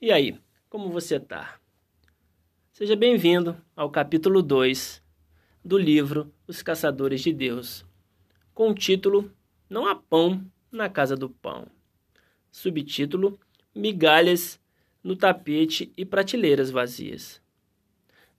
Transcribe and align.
E 0.00 0.12
aí, 0.12 0.38
como 0.70 0.90
você 0.90 1.18
tá? 1.18 1.58
Seja 2.70 2.94
bem-vindo 2.94 3.60
ao 3.74 3.90
capítulo 3.90 4.40
2 4.40 5.02
do 5.64 5.76
livro 5.76 6.32
Os 6.46 6.62
Caçadores 6.62 7.20
de 7.20 7.32
Deus, 7.32 7.84
com 8.54 8.70
o 8.70 8.74
título 8.74 9.28
Não 9.68 9.88
há 9.88 9.96
pão 9.96 10.40
na 10.70 10.88
casa 10.88 11.16
do 11.16 11.28
pão. 11.28 11.66
Subtítulo 12.48 13.40
Migalhas 13.74 14.60
no 15.02 15.16
tapete 15.16 15.92
e 15.96 16.04
prateleiras 16.04 16.70
vazias. 16.70 17.42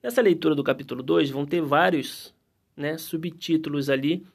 Nessa 0.02 0.21
leitura 0.21 0.55
do 0.55 0.64
capítulo 0.64 1.04
2 1.04 1.30
vão 1.30 1.46
ter 1.46 1.62
vários 1.62 2.34
né, 2.73 2.98
subtítulos 2.98 3.89
ali 3.89 4.26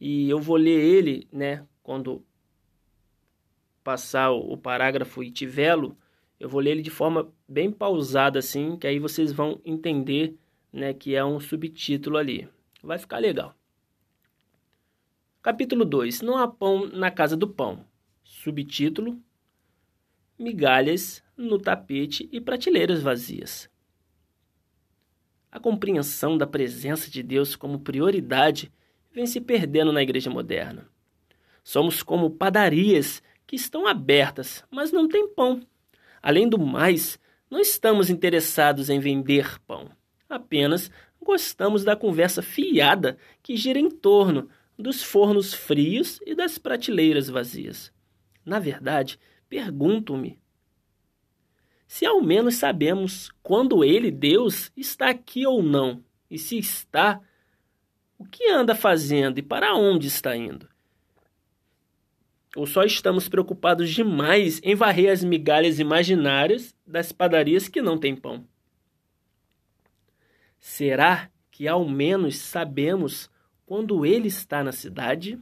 e 0.00 0.28
eu 0.28 0.40
vou 0.40 0.56
ler 0.56 0.80
ele 0.80 1.28
né, 1.30 1.64
quando 1.80 2.24
passar 3.84 4.32
o 4.32 4.56
parágrafo 4.56 5.22
e 5.22 5.30
tivê-lo 5.30 5.96
eu 6.40 6.48
vou 6.48 6.60
ler 6.60 6.70
ele 6.70 6.82
de 6.82 6.90
forma 6.90 7.30
bem 7.46 7.70
pausada 7.70 8.38
assim, 8.38 8.78
que 8.78 8.86
aí 8.86 8.98
vocês 8.98 9.30
vão 9.30 9.60
entender, 9.62 10.38
né, 10.72 10.94
que 10.94 11.14
é 11.14 11.22
um 11.22 11.38
subtítulo 11.38 12.16
ali. 12.16 12.48
Vai 12.82 12.98
ficar 12.98 13.18
legal. 13.18 13.54
Capítulo 15.42 15.84
2. 15.84 16.22
Não 16.22 16.38
há 16.38 16.48
pão 16.48 16.86
na 16.86 17.10
casa 17.10 17.36
do 17.36 17.46
pão. 17.46 17.84
Subtítulo: 18.24 19.20
Migalhas 20.38 21.22
no 21.36 21.58
tapete 21.58 22.26
e 22.32 22.40
prateleiras 22.40 23.02
vazias. 23.02 23.68
A 25.52 25.60
compreensão 25.60 26.38
da 26.38 26.46
presença 26.46 27.10
de 27.10 27.22
Deus 27.22 27.54
como 27.54 27.80
prioridade 27.80 28.72
vem 29.12 29.26
se 29.26 29.40
perdendo 29.40 29.92
na 29.92 30.02
igreja 30.02 30.30
moderna. 30.30 30.88
Somos 31.62 32.02
como 32.02 32.30
padarias 32.30 33.22
que 33.46 33.56
estão 33.56 33.86
abertas, 33.86 34.64
mas 34.70 34.92
não 34.92 35.06
tem 35.08 35.28
pão. 35.28 35.60
Além 36.22 36.48
do 36.48 36.58
mais, 36.58 37.18
não 37.50 37.60
estamos 37.60 38.10
interessados 38.10 38.90
em 38.90 39.00
vender 39.00 39.58
pão. 39.66 39.90
Apenas 40.28 40.90
gostamos 41.20 41.84
da 41.84 41.96
conversa 41.96 42.42
fiada 42.42 43.18
que 43.42 43.56
gira 43.56 43.78
em 43.78 43.90
torno 43.90 44.48
dos 44.78 45.02
fornos 45.02 45.52
frios 45.52 46.20
e 46.24 46.34
das 46.34 46.58
prateleiras 46.58 47.28
vazias. 47.28 47.92
Na 48.44 48.58
verdade, 48.58 49.18
pergunto-me 49.48 50.40
se 51.90 52.06
ao 52.06 52.22
menos 52.22 52.54
sabemos 52.54 53.32
quando 53.42 53.82
ele, 53.82 54.12
Deus, 54.12 54.70
está 54.76 55.10
aqui 55.10 55.44
ou 55.44 55.60
não, 55.60 56.04
e 56.30 56.38
se 56.38 56.56
está, 56.56 57.20
o 58.16 58.24
que 58.24 58.48
anda 58.48 58.76
fazendo 58.76 59.38
e 59.38 59.42
para 59.42 59.74
onde 59.74 60.06
está 60.06 60.36
indo. 60.36 60.68
Ou 62.56 62.66
só 62.66 62.82
estamos 62.82 63.28
preocupados 63.28 63.90
demais 63.90 64.60
em 64.64 64.74
varrer 64.74 65.12
as 65.12 65.22
migalhas 65.22 65.78
imaginárias 65.78 66.74
das 66.84 67.12
padarias 67.12 67.68
que 67.68 67.80
não 67.80 67.96
têm 67.96 68.16
pão? 68.16 68.44
Será 70.58 71.30
que 71.50 71.68
ao 71.68 71.88
menos 71.88 72.38
sabemos 72.38 73.30
quando 73.64 74.04
ele 74.04 74.26
está 74.26 74.64
na 74.64 74.72
cidade? 74.72 75.38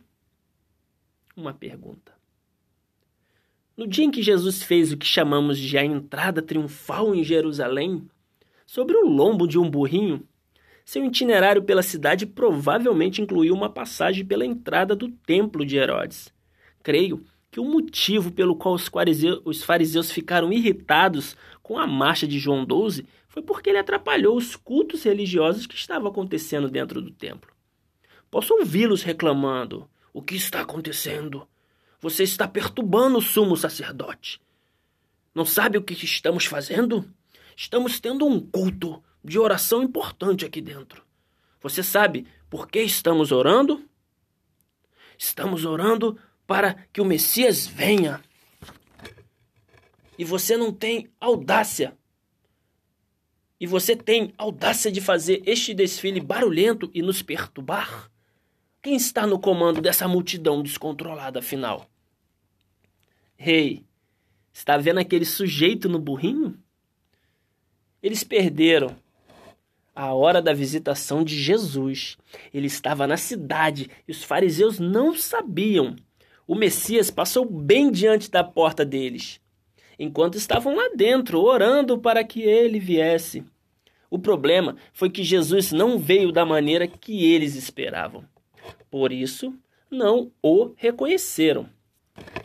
Uma 1.34 1.54
pergunta. 1.54 2.12
No 3.74 3.86
dia 3.86 4.04
em 4.04 4.10
que 4.10 4.22
Jesus 4.22 4.62
fez 4.62 4.92
o 4.92 4.96
que 4.96 5.06
chamamos 5.06 5.58
de 5.58 5.78
a 5.78 5.84
entrada 5.84 6.42
triunfal 6.42 7.14
em 7.14 7.24
Jerusalém, 7.24 8.06
sobre 8.66 8.96
o 8.96 9.08
lombo 9.08 9.46
de 9.46 9.58
um 9.58 9.70
burrinho, 9.70 10.28
seu 10.84 11.04
itinerário 11.04 11.62
pela 11.62 11.82
cidade 11.82 12.26
provavelmente 12.26 13.22
incluiu 13.22 13.54
uma 13.54 13.70
passagem 13.70 14.26
pela 14.26 14.44
entrada 14.44 14.94
do 14.94 15.08
templo 15.08 15.64
de 15.64 15.76
Herodes 15.76 16.36
creio 16.88 17.22
que 17.50 17.60
o 17.60 17.64
motivo 17.66 18.32
pelo 18.32 18.56
qual 18.56 18.74
os 18.74 18.88
fariseus, 18.88 19.42
os 19.44 19.62
fariseus 19.62 20.10
ficaram 20.10 20.50
irritados 20.50 21.36
com 21.62 21.78
a 21.78 21.86
marcha 21.86 22.26
de 22.26 22.38
João 22.38 22.64
XII 22.64 23.06
foi 23.28 23.42
porque 23.42 23.68
ele 23.68 23.78
atrapalhou 23.78 24.34
os 24.34 24.56
cultos 24.56 25.02
religiosos 25.02 25.66
que 25.66 25.74
estavam 25.74 26.08
acontecendo 26.10 26.66
dentro 26.70 27.02
do 27.02 27.10
templo. 27.10 27.52
Posso 28.30 28.54
ouvi-los 28.54 29.02
reclamando: 29.02 29.86
O 30.14 30.22
que 30.22 30.34
está 30.34 30.62
acontecendo? 30.62 31.46
Você 32.00 32.22
está 32.22 32.48
perturbando 32.48 33.18
o 33.18 33.22
sumo 33.22 33.54
sacerdote. 33.54 34.40
Não 35.34 35.44
sabe 35.44 35.76
o 35.76 35.82
que 35.82 35.92
estamos 35.92 36.46
fazendo? 36.46 37.04
Estamos 37.54 38.00
tendo 38.00 38.24
um 38.24 38.40
culto 38.40 39.02
de 39.22 39.38
oração 39.38 39.82
importante 39.82 40.46
aqui 40.46 40.62
dentro. 40.62 41.02
Você 41.60 41.82
sabe 41.82 42.26
por 42.48 42.66
que 42.66 42.80
estamos 42.80 43.30
orando? 43.30 43.84
Estamos 45.18 45.66
orando 45.66 46.16
para 46.48 46.76
que 46.94 47.00
o 47.02 47.04
Messias 47.04 47.66
venha. 47.66 48.22
E 50.18 50.24
você 50.24 50.56
não 50.56 50.72
tem 50.72 51.06
audácia. 51.20 51.94
E 53.60 53.66
você 53.66 53.94
tem 53.94 54.32
audácia 54.38 54.90
de 54.90 54.98
fazer 54.98 55.42
este 55.44 55.74
desfile 55.74 56.20
barulhento 56.20 56.90
e 56.94 57.02
nos 57.02 57.20
perturbar? 57.20 58.10
Quem 58.80 58.96
está 58.96 59.26
no 59.26 59.38
comando 59.38 59.82
dessa 59.82 60.08
multidão 60.08 60.62
descontrolada, 60.62 61.40
afinal? 61.40 61.86
Rei, 63.36 63.66
hey, 63.66 63.86
está 64.50 64.78
vendo 64.78 65.00
aquele 65.00 65.26
sujeito 65.26 65.86
no 65.86 65.98
burrinho? 65.98 66.58
Eles 68.02 68.24
perderam 68.24 68.96
a 69.94 70.14
hora 70.14 70.40
da 70.40 70.54
visitação 70.54 71.22
de 71.22 71.38
Jesus. 71.38 72.16
Ele 72.54 72.68
estava 72.68 73.06
na 73.06 73.18
cidade 73.18 73.90
e 74.06 74.12
os 74.12 74.24
fariseus 74.24 74.78
não 74.78 75.14
sabiam 75.14 75.94
o 76.48 76.54
Messias 76.54 77.10
passou 77.10 77.44
bem 77.44 77.92
diante 77.92 78.30
da 78.30 78.42
porta 78.42 78.82
deles, 78.82 79.38
enquanto 79.98 80.36
estavam 80.36 80.74
lá 80.74 80.88
dentro, 80.96 81.42
orando 81.42 81.98
para 81.98 82.24
que 82.24 82.40
ele 82.40 82.80
viesse. 82.80 83.44
O 84.10 84.18
problema 84.18 84.74
foi 84.94 85.10
que 85.10 85.22
Jesus 85.22 85.72
não 85.72 85.98
veio 85.98 86.32
da 86.32 86.46
maneira 86.46 86.88
que 86.88 87.30
eles 87.30 87.54
esperavam. 87.54 88.24
Por 88.90 89.12
isso, 89.12 89.54
não 89.90 90.32
o 90.42 90.72
reconheceram. 90.74 91.68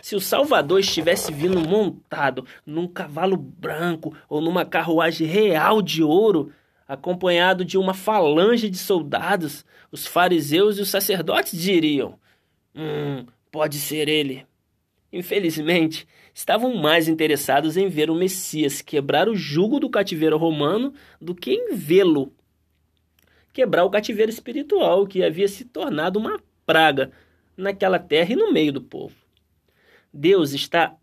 Se 0.02 0.18
o 0.18 0.20
Salvador 0.20 0.82
estivesse 0.82 1.32
vindo 1.32 1.62
montado 1.62 2.46
num 2.66 2.90
cavalo 2.90 3.38
branco 3.38 4.14
ou 4.28 4.42
numa 4.42 4.66
carruagem 4.66 5.26
real 5.26 5.82
de 5.82 6.04
ouro, 6.04 6.52
acompanhado 6.86 7.64
de 7.64 7.78
uma 7.78 7.94
falange 7.94 8.70
de 8.70 8.78
soldados, 8.78 9.66
os 9.90 10.06
fariseus 10.06 10.78
e 10.78 10.82
os 10.82 10.90
sacerdotes 10.90 11.58
diriam: 11.60 12.20
Hum, 12.76 13.26
Pode 13.54 13.78
ser 13.78 14.10
ele. 14.10 14.48
Infelizmente, 15.12 16.08
estavam 16.34 16.74
mais 16.74 17.08
interessados 17.08 17.78
em 17.78 17.88
ver 17.88 18.10
o 18.10 18.16
Messias 18.16 18.82
quebrar 18.82 19.30
o 19.30 19.36
jugo 19.36 19.80
do 19.80 19.92
cativeiro 19.92 20.40
romano 20.40 20.92
do 21.22 21.36
que 21.36 21.52
em 21.52 21.76
vê-lo 21.76 22.34
quebrar 23.54 23.86
o 23.86 23.92
cativeiro 23.92 24.32
espiritual 24.32 25.06
que 25.06 25.24
havia 25.24 25.48
se 25.48 25.66
tornado 25.66 26.18
uma 26.18 26.42
praga 26.66 27.12
naquela 27.56 28.00
terra 28.00 28.34
e 28.34 28.36
no 28.36 28.52
meio 28.52 28.74
do 28.74 28.82
povo. 28.82 29.14
Deus 30.12 30.54
está 30.54 30.98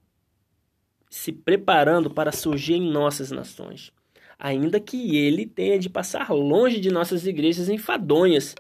se 1.09 1.31
preparando 1.31 2.10
para 2.10 2.33
surgir 2.33 2.75
em 2.75 2.91
nossas 2.91 3.31
nações, 3.31 3.93
ainda 4.37 4.81
que 4.81 5.16
ele 5.16 5.47
tenha 5.47 5.78
de 5.78 5.89
passar 5.89 6.33
longe 6.33 6.81
de 6.81 6.91
nossas 6.91 7.28
igrejas 7.28 7.69
enfadonhas 7.69 8.56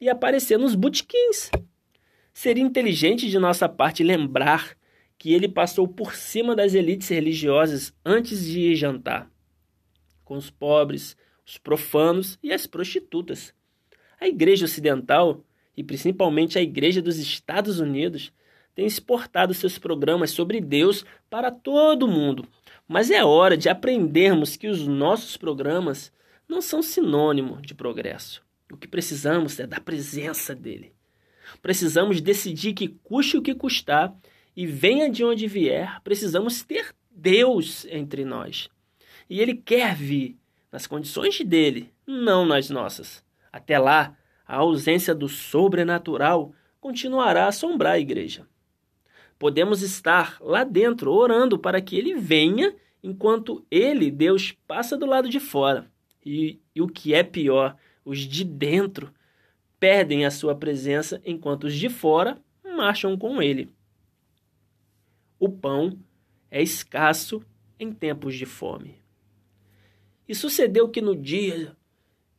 e 0.00 0.08
aparecer 0.08 0.58
nos 0.58 0.74
botequins. 0.74 1.50
Seria 2.42 2.64
inteligente 2.64 3.28
de 3.28 3.38
nossa 3.38 3.68
parte 3.68 4.02
lembrar 4.02 4.74
que 5.18 5.34
ele 5.34 5.46
passou 5.46 5.86
por 5.86 6.14
cima 6.14 6.56
das 6.56 6.72
elites 6.72 7.06
religiosas 7.10 7.92
antes 8.02 8.46
de 8.46 8.60
ir 8.60 8.76
jantar, 8.76 9.30
com 10.24 10.38
os 10.38 10.48
pobres, 10.48 11.18
os 11.46 11.58
profanos 11.58 12.38
e 12.42 12.50
as 12.50 12.66
prostitutas. 12.66 13.52
A 14.18 14.26
Igreja 14.26 14.64
Ocidental, 14.64 15.44
e 15.76 15.84
principalmente 15.84 16.58
a 16.58 16.62
Igreja 16.62 17.02
dos 17.02 17.18
Estados 17.18 17.78
Unidos, 17.78 18.32
tem 18.74 18.86
exportado 18.86 19.52
seus 19.52 19.78
programas 19.78 20.30
sobre 20.30 20.62
Deus 20.62 21.04
para 21.28 21.50
todo 21.50 22.04
o 22.04 22.10
mundo. 22.10 22.46
Mas 22.88 23.10
é 23.10 23.22
hora 23.22 23.54
de 23.54 23.68
aprendermos 23.68 24.56
que 24.56 24.66
os 24.66 24.86
nossos 24.86 25.36
programas 25.36 26.10
não 26.48 26.62
são 26.62 26.82
sinônimo 26.82 27.60
de 27.60 27.74
progresso. 27.74 28.42
O 28.72 28.78
que 28.78 28.88
precisamos 28.88 29.60
é 29.60 29.66
da 29.66 29.78
presença 29.78 30.54
dele. 30.54 30.98
Precisamos 31.60 32.20
decidir 32.20 32.74
que 32.74 32.88
custe 32.88 33.36
o 33.36 33.42
que 33.42 33.54
custar 33.54 34.14
e 34.56 34.66
venha 34.66 35.08
de 35.08 35.24
onde 35.24 35.46
vier, 35.46 36.00
precisamos 36.02 36.62
ter 36.62 36.94
Deus 37.10 37.86
entre 37.90 38.24
nós. 38.24 38.68
E 39.28 39.40
Ele 39.40 39.54
quer 39.54 39.94
vir 39.94 40.36
nas 40.70 40.86
condições 40.86 41.40
dele, 41.40 41.92
não 42.06 42.44
nas 42.44 42.70
nossas. 42.70 43.24
Até 43.52 43.78
lá, 43.78 44.16
a 44.46 44.56
ausência 44.56 45.14
do 45.14 45.28
sobrenatural 45.28 46.52
continuará 46.80 47.44
a 47.44 47.48
assombrar 47.48 47.94
a 47.94 47.98
igreja. 47.98 48.46
Podemos 49.38 49.82
estar 49.82 50.36
lá 50.40 50.64
dentro 50.64 51.12
orando 51.12 51.58
para 51.58 51.80
que 51.80 51.96
ele 51.96 52.14
venha, 52.14 52.74
enquanto 53.02 53.64
ele, 53.70 54.10
Deus, 54.10 54.52
passa 54.66 54.96
do 54.96 55.06
lado 55.06 55.28
de 55.28 55.40
fora. 55.40 55.90
E, 56.24 56.60
e 56.74 56.82
o 56.82 56.88
que 56.88 57.14
é 57.14 57.22
pior, 57.22 57.76
os 58.04 58.18
de 58.18 58.44
dentro 58.44 59.12
perdem 59.80 60.26
a 60.26 60.30
sua 60.30 60.54
presença 60.54 61.20
enquanto 61.24 61.64
os 61.64 61.74
de 61.74 61.88
fora 61.88 62.38
marcham 62.62 63.16
com 63.16 63.42
ele. 63.42 63.70
O 65.38 65.48
pão 65.48 65.98
é 66.50 66.62
escasso 66.62 67.42
em 67.78 67.90
tempos 67.90 68.36
de 68.36 68.44
fome. 68.44 69.00
E 70.28 70.34
sucedeu 70.34 70.88
que 70.88 71.00
no 71.00 71.16
dia 71.16 71.74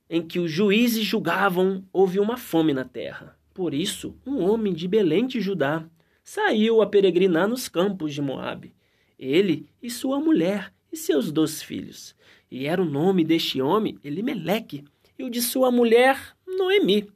em 0.07 0.21
que 0.21 0.39
os 0.39 0.51
juízes 0.51 1.03
julgavam, 1.03 1.83
houve 1.91 2.19
uma 2.19 2.37
fome 2.37 2.73
na 2.73 2.83
terra. 2.83 3.37
Por 3.53 3.73
isso, 3.73 4.15
um 4.25 4.43
homem 4.43 4.73
de 4.73 4.87
Belém 4.87 5.25
de 5.25 5.39
Judá 5.41 5.85
saiu 6.23 6.81
a 6.81 6.85
peregrinar 6.85 7.47
nos 7.47 7.67
campos 7.67 8.13
de 8.13 8.21
Moabe, 8.21 8.75
ele 9.17 9.67
e 9.81 9.89
sua 9.89 10.19
mulher 10.19 10.73
e 10.91 10.97
seus 10.97 11.31
dois 11.31 11.63
filhos. 11.63 12.15
E 12.51 12.65
era 12.67 12.81
o 12.81 12.85
nome 12.85 13.23
deste 13.23 13.61
homem 13.61 13.97
Elimeleque, 14.03 14.83
e 15.17 15.23
o 15.23 15.29
de 15.29 15.41
sua 15.41 15.71
mulher 15.71 16.35
Noemi, 16.45 17.09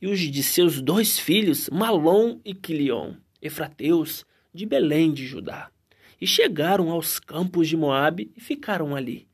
e 0.00 0.06
os 0.06 0.20
de 0.20 0.42
seus 0.42 0.80
dois 0.80 1.18
filhos 1.18 1.68
Malom 1.70 2.40
e 2.44 2.54
Quilion, 2.54 3.14
efrateus 3.42 4.24
de 4.52 4.64
Belém 4.66 5.12
de 5.12 5.26
Judá. 5.26 5.70
E 6.20 6.26
chegaram 6.26 6.90
aos 6.90 7.18
campos 7.18 7.68
de 7.68 7.76
Moabe 7.76 8.30
e 8.36 8.40
ficaram 8.40 8.94
ali. 8.94 9.26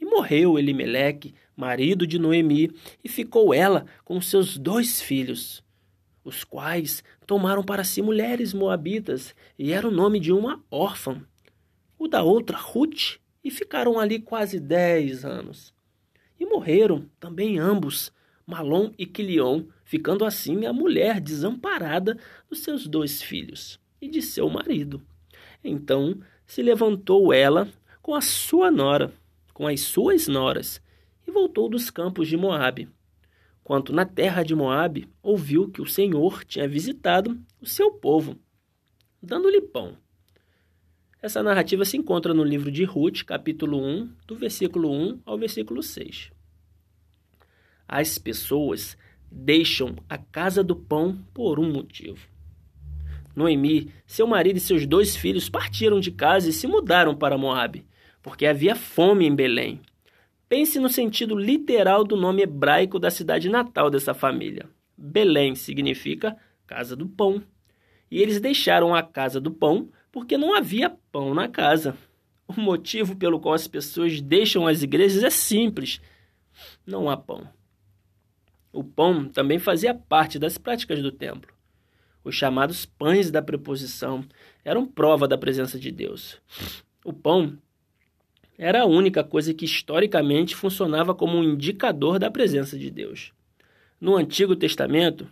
E 0.00 0.04
morreu 0.04 0.58
Elimeleque, 0.58 1.34
marido 1.56 2.06
de 2.06 2.18
Noemi, 2.18 2.70
e 3.02 3.08
ficou 3.08 3.52
ela 3.52 3.86
com 4.04 4.20
seus 4.20 4.56
dois 4.56 5.00
filhos, 5.00 5.62
os 6.22 6.44
quais 6.44 7.02
tomaram 7.26 7.64
para 7.64 7.82
si 7.82 8.00
mulheres 8.00 8.52
moabitas, 8.52 9.34
e 9.58 9.72
era 9.72 9.88
o 9.88 9.90
nome 9.90 10.20
de 10.20 10.32
uma 10.32 10.62
órfã, 10.70 11.22
o 11.98 12.06
da 12.06 12.22
outra 12.22 12.56
Ruth, 12.56 13.18
e 13.42 13.50
ficaram 13.50 13.98
ali 13.98 14.20
quase 14.20 14.60
dez 14.60 15.24
anos. 15.24 15.72
E 16.38 16.46
morreram 16.46 17.06
também 17.18 17.58
ambos, 17.58 18.12
Malom 18.48 18.92
e 18.96 19.04
Quilion, 19.04 19.64
ficando 19.84 20.24
assim 20.24 20.64
a 20.64 20.72
mulher 20.72 21.20
desamparada 21.20 22.18
dos 22.48 22.60
seus 22.60 22.86
dois 22.86 23.20
filhos 23.20 23.78
e 24.00 24.08
de 24.08 24.22
seu 24.22 24.48
marido. 24.48 25.02
Então 25.62 26.18
se 26.46 26.62
levantou 26.62 27.30
ela 27.30 27.68
com 28.00 28.14
a 28.14 28.22
sua 28.22 28.70
nora, 28.70 29.12
com 29.52 29.66
as 29.66 29.80
suas 29.80 30.28
noras, 30.28 30.80
e 31.26 31.30
voltou 31.30 31.68
dos 31.68 31.90
campos 31.90 32.26
de 32.26 32.38
Moabe. 32.38 32.88
Quanto 33.62 33.92
na 33.92 34.06
terra 34.06 34.42
de 34.42 34.54
Moabe, 34.54 35.10
ouviu 35.22 35.68
que 35.68 35.82
o 35.82 35.86
Senhor 35.86 36.42
tinha 36.42 36.66
visitado 36.66 37.38
o 37.60 37.66
seu 37.66 37.90
povo, 37.90 38.34
dando-lhe 39.22 39.60
pão. 39.60 39.94
Essa 41.20 41.42
narrativa 41.42 41.84
se 41.84 41.98
encontra 41.98 42.32
no 42.32 42.44
livro 42.44 42.70
de 42.70 42.84
Ruth, 42.84 43.24
capítulo 43.26 43.78
1, 43.78 44.10
do 44.26 44.34
versículo 44.34 44.90
1 44.90 45.20
ao 45.26 45.36
versículo 45.36 45.82
6. 45.82 46.37
As 47.88 48.18
pessoas 48.18 48.98
deixam 49.30 49.96
a 50.08 50.18
casa 50.18 50.62
do 50.62 50.76
pão 50.76 51.18
por 51.32 51.58
um 51.58 51.72
motivo. 51.72 52.28
Noemi, 53.34 53.90
seu 54.06 54.26
marido 54.26 54.56
e 54.56 54.60
seus 54.60 54.86
dois 54.86 55.16
filhos 55.16 55.48
partiram 55.48 55.98
de 55.98 56.10
casa 56.10 56.50
e 56.50 56.52
se 56.52 56.66
mudaram 56.66 57.14
para 57.14 57.38
Moabe, 57.38 57.86
porque 58.22 58.44
havia 58.44 58.76
fome 58.76 59.26
em 59.26 59.34
Belém. 59.34 59.80
Pense 60.48 60.78
no 60.78 60.88
sentido 60.88 61.36
literal 61.36 62.04
do 62.04 62.16
nome 62.16 62.42
hebraico 62.42 62.98
da 62.98 63.10
cidade 63.10 63.48
natal 63.48 63.90
dessa 63.90 64.12
família. 64.12 64.68
Belém 64.96 65.54
significa 65.54 66.36
casa 66.66 66.94
do 66.94 67.08
pão. 67.08 67.42
E 68.10 68.20
eles 68.20 68.40
deixaram 68.40 68.94
a 68.94 69.02
casa 69.02 69.40
do 69.40 69.50
pão 69.50 69.90
porque 70.10 70.36
não 70.36 70.54
havia 70.54 70.90
pão 71.12 71.34
na 71.34 71.48
casa. 71.48 71.96
O 72.46 72.60
motivo 72.60 73.14
pelo 73.14 73.38
qual 73.38 73.54
as 73.54 73.68
pessoas 73.68 74.20
deixam 74.20 74.66
as 74.66 74.82
igrejas 74.82 75.22
é 75.22 75.30
simples: 75.30 76.00
não 76.86 77.08
há 77.08 77.16
pão. 77.16 77.48
O 78.72 78.84
pão 78.84 79.28
também 79.28 79.58
fazia 79.58 79.94
parte 79.94 80.38
das 80.38 80.58
práticas 80.58 81.02
do 81.02 81.10
templo. 81.10 81.52
Os 82.22 82.34
chamados 82.34 82.84
pães 82.84 83.30
da 83.30 83.40
preposição 83.40 84.24
eram 84.64 84.86
prova 84.86 85.26
da 85.26 85.38
presença 85.38 85.78
de 85.78 85.90
Deus. 85.90 86.40
O 87.04 87.12
pão 87.12 87.56
era 88.58 88.82
a 88.82 88.86
única 88.86 89.22
coisa 89.22 89.54
que 89.54 89.64
historicamente 89.64 90.54
funcionava 90.54 91.14
como 91.14 91.38
um 91.38 91.44
indicador 91.44 92.18
da 92.18 92.30
presença 92.30 92.76
de 92.76 92.90
Deus. 92.90 93.32
No 94.00 94.16
Antigo 94.16 94.54
Testamento, 94.54 95.28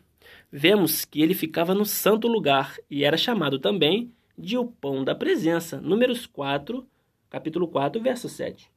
vemos 0.50 1.04
que 1.04 1.20
ele 1.20 1.34
ficava 1.34 1.74
no 1.74 1.84
santo 1.84 2.28
lugar 2.28 2.76
e 2.88 3.04
era 3.04 3.16
chamado 3.16 3.58
também 3.58 4.12
de 4.38 4.56
o 4.56 4.64
pão 4.64 5.04
da 5.04 5.14
presença. 5.14 5.80
Números 5.80 6.24
4, 6.24 6.86
capítulo 7.28 7.68
4, 7.68 8.00
verso 8.00 8.28
7. 8.28 8.70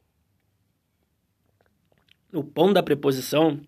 O 2.34 2.44
pão 2.44 2.74
da 2.74 2.84
preposição 2.84 3.62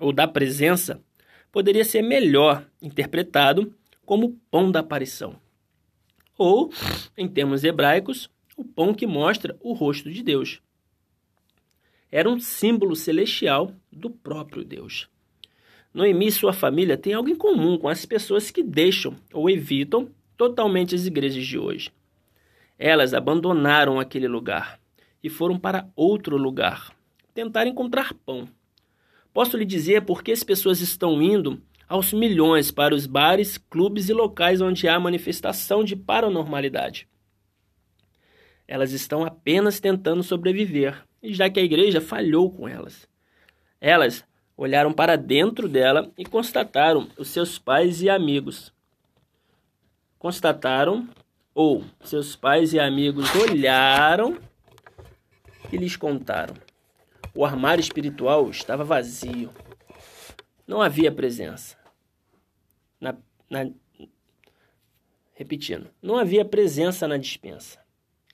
ou 0.00 0.12
da 0.12 0.26
presença 0.26 1.02
poderia 1.50 1.84
ser 1.84 2.02
melhor 2.02 2.66
interpretado 2.80 3.74
como 4.04 4.38
pão 4.50 4.70
da 4.70 4.80
aparição. 4.80 5.36
Ou, 6.36 6.72
em 7.16 7.26
termos 7.26 7.64
hebraicos, 7.64 8.30
o 8.56 8.64
pão 8.64 8.94
que 8.94 9.06
mostra 9.06 9.56
o 9.60 9.72
rosto 9.72 10.10
de 10.10 10.22
Deus. 10.22 10.60
Era 12.10 12.28
um 12.28 12.40
símbolo 12.40 12.96
celestial 12.96 13.72
do 13.92 14.08
próprio 14.08 14.64
Deus. 14.64 15.08
Noemi 15.92 16.28
e 16.28 16.32
sua 16.32 16.52
família 16.52 16.96
têm 16.96 17.14
algo 17.14 17.28
em 17.28 17.36
comum 17.36 17.76
com 17.76 17.88
as 17.88 18.06
pessoas 18.06 18.50
que 18.50 18.62
deixam 18.62 19.16
ou 19.32 19.50
evitam 19.50 20.10
totalmente 20.36 20.94
as 20.94 21.06
igrejas 21.06 21.44
de 21.44 21.58
hoje. 21.58 21.90
Elas 22.78 23.12
abandonaram 23.12 23.98
aquele 23.98 24.28
lugar 24.28 24.80
e 25.22 25.28
foram 25.28 25.58
para 25.58 25.88
outro 25.96 26.36
lugar, 26.36 26.94
tentar 27.34 27.66
encontrar 27.66 28.14
pão. 28.14 28.48
Posso 29.38 29.56
lhe 29.56 29.64
dizer 29.64 30.02
por 30.02 30.24
que 30.24 30.32
as 30.32 30.42
pessoas 30.42 30.80
estão 30.80 31.22
indo 31.22 31.62
aos 31.88 32.12
milhões 32.12 32.72
para 32.72 32.92
os 32.92 33.06
bares, 33.06 33.56
clubes 33.56 34.08
e 34.08 34.12
locais 34.12 34.60
onde 34.60 34.88
há 34.88 34.98
manifestação 34.98 35.84
de 35.84 35.94
paranormalidade. 35.94 37.06
Elas 38.66 38.90
estão 38.90 39.24
apenas 39.24 39.78
tentando 39.78 40.24
sobreviver, 40.24 41.04
já 41.22 41.48
que 41.48 41.60
a 41.60 41.62
igreja 41.62 42.00
falhou 42.00 42.50
com 42.50 42.66
elas. 42.66 43.08
Elas 43.80 44.24
olharam 44.56 44.92
para 44.92 45.14
dentro 45.14 45.68
dela 45.68 46.10
e 46.18 46.24
constataram 46.24 47.08
os 47.16 47.28
seus 47.28 47.60
pais 47.60 48.02
e 48.02 48.10
amigos. 48.10 48.72
Constataram, 50.18 51.08
ou 51.54 51.84
seus 52.00 52.34
pais 52.34 52.72
e 52.72 52.80
amigos 52.80 53.32
olharam 53.36 54.36
e 55.72 55.76
lhes 55.76 55.94
contaram. 55.94 56.56
O 57.38 57.44
armário 57.44 57.80
espiritual 57.80 58.50
estava 58.50 58.82
vazio. 58.82 59.54
Não 60.66 60.82
havia 60.82 61.12
presença. 61.12 61.76
Na, 63.00 63.14
na, 63.48 63.70
repetindo, 65.34 65.88
não 66.02 66.16
havia 66.16 66.44
presença 66.44 67.06
na 67.06 67.16
dispensa 67.16 67.78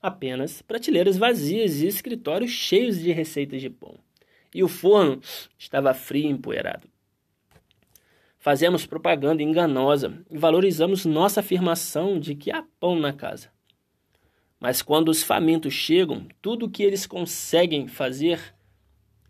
apenas 0.00 0.62
prateleiras 0.62 1.18
vazias 1.18 1.82
e 1.82 1.86
escritórios 1.86 2.50
cheios 2.50 2.98
de 2.98 3.12
receitas 3.12 3.60
de 3.60 3.68
pão. 3.68 3.98
E 4.54 4.64
o 4.64 4.68
forno 4.68 5.20
estava 5.58 5.92
frio 5.92 6.24
e 6.24 6.30
empoeirado. 6.30 6.88
Fazemos 8.38 8.86
propaganda 8.86 9.42
enganosa 9.42 10.24
e 10.30 10.38
valorizamos 10.38 11.04
nossa 11.04 11.40
afirmação 11.40 12.18
de 12.18 12.34
que 12.34 12.50
há 12.50 12.64
pão 12.80 12.98
na 12.98 13.12
casa. 13.12 13.52
Mas 14.58 14.80
quando 14.80 15.10
os 15.10 15.22
famintos 15.22 15.74
chegam, 15.74 16.26
tudo 16.40 16.64
o 16.64 16.70
que 16.70 16.82
eles 16.82 17.06
conseguem 17.06 17.86
fazer 17.86 18.53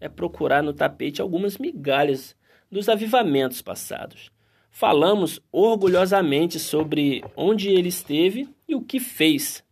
é 0.04 0.08
procurar 0.08 0.62
no 0.62 0.72
tapete 0.72 1.20
algumas 1.20 1.58
migalhas 1.58 2.36
dos 2.70 2.88
avivamentos 2.88 3.62
passados. 3.62 4.30
Falamos 4.70 5.40
orgulhosamente 5.50 6.58
sobre 6.58 7.24
onde 7.36 7.68
ele 7.68 7.88
esteve 7.88 8.48
e 8.68 8.74
o 8.74 8.82
que 8.82 8.98
fez 8.98 9.64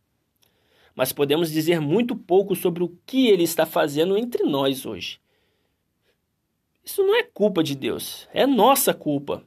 mas 0.94 1.12
podemos 1.12 1.50
dizer 1.50 1.80
muito 1.80 2.14
pouco 2.14 2.54
sobre 2.54 2.82
o 2.82 2.96
que 3.06 3.28
ele 3.28 3.42
está 3.42 3.64
fazendo 3.64 4.16
entre 4.16 4.44
nós 4.44 4.84
hoje. 4.84 5.20
Isso 6.84 7.02
não 7.02 7.14
é 7.14 7.22
culpa 7.22 7.62
de 7.62 7.74
Deus, 7.74 8.28
é 8.32 8.46
nossa 8.46 8.92
culpa. 8.92 9.46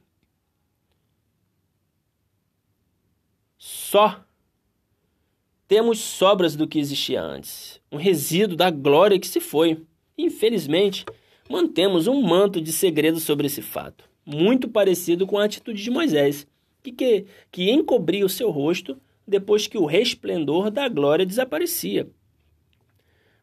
Só 3.58 4.24
temos 5.68 5.98
sobras 5.98 6.56
do 6.56 6.66
que 6.66 6.78
existia 6.78 7.20
antes, 7.20 7.80
um 7.90 7.96
resíduo 7.96 8.56
da 8.56 8.70
glória 8.70 9.18
que 9.18 9.26
se 9.26 9.40
foi. 9.40 9.84
Infelizmente, 10.18 11.04
mantemos 11.48 12.06
um 12.06 12.22
manto 12.22 12.60
de 12.60 12.72
segredo 12.72 13.20
sobre 13.20 13.46
esse 13.46 13.60
fato, 13.60 14.08
muito 14.24 14.68
parecido 14.68 15.26
com 15.26 15.38
a 15.38 15.44
atitude 15.44 15.82
de 15.82 15.90
Moisés, 15.90 16.46
que, 16.82 16.92
que, 16.92 17.26
que 17.52 17.70
encobria 17.70 18.24
o 18.24 18.28
seu 18.28 18.50
rosto 18.50 18.98
depois 19.26 19.66
que 19.66 19.76
o 19.76 19.84
resplendor 19.84 20.70
da 20.70 20.88
glória 20.88 21.26
desaparecia. 21.26 22.08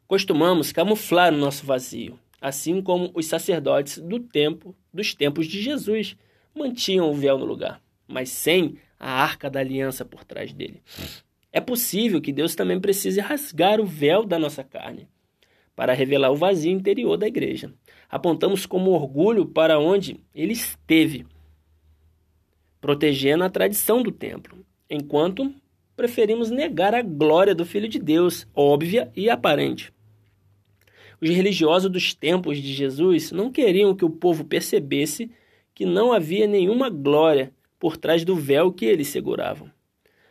Costumamos 0.08 0.72
camuflar 0.72 1.34
o 1.34 1.38
nosso 1.38 1.66
vazio, 1.66 2.20
assim 2.42 2.82
como 2.82 3.12
os 3.14 3.26
sacerdotes 3.28 4.00
do 4.00 4.20
tempo, 4.20 4.76
dos 4.92 5.14
tempos 5.14 5.48
de 5.48 5.62
Jesus, 5.62 6.16
mantinham 6.56 7.10
o 7.10 7.14
véu 7.14 7.38
no 7.38 7.46
lugar, 7.46 7.82
mas 8.08 8.30
sem 8.30 8.78
a 9.00 9.12
arca 9.22 9.50
da 9.50 9.60
aliança 9.60 10.04
por 10.04 10.24
trás 10.24 10.54
dele. 10.54 10.82
É 11.52 11.62
possível 11.62 12.20
que 12.20 12.34
Deus 12.34 12.56
também 12.56 12.80
precise 12.80 13.20
rasgar 13.20 13.80
o 13.80 13.86
véu 13.86 14.26
da 14.26 14.40
nossa 14.40 14.64
carne 14.64 15.08
para 15.76 15.94
revelar 15.94 16.32
o 16.32 16.36
vazio 16.36 16.72
interior 16.72 17.18
da 17.18 17.28
igreja. 17.28 17.74
Apontamos 18.10 18.66
como 18.66 18.92
orgulho 18.92 19.46
para 19.46 19.80
onde 19.80 20.20
ele 20.34 20.54
esteve, 20.54 21.26
protegendo 22.80 23.44
a 23.44 23.50
tradição 23.50 24.04
do 24.04 24.12
templo, 24.12 24.58
enquanto 24.90 25.54
preferimos 25.96 26.50
negar 26.50 26.94
a 26.94 27.02
glória 27.02 27.56
do 27.56 27.66
Filho 27.66 27.88
de 27.88 28.00
Deus, 28.00 28.48
óbvia 28.54 29.12
e 29.16 29.30
aparente. 29.30 29.94
Os 31.22 31.30
religiosos 31.30 31.90
dos 31.90 32.14
tempos 32.14 32.62
de 32.62 32.74
Jesus 32.74 33.32
não 33.32 33.52
queriam 33.52 33.96
que 33.96 34.04
o 34.04 34.10
povo 34.10 34.44
percebesse 34.44 35.32
que 35.74 35.86
não 35.86 36.12
havia 36.12 36.46
nenhuma 36.46 36.90
glória 36.90 37.54
por 37.80 37.98
trás 37.98 38.24
do 38.26 38.36
véu 38.36 38.72
que 38.72 38.86
eles 38.86 39.08
seguravam. 39.08 39.72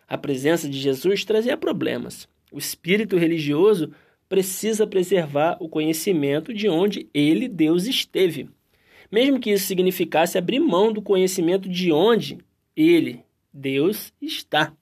A 0.07 0.19
presença 0.19 0.69
de 0.69 0.79
Jesus 0.79 1.25
trazia 1.25 1.57
problemas. 1.57 2.29
O 2.53 2.59
espírito 2.59 3.17
religioso 3.17 3.91
precisa 4.33 4.87
preservar 4.87 5.59
o 5.61 5.69
conhecimento 5.69 6.55
de 6.55 6.67
onde 6.67 7.07
ele, 7.13 7.47
Deus, 7.47 7.85
esteve. 7.85 8.49
Mesmo 9.11 9.39
que 9.39 9.51
isso 9.51 9.67
significasse 9.67 10.39
abrir 10.39 10.59
mão 10.59 10.91
do 10.91 11.03
conhecimento 11.03 11.69
de 11.69 11.93
onde 11.93 12.39
ele, 12.75 13.23
Deus, 13.53 14.11
está. 14.23 14.73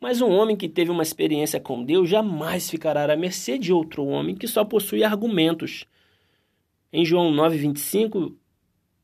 Mas 0.00 0.22
um 0.22 0.30
homem 0.30 0.56
que 0.56 0.70
teve 0.70 0.90
uma 0.90 1.02
experiência 1.02 1.60
com 1.60 1.84
Deus 1.84 2.08
jamais 2.08 2.70
ficará 2.70 3.12
à 3.12 3.14
mercê 3.14 3.58
de 3.58 3.74
outro 3.74 4.06
homem 4.06 4.34
que 4.34 4.48
só 4.48 4.64
possui 4.64 5.04
argumentos. 5.04 5.84
Em 6.90 7.04
João 7.04 7.30
9,25 7.34 8.34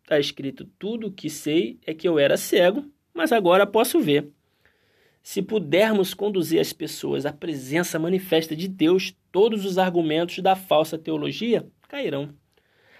está 0.02 0.18
escrito: 0.18 0.64
Tudo 0.78 1.09
o 1.09 1.12
que 1.12 1.28
sei 1.28 1.78
é 1.85 1.92
que 1.92 2.09
eu 2.09 2.18
era 2.18 2.38
cego, 2.38 2.87
mas 3.12 3.32
agora 3.32 3.66
posso 3.66 4.00
ver. 4.00 4.30
Se 5.22 5.40
pudermos 5.40 6.14
conduzir 6.14 6.60
as 6.60 6.72
pessoas 6.72 7.24
à 7.24 7.32
presença 7.32 7.98
manifesta 7.98 8.56
de 8.56 8.66
Deus, 8.66 9.14
todos 9.30 9.64
os 9.64 9.78
argumentos 9.78 10.38
da 10.40 10.56
falsa 10.56 10.98
teologia 10.98 11.66
cairão. 11.88 12.30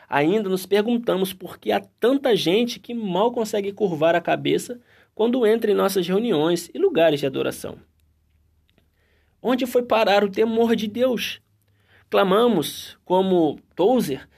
Ainda 0.08 0.48
nos 0.48 0.66
perguntamos 0.66 1.32
por 1.32 1.58
que 1.58 1.72
há 1.72 1.80
tanta 1.80 2.36
gente 2.36 2.78
que 2.78 2.94
mal 2.94 3.32
consegue 3.32 3.72
curvar 3.72 4.14
a 4.14 4.20
cabeça 4.20 4.80
quando 5.14 5.46
entra 5.46 5.70
em 5.70 5.74
nossas 5.74 6.06
reuniões 6.06 6.70
e 6.72 6.78
lugares 6.78 7.20
de 7.20 7.26
adoração. 7.26 7.78
Onde 9.42 9.66
foi 9.66 9.82
parar 9.82 10.22
o 10.22 10.30
temor 10.30 10.76
de 10.76 10.86
Deus? 10.86 11.40
Clamamos, 12.08 12.96
como 13.04 13.58
Tozer, 13.74 14.28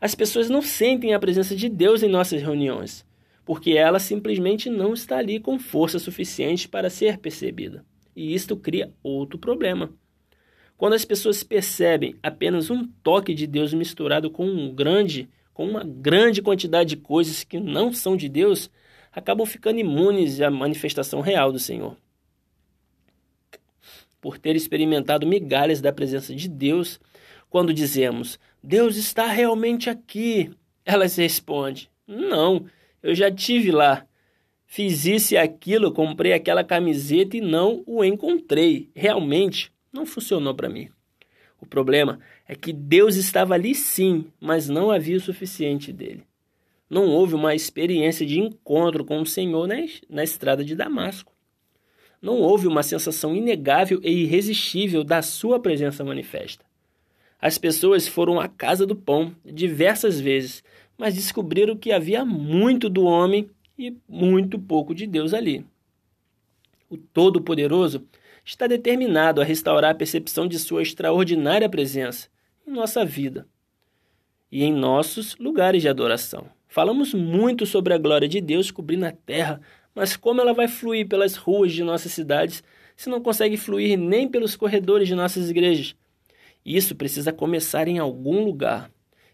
as 0.00 0.14
pessoas 0.14 0.50
não 0.50 0.60
sentem 0.60 1.14
a 1.14 1.18
presença 1.18 1.56
de 1.56 1.68
Deus 1.68 2.02
em 2.02 2.08
nossas 2.08 2.42
reuniões, 2.42 3.06
porque 3.48 3.70
ela 3.70 3.98
simplesmente 3.98 4.68
não 4.68 4.92
está 4.92 5.16
ali 5.16 5.40
com 5.40 5.58
força 5.58 5.98
suficiente 5.98 6.68
para 6.68 6.90
ser 6.90 7.16
percebida. 7.16 7.82
E 8.14 8.34
isto 8.34 8.54
cria 8.54 8.92
outro 9.02 9.38
problema. 9.38 9.90
Quando 10.76 10.92
as 10.92 11.06
pessoas 11.06 11.42
percebem 11.42 12.14
apenas 12.22 12.68
um 12.68 12.86
toque 13.02 13.32
de 13.32 13.46
Deus 13.46 13.72
misturado 13.72 14.30
com 14.30 14.44
um 14.44 14.74
grande, 14.74 15.30
com 15.54 15.66
uma 15.66 15.82
grande 15.82 16.42
quantidade 16.42 16.90
de 16.90 16.96
coisas 16.98 17.42
que 17.42 17.58
não 17.58 17.90
são 17.90 18.18
de 18.18 18.28
Deus, 18.28 18.70
acabam 19.10 19.46
ficando 19.46 19.80
imunes 19.80 20.42
à 20.42 20.50
manifestação 20.50 21.22
real 21.22 21.50
do 21.50 21.58
Senhor. 21.58 21.96
Por 24.20 24.36
ter 24.36 24.56
experimentado 24.56 25.26
migalhas 25.26 25.80
da 25.80 25.90
presença 25.90 26.34
de 26.34 26.50
Deus, 26.50 27.00
quando 27.48 27.72
dizemos 27.72 28.38
Deus 28.62 28.96
está 28.96 29.26
realmente 29.26 29.88
aqui, 29.88 30.50
elas 30.84 31.16
respondem: 31.16 31.88
Não, 32.06 32.66
eu 33.02 33.14
já 33.14 33.30
tive 33.30 33.70
lá. 33.70 34.06
Fiz 34.66 35.06
isso 35.06 35.34
e 35.34 35.36
aquilo, 35.36 35.92
comprei 35.92 36.32
aquela 36.32 36.62
camiseta 36.62 37.36
e 37.36 37.40
não 37.40 37.82
o 37.86 38.04
encontrei. 38.04 38.90
Realmente 38.94 39.72
não 39.92 40.04
funcionou 40.04 40.54
para 40.54 40.68
mim. 40.68 40.88
O 41.60 41.66
problema 41.66 42.20
é 42.46 42.54
que 42.54 42.72
Deus 42.72 43.16
estava 43.16 43.54
ali 43.54 43.74
sim, 43.74 44.26
mas 44.40 44.68
não 44.68 44.90
havia 44.90 45.16
o 45.16 45.20
suficiente 45.20 45.92
dele 45.92 46.28
não 46.90 47.06
houve 47.06 47.34
uma 47.34 47.54
experiência 47.54 48.24
de 48.24 48.40
encontro 48.40 49.04
com 49.04 49.20
o 49.20 49.26
Senhor 49.26 49.68
na, 50.08 50.24
estrada 50.24 50.64
de 50.64 50.74
Damasco. 50.74 51.32
Não 52.20 52.38
houve 52.38 52.66
uma 52.66 52.82
sensação 52.82 53.36
inegável 53.36 54.00
e 54.02 54.22
irresistível 54.22 55.04
da 55.04 55.22
sua 55.22 55.60
presença 55.60 56.02
manifesta. 56.02 56.64
As 57.40 57.58
pessoas 57.58 58.08
foram 58.08 58.40
à 58.40 58.48
casa 58.48 58.84
do 58.84 58.96
pão 58.96 59.34
diversas 59.44 60.18
vezes, 60.18 60.64
mas 60.98 61.14
descobriram 61.14 61.76
que 61.76 61.92
havia 61.92 62.24
muito 62.24 62.90
do 62.90 63.04
homem 63.04 63.48
e 63.78 63.96
muito 64.08 64.58
pouco 64.58 64.92
de 64.92 65.06
Deus 65.06 65.32
ali. 65.32 65.64
O 66.90 66.96
Todo-Poderoso 66.96 68.04
está 68.44 68.66
determinado 68.66 69.40
a 69.40 69.44
restaurar 69.44 69.92
a 69.92 69.94
percepção 69.94 70.48
de 70.48 70.58
sua 70.58 70.82
extraordinária 70.82 71.68
presença 71.68 72.28
em 72.66 72.72
nossa 72.72 73.04
vida 73.04 73.46
e 74.50 74.64
em 74.64 74.72
nossos 74.72 75.36
lugares 75.36 75.82
de 75.82 75.88
adoração. 75.88 76.48
Falamos 76.66 77.14
muito 77.14 77.64
sobre 77.64 77.94
a 77.94 77.98
glória 77.98 78.28
de 78.28 78.40
Deus 78.40 78.70
cobrindo 78.70 79.06
a 79.06 79.12
terra, 79.12 79.60
mas 79.94 80.16
como 80.16 80.40
ela 80.40 80.52
vai 80.52 80.66
fluir 80.66 81.06
pelas 81.06 81.36
ruas 81.36 81.72
de 81.72 81.84
nossas 81.84 82.12
cidades 82.12 82.62
se 82.96 83.08
não 83.08 83.20
consegue 83.20 83.56
fluir 83.56 83.98
nem 83.98 84.28
pelos 84.28 84.56
corredores 84.56 85.06
de 85.06 85.14
nossas 85.14 85.50
igrejas? 85.50 85.94
Isso 86.64 86.94
precisa 86.94 87.32
começar 87.32 87.86
em 87.86 87.98
algum 87.98 88.44
lugar. 88.44 88.90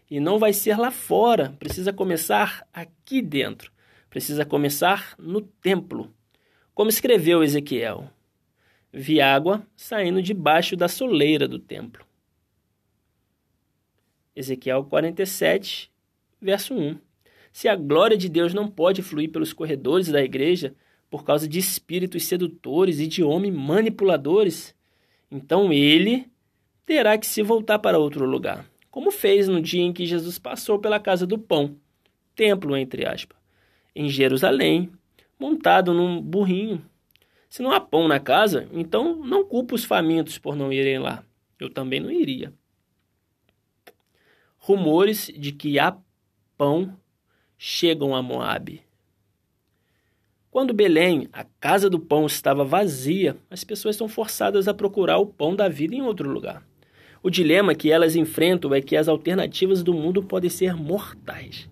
E 0.09 0.19
não 0.19 0.37
vai 0.37 0.53
ser 0.53 0.77
lá 0.77 0.91
fora, 0.91 1.55
precisa 1.59 1.91
começar 1.91 2.67
aqui 2.73 3.21
dentro. 3.21 3.71
Precisa 4.09 4.45
começar 4.45 5.15
no 5.17 5.41
templo. 5.41 6.13
Como 6.73 6.89
escreveu 6.89 7.43
Ezequiel: 7.43 8.09
Vi 8.93 9.19
água 9.19 9.65
saindo 9.75 10.21
debaixo 10.21 10.75
da 10.75 10.87
soleira 10.87 11.47
do 11.47 11.59
templo. 11.59 12.05
Ezequiel 14.35 14.83
47, 14.83 15.91
verso 16.41 16.73
1. 16.73 16.97
Se 17.51 17.69
a 17.69 17.75
glória 17.75 18.17
de 18.17 18.27
Deus 18.27 18.53
não 18.53 18.69
pode 18.69 19.01
fluir 19.01 19.31
pelos 19.31 19.53
corredores 19.53 20.09
da 20.09 20.21
igreja 20.21 20.75
por 21.09 21.23
causa 21.23 21.47
de 21.47 21.57
espíritos 21.57 22.25
sedutores 22.25 22.99
e 22.99 23.07
de 23.07 23.23
homens 23.23 23.55
manipuladores, 23.55 24.75
então 25.31 25.71
ele 25.71 26.29
terá 26.85 27.17
que 27.17 27.25
se 27.25 27.41
voltar 27.41 27.79
para 27.79 27.97
outro 27.97 28.25
lugar, 28.25 28.69
como 28.95 29.11
fez 29.11 29.49
no 29.49 29.61
dia 29.61 29.81
em 29.81 29.91
que 29.91 30.05
Jesus 30.05 30.39
passou 30.39 30.79
pela 30.79 31.01
casa 31.01 31.27
do 31.27 31.37
pão, 31.37 31.75
templo 32.33 32.77
entre 32.77 33.05
aspas, 33.05 33.37
em 33.93 34.07
Jerusalém, 34.07 34.89
montado 35.37 35.93
num 35.93 36.21
burrinho. 36.21 36.81
Se 37.49 37.61
não 37.61 37.73
há 37.73 37.81
pão 37.81 38.07
na 38.07 38.21
casa, 38.21 38.69
então 38.71 39.17
não 39.17 39.43
culpa 39.43 39.75
os 39.75 39.83
famintos 39.83 40.37
por 40.37 40.55
não 40.55 40.71
irem 40.71 40.97
lá. 40.97 41.25
Eu 41.59 41.69
também 41.69 41.99
não 41.99 42.09
iria. 42.09 42.53
Rumores 44.55 45.29
de 45.37 45.51
que 45.51 45.77
há 45.77 45.97
pão 46.57 46.97
chegam 47.57 48.15
a 48.15 48.21
Moabe. 48.21 48.81
Quando 50.49 50.73
Belém, 50.73 51.27
a 51.33 51.43
casa 51.59 51.89
do 51.89 51.99
pão, 51.99 52.25
estava 52.27 52.63
vazia, 52.63 53.35
as 53.49 53.61
pessoas 53.61 53.97
são 53.97 54.07
forçadas 54.07 54.69
a 54.69 54.73
procurar 54.73 55.17
o 55.17 55.27
pão 55.27 55.53
da 55.53 55.67
vida 55.67 55.93
em 55.93 56.01
outro 56.01 56.29
lugar. 56.29 56.65
O 57.25 57.29
dilema 57.31 57.73
que 57.73 57.91
elas 57.91 58.15
enfrentam 58.15 58.71
é 58.71 58.79
que 58.79 58.95
as 58.95 59.07
alternativas 59.07 59.81
do 59.81 59.95
mundo 59.95 60.21
podem 60.21 60.47
ser 60.47 60.75
mortais. 60.75 61.67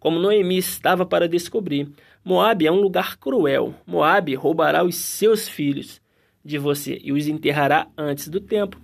Como 0.00 0.18
Noemi 0.18 0.56
estava 0.56 1.04
para 1.04 1.28
descobrir, 1.28 1.90
Moabe 2.24 2.66
é 2.66 2.72
um 2.72 2.80
lugar 2.80 3.18
cruel. 3.18 3.74
Moabe 3.86 4.34
roubará 4.34 4.82
os 4.82 4.96
seus 4.96 5.46
filhos 5.46 6.00
de 6.42 6.56
você 6.56 6.98
e 7.04 7.12
os 7.12 7.28
enterrará 7.28 7.88
antes 7.94 8.28
do 8.28 8.40
tempo. 8.40 8.80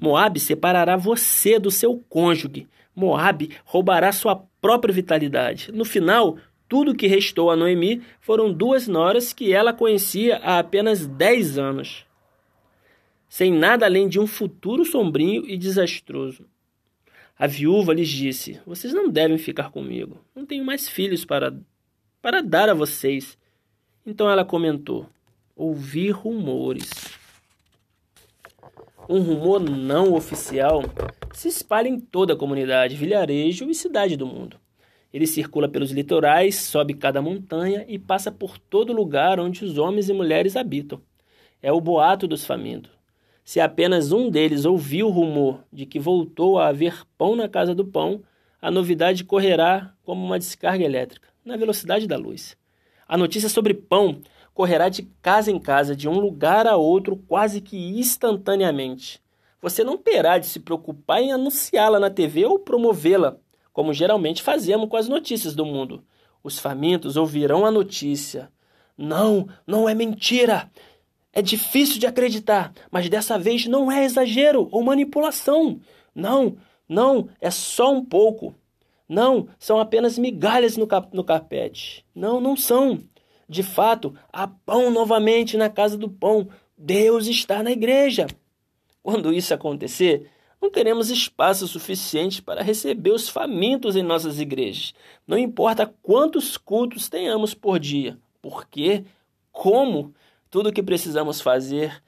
Moabe 0.00 0.40
separará 0.40 0.96
você 0.96 1.58
do 1.58 1.70
seu 1.70 2.02
cônjuge. 2.08 2.66
Moabe 2.96 3.50
roubará 3.62 4.12
sua 4.12 4.42
própria 4.62 4.94
vitalidade. 4.94 5.70
No 5.74 5.84
final, 5.84 6.38
tudo 6.66 6.94
que 6.94 7.06
restou 7.06 7.50
a 7.50 7.56
Noemi 7.56 8.00
foram 8.18 8.50
duas 8.50 8.88
noras 8.88 9.34
que 9.34 9.52
ela 9.52 9.74
conhecia 9.74 10.38
há 10.38 10.58
apenas 10.58 11.06
dez 11.06 11.58
anos, 11.58 12.06
sem 13.30 13.52
nada 13.52 13.86
além 13.86 14.08
de 14.08 14.18
um 14.18 14.26
futuro 14.26 14.84
sombrio 14.84 15.48
e 15.48 15.56
desastroso. 15.56 16.44
A 17.38 17.46
viúva 17.46 17.94
lhes 17.94 18.08
disse: 18.08 18.60
Vocês 18.66 18.92
não 18.92 19.08
devem 19.08 19.38
ficar 19.38 19.70
comigo. 19.70 20.22
Não 20.34 20.44
tenho 20.44 20.64
mais 20.64 20.88
filhos 20.88 21.24
para, 21.24 21.56
para 22.20 22.42
dar 22.42 22.68
a 22.68 22.74
vocês. 22.74 23.38
Então 24.04 24.28
ela 24.28 24.44
comentou: 24.44 25.08
Ouvi 25.54 26.10
rumores. 26.10 26.90
Um 29.08 29.20
rumor 29.20 29.60
não 29.60 30.12
oficial 30.12 30.82
se 31.32 31.48
espalha 31.48 31.88
em 31.88 32.00
toda 32.00 32.32
a 32.32 32.36
comunidade, 32.36 32.96
vilarejo 32.96 33.70
e 33.70 33.74
cidade 33.74 34.16
do 34.16 34.26
mundo. 34.26 34.58
Ele 35.12 35.26
circula 35.26 35.68
pelos 35.68 35.92
litorais, 35.92 36.56
sobe 36.56 36.94
cada 36.94 37.22
montanha 37.22 37.84
e 37.88 37.98
passa 37.98 38.30
por 38.30 38.58
todo 38.58 38.92
lugar 38.92 39.38
onde 39.38 39.64
os 39.64 39.78
homens 39.78 40.08
e 40.08 40.12
mulheres 40.12 40.56
habitam. 40.56 41.00
É 41.62 41.72
o 41.72 41.80
boato 41.80 42.26
dos 42.28 42.44
famintos. 42.44 42.99
Se 43.50 43.58
apenas 43.58 44.12
um 44.12 44.30
deles 44.30 44.64
ouviu 44.64 45.08
o 45.08 45.10
rumor 45.10 45.64
de 45.72 45.84
que 45.84 45.98
voltou 45.98 46.56
a 46.56 46.68
haver 46.68 47.04
pão 47.18 47.34
na 47.34 47.48
casa 47.48 47.74
do 47.74 47.84
pão, 47.84 48.22
a 48.62 48.70
novidade 48.70 49.24
correrá 49.24 49.92
como 50.04 50.24
uma 50.24 50.38
descarga 50.38 50.84
elétrica, 50.84 51.30
na 51.44 51.56
velocidade 51.56 52.06
da 52.06 52.16
luz. 52.16 52.56
A 53.08 53.16
notícia 53.16 53.48
sobre 53.48 53.74
pão 53.74 54.20
correrá 54.54 54.88
de 54.88 55.02
casa 55.20 55.50
em 55.50 55.58
casa, 55.58 55.96
de 55.96 56.08
um 56.08 56.20
lugar 56.20 56.64
a 56.64 56.76
outro, 56.76 57.16
quase 57.26 57.60
que 57.60 57.76
instantaneamente. 57.76 59.20
Você 59.60 59.82
não 59.82 59.98
terá 59.98 60.38
de 60.38 60.46
se 60.46 60.60
preocupar 60.60 61.20
em 61.20 61.32
anunciá-la 61.32 61.98
na 61.98 62.08
TV 62.08 62.44
ou 62.46 62.56
promovê-la, 62.56 63.36
como 63.72 63.92
geralmente 63.92 64.44
fazemos 64.44 64.88
com 64.88 64.96
as 64.96 65.08
notícias 65.08 65.56
do 65.56 65.66
mundo. 65.66 66.04
Os 66.40 66.60
famintos 66.60 67.16
ouvirão 67.16 67.66
a 67.66 67.70
notícia. 67.72 68.48
Não, 68.96 69.48
não 69.66 69.88
é 69.88 69.94
mentira! 69.94 70.70
É 71.32 71.40
difícil 71.40 71.98
de 71.98 72.06
acreditar, 72.06 72.72
mas 72.90 73.08
dessa 73.08 73.38
vez 73.38 73.66
não 73.66 73.90
é 73.90 74.04
exagero 74.04 74.68
ou 74.72 74.82
manipulação. 74.82 75.80
Não, 76.14 76.56
não, 76.88 77.28
é 77.40 77.50
só 77.50 77.92
um 77.92 78.04
pouco. 78.04 78.54
Não, 79.08 79.48
são 79.58 79.78
apenas 79.78 80.18
migalhas 80.18 80.76
no, 80.76 80.86
cap 80.86 81.08
no 81.12 81.24
carpete. 81.24 82.04
Não, 82.14 82.40
não 82.40 82.56
são. 82.56 83.00
De 83.48 83.62
fato, 83.62 84.14
há 84.32 84.46
pão 84.46 84.90
novamente 84.90 85.56
na 85.56 85.68
casa 85.68 85.96
do 85.96 86.08
pão. 86.08 86.48
Deus 86.76 87.26
está 87.26 87.62
na 87.62 87.72
igreja. 87.72 88.26
Quando 89.02 89.32
isso 89.32 89.52
acontecer, 89.52 90.30
não 90.60 90.70
teremos 90.70 91.10
espaço 91.10 91.66
suficiente 91.66 92.42
para 92.42 92.62
receber 92.62 93.10
os 93.10 93.28
famintos 93.28 93.96
em 93.96 94.02
nossas 94.02 94.38
igrejas. 94.38 94.94
Não 95.26 95.38
importa 95.38 95.92
quantos 96.02 96.56
cultos 96.56 97.08
tenhamos 97.08 97.54
por 97.54 97.78
dia, 97.78 98.18
porque, 98.42 99.04
como, 99.50 100.14
tudo 100.50 100.68
o 100.68 100.72
que 100.72 100.82
precisamos 100.82 101.40
fazer, 101.40 102.02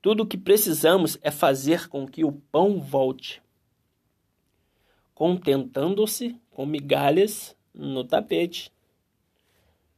tudo 0.00 0.22
o 0.22 0.26
que 0.26 0.38
precisamos 0.38 1.18
é 1.20 1.30
fazer 1.30 1.88
com 1.88 2.06
que 2.06 2.24
o 2.24 2.32
pão 2.32 2.80
volte, 2.80 3.42
contentando-se 5.14 6.36
com 6.50 6.64
migalhas 6.64 7.54
no 7.74 8.02
tapete. 8.02 8.72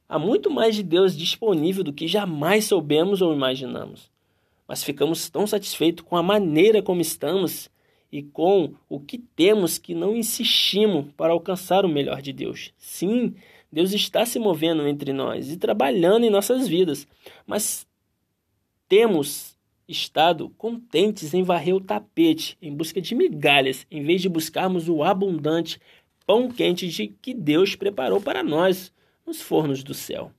Há 0.07 0.19
muito 0.19 0.51
mais 0.51 0.75
de 0.75 0.83
Deus 0.83 1.15
disponível 1.15 1.83
do 1.83 1.93
que 1.93 2.07
jamais 2.07 2.65
soubemos 2.65 3.21
ou 3.21 3.33
imaginamos 3.33 4.13
mas 4.67 4.83
ficamos 4.83 5.29
tão 5.29 5.45
satisfeitos 5.45 6.03
com 6.03 6.17
a 6.17 6.23
maneira 6.23 6.81
como 6.81 7.01
estamos 7.01 7.69
e 8.11 8.21
com 8.21 8.73
o 8.87 8.99
que 8.99 9.17
temos 9.17 9.77
que 9.77 9.93
não 9.93 10.15
insistimos 10.15 11.11
para 11.17 11.33
alcançar 11.33 11.83
o 11.85 11.89
melhor 11.89 12.21
de 12.21 12.31
Deus. 12.31 12.73
Sim, 12.77 13.35
Deus 13.73 13.91
está 13.91 14.23
se 14.23 14.37
movendo 14.37 14.87
entre 14.87 15.11
nós 15.11 15.51
e 15.51 15.57
trabalhando 15.57 16.25
em 16.25 16.29
nossas 16.29 16.67
vidas, 16.67 17.07
mas 17.43 17.87
temos 18.87 19.57
estado 19.87 20.49
contentes 20.51 21.33
em 21.33 21.41
varrer 21.41 21.75
o 21.75 21.81
tapete 21.81 22.55
em 22.61 22.71
busca 22.71 23.01
de 23.01 23.15
migalhas, 23.15 23.87
em 23.89 24.03
vez 24.03 24.21
de 24.21 24.29
buscarmos 24.29 24.87
o 24.87 25.01
abundante 25.01 25.81
pão 26.23 26.51
quente 26.51 26.87
de 26.87 27.07
que 27.07 27.33
Deus 27.33 27.75
preparou 27.75 28.21
para 28.21 28.43
nós 28.43 28.93
nos 29.25 29.41
fornos 29.41 29.83
do 29.83 29.95
céu. 29.95 30.31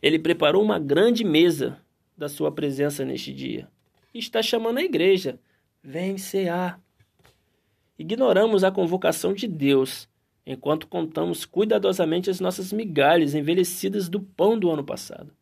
Ele 0.00 0.20
preparou 0.20 0.62
uma 0.62 0.78
grande 0.78 1.24
mesa 1.24 1.80
da 2.16 2.28
sua 2.28 2.52
presença 2.52 3.04
neste 3.04 3.32
dia. 3.32 3.68
E 4.14 4.20
está 4.20 4.40
chamando 4.40 4.78
a 4.78 4.84
igreja. 4.84 5.40
Vem 5.82 6.16
cear. 6.18 6.80
Ignoramos 7.98 8.62
a 8.62 8.70
convocação 8.70 9.32
de 9.32 9.48
Deus, 9.48 10.08
enquanto 10.46 10.86
contamos 10.86 11.44
cuidadosamente 11.44 12.30
as 12.30 12.38
nossas 12.38 12.72
migalhas 12.72 13.34
envelhecidas 13.34 14.08
do 14.08 14.20
pão 14.20 14.56
do 14.56 14.70
ano 14.70 14.84
passado. 14.84 15.32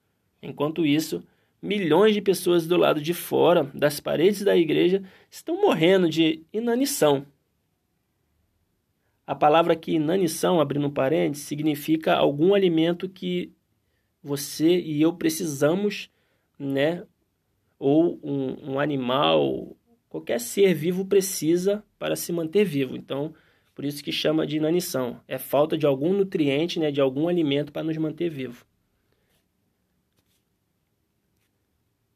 Enquanto 0.42 0.86
isso, 0.86 1.22
milhões 1.60 2.14
de 2.14 2.22
pessoas 2.22 2.66
do 2.66 2.76
lado 2.78 3.02
de 3.02 3.12
fora 3.12 3.70
das 3.74 4.00
paredes 4.00 4.42
da 4.42 4.56
igreja 4.56 5.02
estão 5.30 5.60
morrendo 5.60 6.08
de 6.08 6.42
inanição. 6.52 7.26
A 9.26 9.34
palavra 9.34 9.74
aqui, 9.74 9.92
inanição, 9.92 10.60
abrindo 10.60 10.86
um 10.86 10.90
parênteses, 10.90 11.46
significa 11.46 12.14
algum 12.14 12.54
alimento 12.54 13.08
que 13.08 13.52
você 14.22 14.80
e 14.80 15.00
eu 15.00 15.12
precisamos 15.14 16.10
né, 16.58 17.04
ou 17.78 18.18
um, 18.22 18.72
um 18.72 18.80
animal, 18.80 19.76
qualquer 20.08 20.40
ser 20.40 20.74
vivo 20.74 21.04
precisa 21.04 21.84
para 21.98 22.16
se 22.16 22.32
manter 22.32 22.64
vivo. 22.64 22.96
Então, 22.96 23.34
por 23.74 23.84
isso 23.84 24.02
que 24.02 24.12
chama 24.12 24.46
de 24.46 24.56
inanição. 24.56 25.20
É 25.26 25.38
falta 25.38 25.76
de 25.76 25.86
algum 25.86 26.12
nutriente, 26.12 26.78
né, 26.78 26.90
de 26.90 27.00
algum 27.00 27.28
alimento 27.28 27.72
para 27.72 27.82
nos 27.82 27.96
manter 27.96 28.28
vivo. 28.30 28.64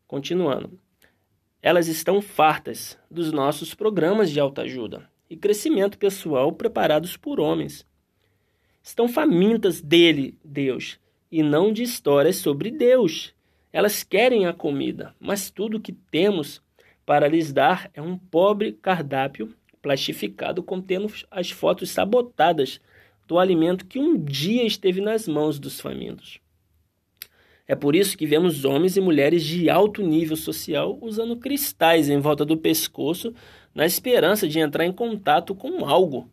Continuando. 0.06 0.78
Elas 1.60 1.88
estão 1.88 2.22
fartas 2.22 2.98
dos 3.10 3.32
nossos 3.32 3.74
programas 3.74 4.30
de 4.30 4.38
autoajuda 4.38 5.10
e 5.28 5.36
crescimento 5.36 5.98
pessoal 5.98 6.52
preparados 6.52 7.16
por 7.16 7.40
homens. 7.40 7.86
Estão 8.82 9.08
famintas 9.08 9.80
dele, 9.80 10.38
Deus, 10.44 10.98
e 11.30 11.42
não 11.42 11.72
de 11.72 11.82
histórias 11.82 12.36
sobre 12.36 12.70
Deus 12.70 13.34
elas 13.72 14.02
querem 14.02 14.46
a 14.46 14.52
comida, 14.52 15.14
mas 15.20 15.50
tudo 15.50 15.80
que 15.80 15.92
temos 15.92 16.62
para 17.04 17.28
lhes 17.28 17.52
dar 17.52 17.90
é 17.94 18.00
um 18.00 18.16
pobre 18.16 18.72
cardápio 18.72 19.54
plastificado 19.82 20.62
contendo 20.62 21.12
as 21.30 21.50
fotos 21.50 21.90
sabotadas 21.90 22.80
do 23.26 23.38
alimento 23.38 23.86
que 23.86 23.98
um 23.98 24.18
dia 24.18 24.64
esteve 24.64 25.00
nas 25.00 25.28
mãos 25.28 25.58
dos 25.58 25.80
famintos. 25.80 26.40
É 27.66 27.74
por 27.74 27.94
isso 27.94 28.16
que 28.16 28.26
vemos 28.26 28.64
homens 28.64 28.96
e 28.96 29.00
mulheres 29.00 29.44
de 29.44 29.68
alto 29.68 30.02
nível 30.02 30.36
social 30.36 30.98
usando 31.02 31.36
cristais 31.36 32.08
em 32.08 32.18
volta 32.18 32.42
do 32.42 32.56
pescoço 32.56 33.34
na 33.74 33.84
esperança 33.84 34.48
de 34.48 34.58
entrar 34.58 34.86
em 34.86 34.92
contato 34.92 35.54
com 35.54 35.84
algo, 35.84 36.30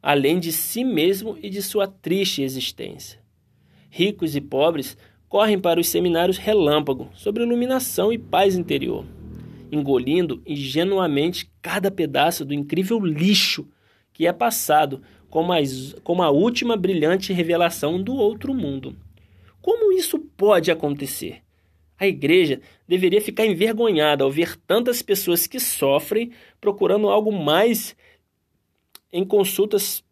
além 0.00 0.38
de 0.38 0.52
si 0.52 0.84
mesmo 0.84 1.36
e 1.42 1.50
de 1.50 1.60
sua 1.60 1.88
triste 1.88 2.42
existência. 2.42 3.20
Ricos 3.90 4.36
e 4.36 4.40
pobres 4.40 4.96
correm 5.28 5.58
para 5.58 5.80
os 5.80 5.88
seminários 5.88 6.38
relâmpago 6.38 7.10
sobre 7.14 7.42
iluminação 7.42 8.12
e 8.12 8.18
paz 8.18 8.56
interior, 8.56 9.04
engolindo 9.70 10.42
ingenuamente 10.46 11.50
cada 11.62 11.90
pedaço 11.90 12.44
do 12.44 12.54
incrível 12.54 12.98
lixo 12.98 13.68
que 14.12 14.26
é 14.26 14.32
passado 14.32 15.02
como, 15.30 15.52
as, 15.52 15.94
como 16.02 16.22
a 16.22 16.30
última 16.30 16.76
brilhante 16.76 17.32
revelação 17.32 18.02
do 18.02 18.14
outro 18.14 18.52
mundo. 18.52 18.96
Como 19.62 19.92
isso 19.92 20.18
pode 20.18 20.70
acontecer? 20.70 21.42
A 21.98 22.06
igreja 22.06 22.60
deveria 22.88 23.20
ficar 23.20 23.46
envergonhada 23.46 24.24
ao 24.24 24.30
ver 24.30 24.56
tantas 24.66 25.02
pessoas 25.02 25.46
que 25.46 25.60
sofrem 25.60 26.32
procurando 26.60 27.08
algo 27.08 27.30
mais 27.30 27.94
em 29.12 29.24
consultas 29.24 30.02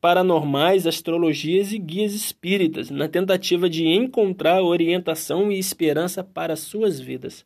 paranormais, 0.00 0.86
astrologias 0.86 1.72
e 1.72 1.78
guias 1.78 2.12
espíritas, 2.12 2.88
na 2.88 3.08
tentativa 3.08 3.68
de 3.68 3.86
encontrar 3.86 4.62
orientação 4.62 5.50
e 5.50 5.58
esperança 5.58 6.22
para 6.22 6.56
suas 6.56 7.00
vidas. 7.00 7.44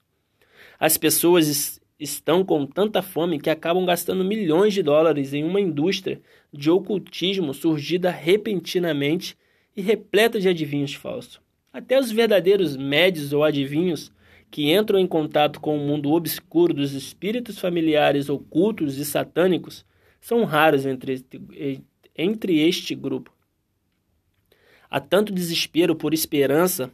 As 0.83 0.97
pessoas 0.97 1.81
estão 1.97 2.45
com 2.45 2.67
tanta 2.67 3.03
fome 3.03 3.39
que 3.39 3.49
acabam 3.49 3.87
gastando 3.87 4.25
milhões 4.25 4.75
de 4.75 4.83
dólares 4.83 5.33
em 5.33 5.45
uma 5.45 5.61
indústria 5.61 6.21
de 6.53 6.69
ocultismo 6.73 7.55
surgida 7.55 8.11
repentinamente 8.11 9.39
e 9.77 9.81
repleta 9.81 10.41
de 10.41 10.49
adivinhos 10.49 10.93
falsos. 10.93 11.41
Até 11.73 12.01
os 12.01 12.11
verdadeiros 12.11 12.77
médios 12.77 13.33
ou 13.33 13.45
adivinhos 13.45 14.11
que 14.51 14.73
entram 14.73 14.99
em 14.99 15.07
contato 15.07 15.61
com 15.61 15.77
o 15.77 15.87
mundo 15.87 16.11
obscuro 16.11 16.75
dos 16.75 16.95
espíritos 16.95 17.61
familiares 17.61 18.29
ocultos 18.29 18.99
e 18.99 19.05
satânicos 19.05 19.85
são 20.21 20.43
raros 20.43 20.85
entre, 20.85 21.25
entre 22.19 22.59
este 22.59 22.97
grupo. 22.97 23.33
Há 24.91 24.99
tanto 24.99 25.33
desespero 25.33 25.95
por 25.95 26.13
esperança 26.13 26.91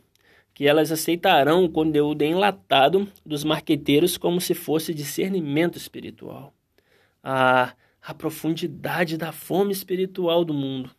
que 0.58 0.66
elas 0.66 0.90
aceitarão 0.90 1.64
o 1.64 1.70
conteúdo 1.70 2.22
enlatado 2.22 3.06
dos 3.24 3.44
marqueteiros 3.44 4.16
como 4.16 4.40
se 4.40 4.54
fosse 4.54 4.92
discernimento 4.92 5.78
espiritual. 5.78 6.52
Ah, 7.22 7.74
a 8.02 8.12
profundidade 8.12 9.16
da 9.16 9.30
fome 9.30 9.70
espiritual 9.70 10.44
do 10.44 10.52
mundo. 10.52 10.90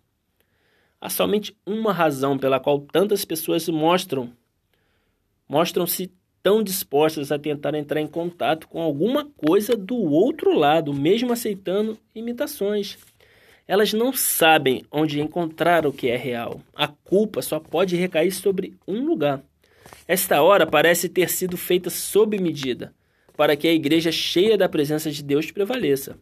Há 1.02 1.10
somente 1.10 1.54
uma 1.66 1.92
razão 1.92 2.38
pela 2.38 2.58
qual 2.58 2.80
tantas 2.80 3.26
pessoas 3.26 3.68
mostram 3.68 4.32
mostram-se 5.46 6.10
tão 6.42 6.64
dispostas 6.64 7.30
a 7.30 7.38
tentar 7.38 7.76
entrar 7.76 8.00
em 8.00 8.08
contato 8.08 8.66
com 8.66 8.82
alguma 8.82 9.26
coisa 9.26 9.76
do 9.76 9.98
outro 9.98 10.58
lado, 10.58 10.94
mesmo 10.94 11.34
aceitando 11.34 12.00
imitações. 12.16 12.98
Elas 13.68 13.92
não 13.92 14.14
sabem 14.14 14.86
onde 14.90 15.20
encontrar 15.20 15.86
o 15.86 15.92
que 15.92 16.08
é 16.08 16.16
real. 16.16 16.62
A 16.74 16.88
culpa 16.88 17.42
só 17.42 17.60
pode 17.60 17.98
recair 17.98 18.32
sobre 18.32 18.74
um 18.88 19.06
lugar. 19.06 19.44
Esta 20.10 20.42
hora 20.42 20.66
parece 20.66 21.08
ter 21.08 21.30
sido 21.30 21.56
feita 21.56 21.88
sob 21.92 22.36
medida, 22.40 22.96
para 23.38 23.56
que 23.56 23.68
a 23.68 23.72
igreja 23.72 24.12
cheia 24.12 24.58
da 24.58 24.68
presença 24.68 25.12
de 25.12 25.22
Deus 25.22 25.52
prevaleça. 25.52 26.18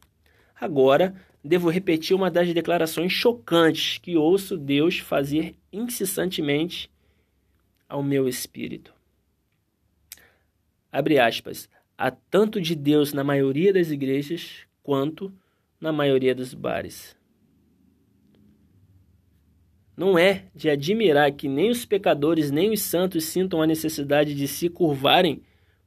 Agora, 0.60 1.16
devo 1.42 1.70
repetir 1.70 2.14
uma 2.14 2.30
das 2.30 2.54
declarações 2.54 3.14
chocantes 3.14 3.98
que 3.98 4.18
ouço 4.18 4.58
Deus 4.58 5.00
fazer 5.00 5.56
incessantemente 5.72 6.92
ao 7.88 8.04
meu 8.04 8.28
espírito. 8.28 8.94
Abre 10.92 11.18
aspas. 11.18 11.70
Há 11.98 12.12
tanto 12.12 12.60
de 12.60 12.76
Deus 12.76 13.14
na 13.14 13.24
maioria 13.24 13.72
das 13.72 13.90
igrejas 13.90 14.68
quanto 14.84 15.34
na 15.80 15.94
maioria 15.94 16.36
dos 16.36 16.54
bares. 16.54 17.17
Não 19.98 20.18
é 20.18 20.44
de 20.54 20.70
admirar 20.70 21.32
que 21.32 21.48
nem 21.48 21.72
os 21.72 21.84
pecadores 21.84 22.52
nem 22.52 22.72
os 22.72 22.82
santos 22.82 23.24
sintam 23.24 23.64
a 23.64 23.66
necessidade 23.66 24.36
de 24.36 24.48
se 24.48 24.70
curvarem 24.70 25.42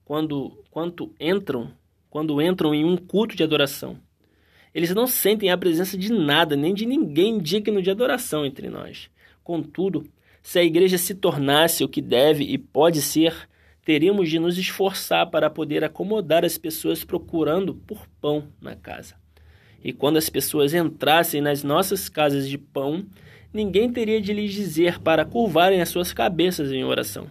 quando, 0.05 0.65
quando 0.69 1.15
entram, 1.21 1.71
quando 2.11 2.43
entram 2.43 2.75
em 2.75 2.85
um 2.85 2.97
culto 2.97 3.37
de 3.37 3.45
adoração. 3.45 3.97
Eles 4.75 4.93
não 4.93 5.07
sentem 5.07 5.51
a 5.51 5.57
presença 5.57 5.97
de 5.97 6.13
nada, 6.13 6.57
nem 6.57 6.75
de 6.75 6.85
ninguém 6.87 7.39
digno 7.39 7.81
de 7.81 7.89
adoração 7.89 8.45
entre 8.45 8.69
nós. 8.69 9.09
Contudo, 9.45 10.05
se 10.43 10.59
a 10.59 10.65
igreja 10.65 10.99
se 10.99 11.15
tornasse 11.15 11.85
o 11.85 11.89
que 11.89 12.03
deve 12.03 12.43
e 12.43 12.59
pode 12.59 13.01
ser, 13.01 13.49
teríamos 13.85 14.29
de 14.29 14.41
nos 14.41 14.59
esforçar 14.59 15.31
para 15.31 15.49
poder 15.49 15.85
acomodar 15.85 16.45
as 16.45 16.59
pessoas 16.59 17.05
procurando 17.05 17.75
por 17.75 18.09
pão 18.21 18.49
na 18.61 18.75
casa. 18.75 19.15
E 19.83 19.93
quando 19.93 20.17
as 20.17 20.29
pessoas 20.29 20.75
entrassem 20.75 21.41
nas 21.41 21.63
nossas 21.63 22.09
casas 22.09 22.49
de 22.49 22.59
pão, 22.59 23.07
ninguém 23.53 23.93
teria 23.93 24.21
de 24.21 24.33
lhes 24.33 24.53
dizer 24.53 24.99
para 25.01 25.25
curvarem 25.25 25.81
as 25.81 25.89
suas 25.89 26.13
cabeças 26.13 26.71
em 26.73 26.85
oração. 26.85 27.31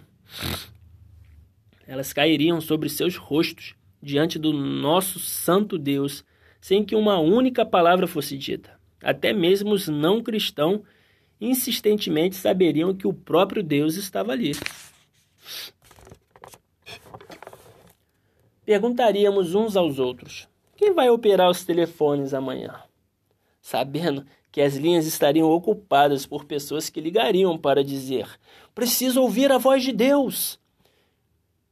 Elas 1.86 2.12
cairiam 2.12 2.60
sobre 2.60 2.88
seus 2.88 3.16
rostos 3.16 3.74
diante 4.02 4.38
do 4.38 4.52
nosso 4.52 5.18
santo 5.18 5.76
Deus, 5.78 6.24
sem 6.60 6.84
que 6.84 6.94
uma 6.94 7.18
única 7.18 7.64
palavra 7.64 8.06
fosse 8.06 8.36
dita. 8.36 8.78
Até 9.02 9.32
mesmo 9.32 9.72
os 9.72 9.88
não 9.88 10.22
cristãos 10.22 10.82
insistentemente 11.40 12.36
saberiam 12.36 12.94
que 12.94 13.06
o 13.06 13.14
próprio 13.14 13.62
Deus 13.62 13.96
estava 13.96 14.32
ali. 14.32 14.52
Perguntaríamos 18.64 19.54
uns 19.54 19.74
aos 19.74 19.98
outros: 19.98 20.48
quem 20.76 20.92
vai 20.92 21.08
operar 21.10 21.50
os 21.50 21.64
telefones 21.64 22.34
amanhã? 22.34 22.82
Sabendo 23.60 24.24
que 24.52 24.60
as 24.60 24.76
linhas 24.76 25.06
estariam 25.06 25.50
ocupadas 25.50 26.26
por 26.26 26.44
pessoas 26.44 26.90
que 26.90 27.00
ligariam 27.00 27.56
para 27.56 27.84
dizer: 27.84 28.28
preciso 28.74 29.22
ouvir 29.22 29.52
a 29.52 29.58
voz 29.58 29.82
de 29.82 29.92
Deus. 29.92 30.58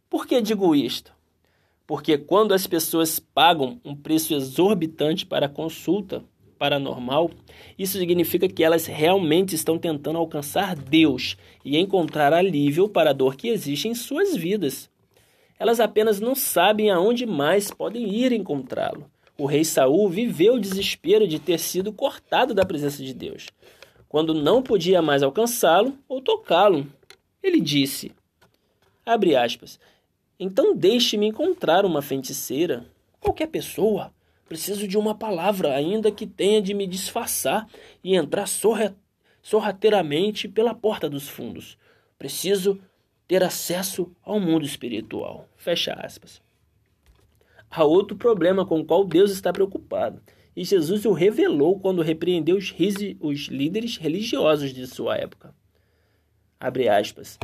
Por 0.08 0.26
que 0.26 0.40
digo 0.40 0.74
isto? 0.74 1.12
Porque 1.86 2.18
quando 2.18 2.52
as 2.52 2.66
pessoas 2.66 3.18
pagam 3.18 3.80
um 3.84 3.96
preço 3.96 4.34
exorbitante 4.34 5.24
para 5.24 5.48
consulta 5.48 6.22
paranormal, 6.58 7.30
isso 7.78 7.98
significa 7.98 8.48
que 8.48 8.64
elas 8.64 8.86
realmente 8.86 9.54
estão 9.54 9.78
tentando 9.78 10.18
alcançar 10.18 10.74
Deus 10.74 11.36
e 11.64 11.78
encontrar 11.78 12.34
alívio 12.34 12.88
para 12.88 13.10
a 13.10 13.14
dor 13.14 13.36
que 13.36 13.48
existe 13.48 13.88
em 13.88 13.94
suas 13.94 14.36
vidas. 14.36 14.90
Elas 15.58 15.80
apenas 15.80 16.20
não 16.20 16.34
sabem 16.34 16.90
aonde 16.90 17.24
mais 17.24 17.70
podem 17.70 18.14
ir 18.14 18.32
encontrá-lo. 18.32 19.10
O 19.40 19.46
rei 19.46 19.64
Saul 19.64 20.08
viveu 20.08 20.54
o 20.54 20.60
desespero 20.60 21.28
de 21.28 21.38
ter 21.38 21.60
sido 21.60 21.92
cortado 21.92 22.52
da 22.52 22.66
presença 22.66 23.04
de 23.04 23.14
Deus. 23.14 23.46
Quando 24.08 24.34
não 24.34 24.60
podia 24.60 25.00
mais 25.00 25.22
alcançá-lo 25.22 25.96
ou 26.08 26.20
tocá-lo, 26.20 26.84
ele 27.40 27.60
disse: 27.60 28.10
abre 29.06 29.36
aspas, 29.36 29.78
então 30.40 30.74
deixe-me 30.74 31.28
encontrar 31.28 31.86
uma 31.86 32.02
feiticeira, 32.02 32.84
qualquer 33.20 33.46
pessoa. 33.46 34.12
Preciso 34.48 34.88
de 34.88 34.98
uma 34.98 35.14
palavra, 35.14 35.72
ainda 35.72 36.10
que 36.10 36.26
tenha 36.26 36.60
de 36.60 36.74
me 36.74 36.86
disfarçar 36.86 37.68
e 38.02 38.16
entrar 38.16 38.46
sorra, 38.46 38.96
sorrateiramente 39.40 40.48
pela 40.48 40.74
porta 40.74 41.08
dos 41.08 41.28
fundos. 41.28 41.78
Preciso 42.18 42.80
ter 43.28 43.44
acesso 43.44 44.10
ao 44.24 44.40
mundo 44.40 44.64
espiritual. 44.64 45.46
Fecha 45.54 45.92
aspas. 45.92 46.42
Há 47.70 47.84
outro 47.84 48.16
problema 48.16 48.64
com 48.64 48.80
o 48.80 48.84
qual 48.84 49.04
Deus 49.04 49.30
está 49.30 49.52
preocupado, 49.52 50.22
e 50.56 50.64
Jesus 50.64 51.04
o 51.04 51.12
revelou 51.12 51.78
quando 51.78 52.02
repreendeu 52.02 52.56
os, 52.56 52.74
os 53.20 53.40
líderes 53.48 53.96
religiosos 53.96 54.72
de 54.72 54.86
sua 54.86 55.16
época. 55.16 55.54
Abre 56.58 56.88
aspas. 56.88 57.38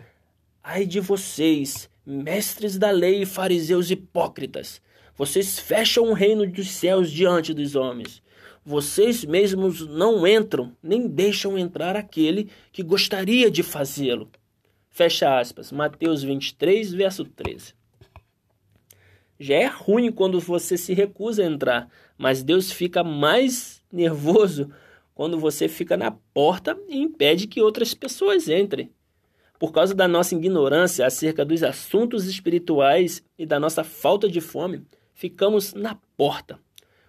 Ai 0.62 0.86
de 0.86 0.98
vocês, 0.98 1.88
mestres 2.04 2.78
da 2.78 2.90
lei 2.90 3.22
e 3.22 3.26
fariseus 3.26 3.90
hipócritas! 3.90 4.80
Vocês 5.16 5.58
fecham 5.60 6.10
o 6.10 6.12
reino 6.12 6.44
dos 6.50 6.70
céus 6.70 7.10
diante 7.10 7.54
dos 7.54 7.76
homens. 7.76 8.20
Vocês 8.64 9.24
mesmos 9.24 9.86
não 9.86 10.26
entram, 10.26 10.74
nem 10.82 11.06
deixam 11.06 11.56
entrar 11.56 11.94
aquele 11.94 12.50
que 12.72 12.82
gostaria 12.82 13.50
de 13.50 13.62
fazê-lo. 13.62 14.28
Fecha 14.90 15.38
aspas. 15.38 15.70
Mateus 15.70 16.22
23, 16.22 16.92
verso 16.92 17.24
13. 17.24 17.74
Já 19.44 19.56
é 19.56 19.66
ruim 19.66 20.10
quando 20.10 20.40
você 20.40 20.74
se 20.78 20.94
recusa 20.94 21.42
a 21.42 21.46
entrar, 21.46 21.90
mas 22.16 22.42
Deus 22.42 22.72
fica 22.72 23.04
mais 23.04 23.82
nervoso 23.92 24.70
quando 25.14 25.38
você 25.38 25.68
fica 25.68 25.98
na 25.98 26.10
porta 26.10 26.74
e 26.88 26.96
impede 26.96 27.46
que 27.46 27.60
outras 27.60 27.92
pessoas 27.92 28.48
entrem. 28.48 28.90
Por 29.58 29.70
causa 29.70 29.94
da 29.94 30.08
nossa 30.08 30.34
ignorância 30.34 31.06
acerca 31.06 31.44
dos 31.44 31.62
assuntos 31.62 32.24
espirituais 32.24 33.22
e 33.38 33.44
da 33.44 33.60
nossa 33.60 33.84
falta 33.84 34.30
de 34.30 34.40
fome, 34.40 34.80
ficamos 35.12 35.74
na 35.74 35.94
porta. 36.16 36.58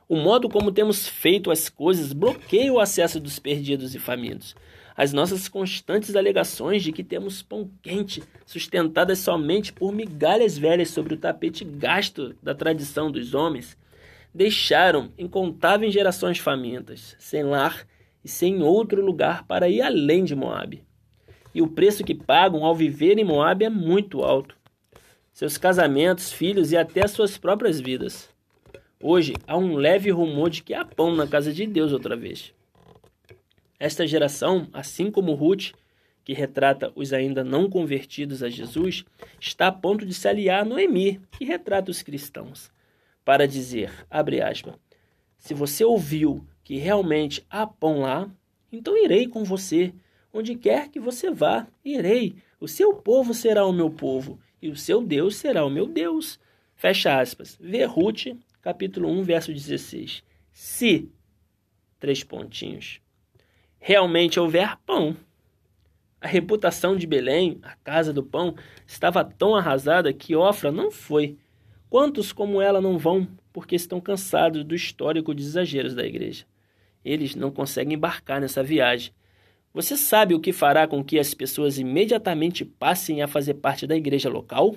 O 0.05 0.17
modo 0.17 0.49
como 0.49 0.73
temos 0.73 1.07
feito 1.07 1.49
as 1.49 1.69
coisas 1.69 2.11
bloqueia 2.11 2.73
o 2.73 2.81
acesso 2.81 3.17
dos 3.17 3.39
perdidos 3.39 3.95
e 3.95 3.99
famintos. 3.99 4.57
As 4.95 5.11
nossas 5.11 5.47
constantes 5.47 6.15
alegações 6.15 6.81
de 6.81 6.91
que 6.91 7.03
temos 7.03 7.41
pão 7.41 7.69
quente, 7.81 8.23
sustentadas 8.45 9.19
somente 9.19 9.73
por 9.73 9.91
migalhas 9.91 10.57
velhas 10.57 10.89
sobre 10.89 11.13
o 11.13 11.17
tapete 11.17 11.65
gasto 11.65 12.35
da 12.41 12.55
tradição 12.55 13.11
dos 13.11 13.33
homens, 13.33 13.77
deixaram 14.33 15.11
incontáveis 15.17 15.93
gerações 15.93 16.39
famintas, 16.39 17.15
sem 17.19 17.43
lar 17.43 17.85
e 18.23 18.29
sem 18.29 18.61
outro 18.61 19.05
lugar 19.05 19.43
para 19.45 19.67
ir 19.67 19.81
além 19.81 20.23
de 20.23 20.35
Moabe 20.35 20.85
e 21.55 21.61
o 21.61 21.67
preço 21.67 22.03
que 22.03 22.13
pagam 22.13 22.65
ao 22.65 22.75
viver 22.75 23.17
em 23.17 23.23
Moab 23.23 23.63
é 23.63 23.69
muito 23.69 24.21
alto. 24.21 24.57
Seus 25.31 25.57
casamentos, 25.57 26.33
filhos 26.33 26.73
e 26.73 26.77
até 26.77 27.07
suas 27.07 27.37
próprias 27.37 27.79
vidas. 27.79 28.29
Hoje 29.01 29.33
há 29.47 29.57
um 29.57 29.75
leve 29.75 30.11
rumor 30.11 30.49
de 30.49 30.61
que 30.61 30.73
há 30.73 30.83
pão 30.83 31.15
na 31.15 31.25
casa 31.25 31.53
de 31.53 31.65
Deus 31.65 31.93
outra 31.93 32.17
vez. 32.17 32.53
Esta 33.79 34.07
geração, 34.07 34.67
assim 34.73 35.11
como 35.11 35.33
Ruth, 35.33 35.71
que 36.23 36.33
retrata 36.33 36.91
os 36.95 37.13
ainda 37.13 37.43
não 37.43 37.69
convertidos 37.69 38.41
a 38.41 38.49
Jesus, 38.49 39.05
está 39.39 39.67
a 39.67 39.71
ponto 39.71 40.05
de 40.05 40.13
se 40.13 40.27
aliar 40.27 40.61
a 40.61 40.65
Noemi, 40.65 41.21
que 41.31 41.45
retrata 41.45 41.91
os 41.91 42.01
cristãos, 42.01 42.71
para 43.23 43.47
dizer, 43.47 43.91
abre 44.09 44.41
aspas, 44.41 44.75
se 45.37 45.53
você 45.53 45.83
ouviu 45.83 46.45
que 46.63 46.77
realmente 46.77 47.45
há 47.49 47.67
pão 47.67 48.01
lá, 48.01 48.29
então 48.71 48.97
irei 48.97 49.27
com 49.27 49.43
você 49.43 49.93
Onde 50.37 50.53
quer 50.53 50.89
que 50.89 50.99
você 50.99 51.31
vá, 51.31 51.65
irei. 51.81 52.35
O 52.59 52.67
seu 52.67 52.93
povo 52.93 53.33
será 53.33 53.65
o 53.65 53.71
meu 53.71 53.89
povo, 53.89 54.37
e 54.61 54.67
o 54.67 54.75
seu 54.75 55.01
Deus 55.01 55.37
será 55.37 55.63
o 55.63 55.69
meu 55.69 55.87
Deus. 55.87 56.37
Fecha 56.75 57.21
aspas. 57.21 57.57
Vê 57.57 57.85
Ruth, 57.85 58.35
capítulo 58.61 59.07
1, 59.09 59.23
verso 59.23 59.53
16. 59.53 60.21
Se, 60.51 61.09
três 62.01 62.21
pontinhos, 62.21 62.99
realmente 63.87 64.39
houver 64.39 64.77
pão. 64.85 65.15
A 66.19 66.27
reputação 66.27 66.95
de 66.95 67.05
Belém, 67.05 67.59
a 67.61 67.75
casa 67.83 68.11
do 68.11 68.23
pão, 68.23 68.55
estava 68.87 69.23
tão 69.23 69.55
arrasada 69.55 70.11
que 70.11 70.35
Ofra 70.35 70.71
não 70.71 70.89
foi. 70.89 71.37
Quantos 71.89 72.31
como 72.33 72.61
ela 72.61 72.81
não 72.81 72.97
vão 72.97 73.27
porque 73.53 73.75
estão 73.75 74.01
cansados 74.01 74.63
do 74.63 74.73
histórico 74.73 75.35
de 75.35 75.43
exageros 75.43 75.93
da 75.93 76.05
igreja? 76.05 76.45
Eles 77.03 77.35
não 77.35 77.51
conseguem 77.51 77.93
embarcar 77.93 78.41
nessa 78.41 78.63
viagem 78.63 79.13
você 79.75 79.97
sabe 79.97 80.33
o 80.33 80.39
que 80.39 80.53
fará 80.53 80.87
com 80.87 81.03
que 81.03 81.19
as 81.19 81.33
pessoas 81.33 81.77
imediatamente 81.77 82.63
passem 82.63 83.21
a 83.21 83.27
fazer 83.27 83.55
parte 83.55 83.85
da 83.85 83.93
igreja 83.93 84.29
local? 84.29 84.73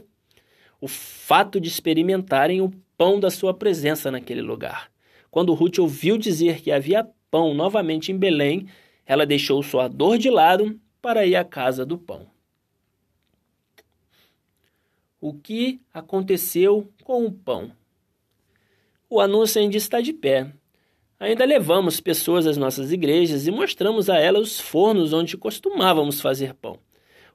O 0.81 0.89
fato 0.89 1.61
de 1.61 1.69
experimentarem 1.69 2.61
o 2.61 2.73
pão 2.97 3.21
da 3.21 3.31
sua 3.31 3.55
presença 3.55 4.11
naquele 4.11 4.43
lugar. 4.43 4.91
Quando 5.31 5.55
Ruth 5.55 5.79
ouviu 5.79 6.19
dizer 6.19 6.61
que 6.61 6.73
havia 6.73 7.07
pão 7.31 7.55
novamente 7.55 8.11
em 8.11 8.19
Belém, 8.19 8.67
ela 9.09 9.27
deixou 9.27 9.61
sua 9.61 9.89
dor 9.89 10.19
de 10.19 10.31
lado 10.31 10.81
para 11.03 11.27
ir 11.27 11.35
à 11.35 11.45
casa 11.45 11.85
do 11.85 11.99
pão. 11.99 12.29
O 15.21 15.35
que 15.35 15.81
aconteceu 15.93 16.89
com 17.03 17.25
o 17.25 17.33
pão? 17.33 17.73
O 19.11 19.21
anúncio 19.21 19.61
ainda 19.61 19.77
está 19.77 20.01
de 20.01 20.13
pé, 20.13 20.53
Ainda 21.21 21.45
levamos 21.45 21.99
pessoas 21.99 22.47
às 22.47 22.57
nossas 22.57 22.93
igrejas 22.93 23.49
e 23.49 23.51
mostramos 23.51 24.09
a 24.09 24.17
elas 24.17 24.43
os 24.43 24.61
fornos 24.61 25.13
onde 25.13 25.37
costumávamos 25.37 26.21
fazer 26.21 26.55
pão. 26.55 26.79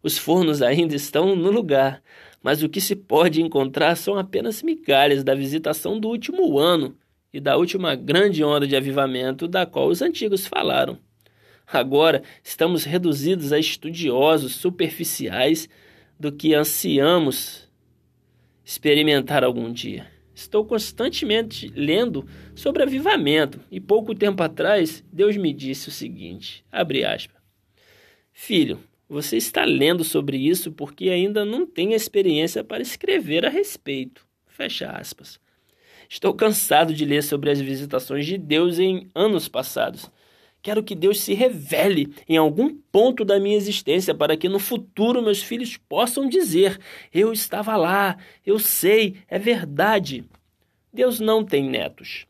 Os 0.01 0.17
fornos 0.17 0.61
ainda 0.61 0.95
estão 0.95 1.35
no 1.35 1.51
lugar, 1.51 2.01
mas 2.41 2.63
o 2.63 2.69
que 2.69 2.79
se 2.79 2.95
pode 2.95 3.41
encontrar 3.41 3.97
são 3.97 4.17
apenas 4.17 4.63
migalhas 4.63 5.21
da 5.21 5.35
visitação 5.35 5.99
do 5.99 6.07
último 6.07 6.57
ano 6.57 6.95
e 7.33 7.41
da 7.41 7.57
última 7.57 7.93
grande 7.93 8.41
onda 8.41 8.65
de 8.65 8.75
avivamento 8.75 9.49
da 9.49 9.65
qual 9.65 9.89
os 9.89 10.01
antigos 10.01 10.47
falaram. 10.47 10.97
Agora 11.65 12.23
estamos 12.43 12.83
reduzidos 12.83 13.51
a 13.51 13.59
estudiosos 13.59 14.55
superficiais 14.55 15.67
do 16.19 16.31
que 16.31 16.53
ansiamos 16.53 17.69
experimentar 18.63 19.43
algum 19.43 19.71
dia. 19.71 20.07
Estou 20.33 20.65
constantemente 20.65 21.71
lendo 21.75 22.27
sobre 22.55 22.83
avivamento 22.83 23.59
e 23.69 23.79
pouco 23.79 24.15
tempo 24.15 24.41
atrás 24.41 25.03
Deus 25.11 25.37
me 25.37 25.53
disse 25.53 25.89
o 25.89 25.91
seguinte: 25.91 26.65
abre 26.71 27.05
aspas. 27.05 27.41
Filho, 28.31 28.79
você 29.07 29.37
está 29.37 29.63
lendo 29.63 30.03
sobre 30.03 30.37
isso 30.37 30.71
porque 30.71 31.09
ainda 31.09 31.45
não 31.45 31.67
tem 31.67 31.93
experiência 31.93 32.63
para 32.63 32.81
escrever 32.81 33.45
a 33.45 33.49
respeito. 33.49 34.25
Fecha 34.47 34.89
aspas. 34.89 35.39
Estou 36.09 36.33
cansado 36.33 36.93
de 36.93 37.05
ler 37.05 37.23
sobre 37.23 37.51
as 37.51 37.59
visitações 37.59 38.25
de 38.25 38.37
Deus 38.37 38.79
em 38.79 39.09
anos 39.13 39.47
passados, 39.47 40.09
Quero 40.63 40.81
que 40.81 40.95
Deus 40.95 41.19
se 41.19 41.33
revele 41.33 42.15
em 42.27 42.37
algum 42.37 42.73
ponto 42.73 43.25
da 43.25 43.37
minha 43.37 43.57
existência 43.57 44.15
para 44.15 44.37
que 44.37 44.47
no 44.47 44.59
futuro 44.59 45.21
meus 45.21 45.43
filhos 45.43 45.75
possam 45.75 46.29
dizer: 46.29 46.79
Eu 47.13 47.33
estava 47.33 47.75
lá, 47.75 48.17
eu 48.45 48.57
sei, 48.57 49.17
é 49.27 49.37
verdade. 49.37 50.23
Deus 50.91 51.19
não 51.19 51.43
tem 51.43 51.69
netos. 51.69 52.25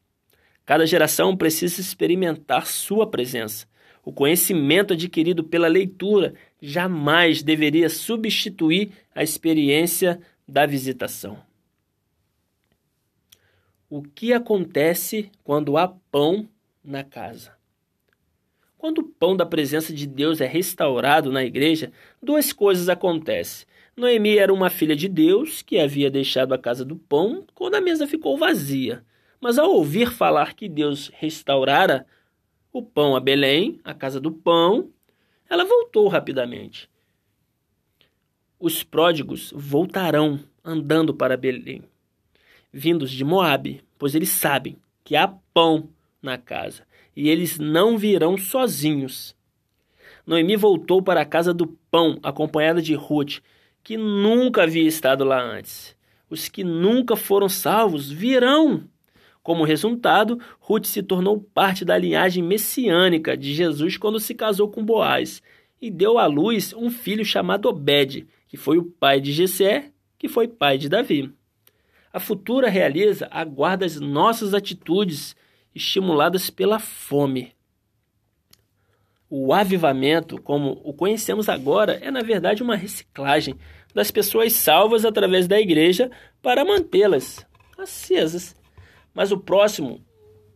Cada 0.65 0.87
geração 0.87 1.37
precisa 1.37 1.79
experimentar 1.79 2.65
sua 2.65 3.05
presença. 3.05 3.67
O 4.03 4.11
conhecimento 4.11 4.93
adquirido 4.93 5.43
pela 5.43 5.67
leitura 5.67 6.33
jamais 6.59 7.43
deveria 7.43 7.87
substituir 7.87 8.91
a 9.13 9.21
experiência 9.21 10.19
da 10.47 10.65
visitação. 10.65 11.37
O 13.87 14.01
que 14.01 14.33
acontece 14.33 15.29
quando 15.43 15.77
há 15.77 15.87
pão 15.87 16.49
na 16.83 17.03
casa? 17.03 17.62
Quando 18.83 18.97
o 18.97 19.03
pão 19.03 19.33
da 19.33 19.45
presença 19.45 19.93
de 19.93 20.05
Deus 20.05 20.41
é 20.41 20.45
restaurado 20.45 21.31
na 21.31 21.41
igreja, 21.41 21.89
duas 22.21 22.51
coisas 22.51 22.89
acontecem. 22.89 23.65
Noemi 23.95 24.37
era 24.37 24.53
uma 24.53 24.69
filha 24.69 24.93
de 24.93 25.07
Deus 25.07 25.61
que 25.61 25.79
havia 25.79 26.11
deixado 26.11 26.53
a 26.53 26.57
casa 26.57 26.83
do 26.83 26.97
pão 26.97 27.45
quando 27.55 27.75
a 27.75 27.79
mesa 27.79 28.05
ficou 28.05 28.37
vazia. 28.37 29.01
Mas 29.39 29.57
ao 29.57 29.71
ouvir 29.71 30.11
falar 30.11 30.53
que 30.53 30.67
Deus 30.67 31.09
restaurara 31.13 32.05
o 32.73 32.83
pão 32.83 33.15
a 33.15 33.21
Belém, 33.21 33.79
a 33.85 33.93
casa 33.93 34.19
do 34.19 34.33
pão, 34.33 34.89
ela 35.49 35.63
voltou 35.63 36.09
rapidamente. 36.09 36.89
Os 38.59 38.83
pródigos 38.83 39.53
voltarão 39.55 40.41
andando 40.61 41.13
para 41.13 41.37
Belém, 41.37 41.83
vindos 42.69 43.11
de 43.11 43.23
Moabe, 43.23 43.81
pois 43.97 44.13
eles 44.13 44.27
sabem 44.27 44.75
que 45.05 45.15
há 45.15 45.29
pão 45.53 45.87
na 46.21 46.37
casa 46.37 46.83
e 47.15 47.29
eles 47.29 47.59
não 47.59 47.97
virão 47.97 48.37
sozinhos. 48.37 49.35
Noemi 50.25 50.55
voltou 50.55 51.01
para 51.01 51.21
a 51.21 51.25
casa 51.25 51.53
do 51.53 51.67
pão, 51.91 52.17
acompanhada 52.23 52.81
de 52.81 52.93
Ruth, 52.95 53.39
que 53.83 53.97
nunca 53.97 54.63
havia 54.63 54.87
estado 54.87 55.23
lá 55.23 55.41
antes. 55.41 55.95
Os 56.29 56.47
que 56.47 56.63
nunca 56.63 57.15
foram 57.15 57.49
salvos 57.49 58.09
virão. 58.09 58.83
Como 59.43 59.65
resultado, 59.65 60.39
Ruth 60.59 60.85
se 60.85 61.03
tornou 61.03 61.39
parte 61.53 61.83
da 61.83 61.97
linhagem 61.97 62.41
messiânica 62.41 63.35
de 63.35 63.53
Jesus 63.53 63.97
quando 63.97 64.19
se 64.19 64.33
casou 64.33 64.69
com 64.69 64.83
Boaz 64.83 65.41
e 65.81 65.91
deu 65.91 66.17
à 66.17 66.25
luz 66.25 66.73
um 66.73 66.89
filho 66.89 67.25
chamado 67.25 67.67
Obed, 67.67 68.25
que 68.47 68.55
foi 68.55 68.77
o 68.77 68.85
pai 68.85 69.19
de 69.19 69.33
Jessé, 69.33 69.91
que 70.17 70.29
foi 70.29 70.47
pai 70.47 70.77
de 70.77 70.87
Davi. 70.87 71.29
A 72.13 72.21
futura 72.21 72.69
realeza 72.69 73.27
aguarda 73.29 73.85
as 73.85 73.99
nossas 73.99 74.53
atitudes 74.53 75.35
estimuladas 75.73 76.49
pela 76.49 76.79
fome. 76.79 77.53
O 79.29 79.53
avivamento, 79.53 80.39
como 80.41 80.79
o 80.83 80.93
conhecemos 80.93 81.49
agora, 81.49 81.93
é 82.01 82.11
na 82.11 82.21
verdade 82.21 82.61
uma 82.61 82.75
reciclagem 82.75 83.55
das 83.93 84.11
pessoas 84.11 84.53
salvas 84.53 85.05
através 85.05 85.47
da 85.47 85.59
igreja 85.59 86.11
para 86.41 86.63
mantê-las 86.63 87.45
acesas. 87.77 88.55
Mas 89.13 89.31
o 89.31 89.37
próximo 89.37 90.01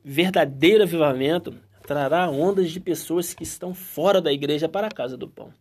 verdadeiro 0.04 0.84
avivamento 0.84 1.56
trará 1.86 2.30
ondas 2.30 2.72
de 2.72 2.80
pessoas 2.80 3.34
que 3.34 3.44
estão 3.44 3.74
fora 3.74 4.22
da 4.22 4.32
igreja 4.32 4.68
para 4.68 4.88
a 4.88 4.92
casa 4.92 5.18
do 5.18 5.28
pão. 5.28 5.54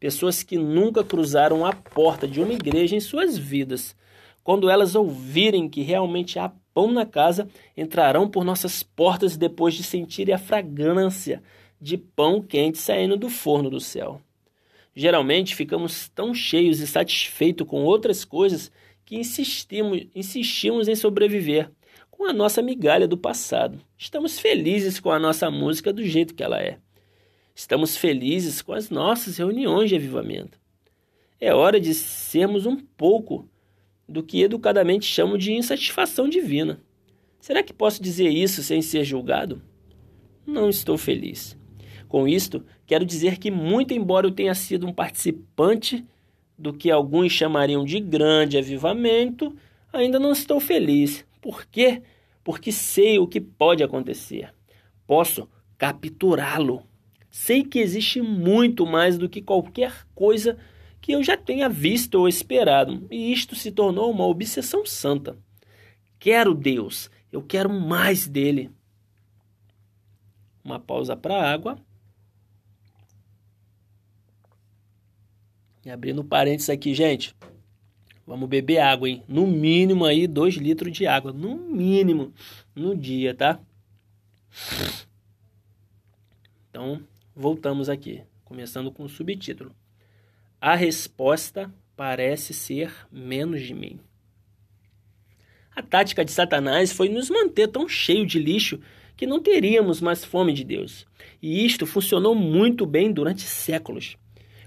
Pessoas 0.00 0.42
que 0.42 0.58
nunca 0.58 1.04
cruzaram 1.04 1.64
a 1.64 1.72
porta 1.72 2.26
de 2.26 2.40
uma 2.40 2.52
igreja 2.52 2.96
em 2.96 3.00
suas 3.00 3.38
vidas. 3.38 3.94
Quando 4.42 4.68
elas 4.68 4.96
ouvirem 4.96 5.68
que 5.68 5.82
realmente 5.82 6.38
há 6.38 6.52
pão 6.74 6.90
na 6.90 7.06
casa, 7.06 7.48
entrarão 7.76 8.28
por 8.28 8.44
nossas 8.44 8.82
portas 8.82 9.36
depois 9.36 9.74
de 9.74 9.82
sentirem 9.82 10.34
a 10.34 10.38
fragrância 10.38 11.42
de 11.80 11.96
pão 11.96 12.40
quente 12.40 12.78
saindo 12.78 13.16
do 13.16 13.28
forno 13.28 13.68
do 13.68 13.80
céu. 13.80 14.20
Geralmente 14.94 15.54
ficamos 15.54 16.08
tão 16.08 16.34
cheios 16.34 16.80
e 16.80 16.86
satisfeitos 16.86 17.66
com 17.66 17.82
outras 17.82 18.24
coisas 18.24 18.70
que 19.04 19.16
insistimos, 19.16 20.06
insistimos 20.14 20.86
em 20.86 20.94
sobreviver 20.94 21.70
com 22.10 22.26
a 22.26 22.32
nossa 22.32 22.62
migalha 22.62 23.08
do 23.08 23.16
passado. 23.16 23.80
Estamos 23.98 24.38
felizes 24.38 25.00
com 25.00 25.10
a 25.10 25.18
nossa 25.18 25.50
música 25.50 25.92
do 25.92 26.04
jeito 26.04 26.34
que 26.34 26.42
ela 26.42 26.60
é. 26.60 26.78
Estamos 27.54 27.96
felizes 27.96 28.62
com 28.62 28.72
as 28.72 28.90
nossas 28.90 29.38
reuniões 29.38 29.88
de 29.88 29.96
avivamento. 29.96 30.58
É 31.40 31.52
hora 31.52 31.80
de 31.80 31.92
sermos 31.94 32.66
um 32.66 32.76
pouco 32.76 33.48
do 34.08 34.22
que 34.22 34.42
educadamente 34.42 35.06
chamo 35.06 35.38
de 35.38 35.52
insatisfação 35.52 36.28
divina. 36.28 36.80
Será 37.40 37.62
que 37.62 37.72
posso 37.72 38.02
dizer 38.02 38.28
isso 38.28 38.62
sem 38.62 38.80
ser 38.82 39.04
julgado? 39.04 39.62
Não 40.46 40.68
estou 40.68 40.96
feliz. 40.96 41.58
Com 42.08 42.28
isto, 42.28 42.64
quero 42.86 43.04
dizer 43.04 43.38
que, 43.38 43.50
muito 43.50 43.94
embora 43.94 44.26
eu 44.26 44.30
tenha 44.30 44.54
sido 44.54 44.86
um 44.86 44.92
participante 44.92 46.04
do 46.58 46.72
que 46.72 46.90
alguns 46.90 47.32
chamariam 47.32 47.84
de 47.84 47.98
grande 47.98 48.58
avivamento, 48.58 49.56
ainda 49.92 50.18
não 50.18 50.32
estou 50.32 50.60
feliz. 50.60 51.24
Por 51.40 51.64
quê? 51.66 52.02
Porque 52.44 52.70
sei 52.70 53.18
o 53.18 53.26
que 53.26 53.40
pode 53.40 53.82
acontecer. 53.82 54.52
Posso 55.06 55.48
capturá-lo. 55.76 56.84
Sei 57.30 57.64
que 57.64 57.78
existe 57.78 58.20
muito 58.20 58.86
mais 58.86 59.16
do 59.16 59.28
que 59.28 59.40
qualquer 59.40 60.06
coisa 60.14 60.58
que 61.02 61.12
eu 61.12 61.22
já 61.22 61.36
tenha 61.36 61.68
visto 61.68 62.14
ou 62.14 62.28
esperado, 62.28 63.06
e 63.10 63.32
isto 63.32 63.56
se 63.56 63.72
tornou 63.72 64.08
uma 64.10 64.24
obsessão 64.24 64.86
santa. 64.86 65.36
Quero 66.16 66.54
Deus, 66.54 67.10
eu 67.32 67.42
quero 67.42 67.68
mais 67.68 68.28
dele. 68.28 68.70
Uma 70.64 70.78
pausa 70.78 71.16
para 71.16 71.52
água. 71.52 71.76
E 75.84 75.90
abrindo 75.90 76.22
parênteses 76.22 76.70
aqui, 76.70 76.94
gente. 76.94 77.34
Vamos 78.24 78.48
beber 78.48 78.78
água, 78.78 79.08
hein? 79.08 79.24
No 79.26 79.48
mínimo 79.48 80.04
aí, 80.04 80.28
2 80.28 80.54
litros 80.54 80.96
de 80.96 81.04
água. 81.04 81.32
No 81.32 81.56
mínimo, 81.56 82.32
no 82.72 82.96
dia, 82.96 83.34
tá? 83.34 83.60
Então, 86.70 87.02
voltamos 87.34 87.88
aqui. 87.88 88.22
Começando 88.44 88.92
com 88.92 89.02
o 89.02 89.08
subtítulo. 89.08 89.74
A 90.64 90.76
resposta 90.76 91.74
parece 91.96 92.54
ser 92.54 92.94
menos 93.10 93.62
de 93.62 93.74
mim. 93.74 93.98
A 95.74 95.82
tática 95.82 96.24
de 96.24 96.30
Satanás 96.30 96.92
foi 96.92 97.08
nos 97.08 97.28
manter 97.28 97.66
tão 97.66 97.88
cheio 97.88 98.24
de 98.24 98.38
lixo 98.38 98.78
que 99.16 99.26
não 99.26 99.42
teríamos 99.42 100.00
mais 100.00 100.24
fome 100.24 100.52
de 100.52 100.62
Deus. 100.62 101.04
E 101.42 101.66
isto 101.66 101.84
funcionou 101.84 102.36
muito 102.36 102.86
bem 102.86 103.12
durante 103.12 103.42
séculos. 103.42 104.16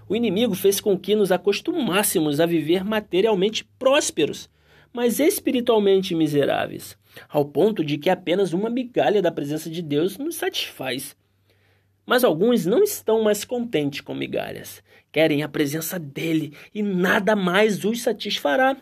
O 0.06 0.18
inimigo 0.18 0.54
fez 0.54 0.82
com 0.82 1.00
que 1.00 1.16
nos 1.16 1.32
acostumássemos 1.32 2.42
a 2.42 2.46
viver 2.46 2.84
materialmente 2.84 3.64
prósperos, 3.80 4.50
mas 4.92 5.22
espiritualmente 5.22 6.14
miseráveis, 6.14 6.98
ao 7.30 7.46
ponto 7.46 7.86
de 7.86 7.98
que 7.98 8.10
apenas 8.10 8.52
uma 8.52 8.70
migalha 8.70 9.22
da 9.22 9.32
presença 9.32 9.70
de 9.70 9.82
Deus 9.82 10.18
nos 10.18 10.36
satisfaz. 10.36 11.16
Mas 12.06 12.24
alguns 12.24 12.66
não 12.66 12.84
estão 12.84 13.24
mais 13.24 13.44
contentes 13.44 14.02
com 14.02 14.14
migalhas. 14.14 14.84
Querem 15.12 15.44
a 15.44 15.50
presença 15.50 15.98
dele 15.98 16.54
e 16.74 16.84
nada 16.84 17.36
mais 17.36 17.84
os 17.84 18.02
satisfará. 18.02 18.78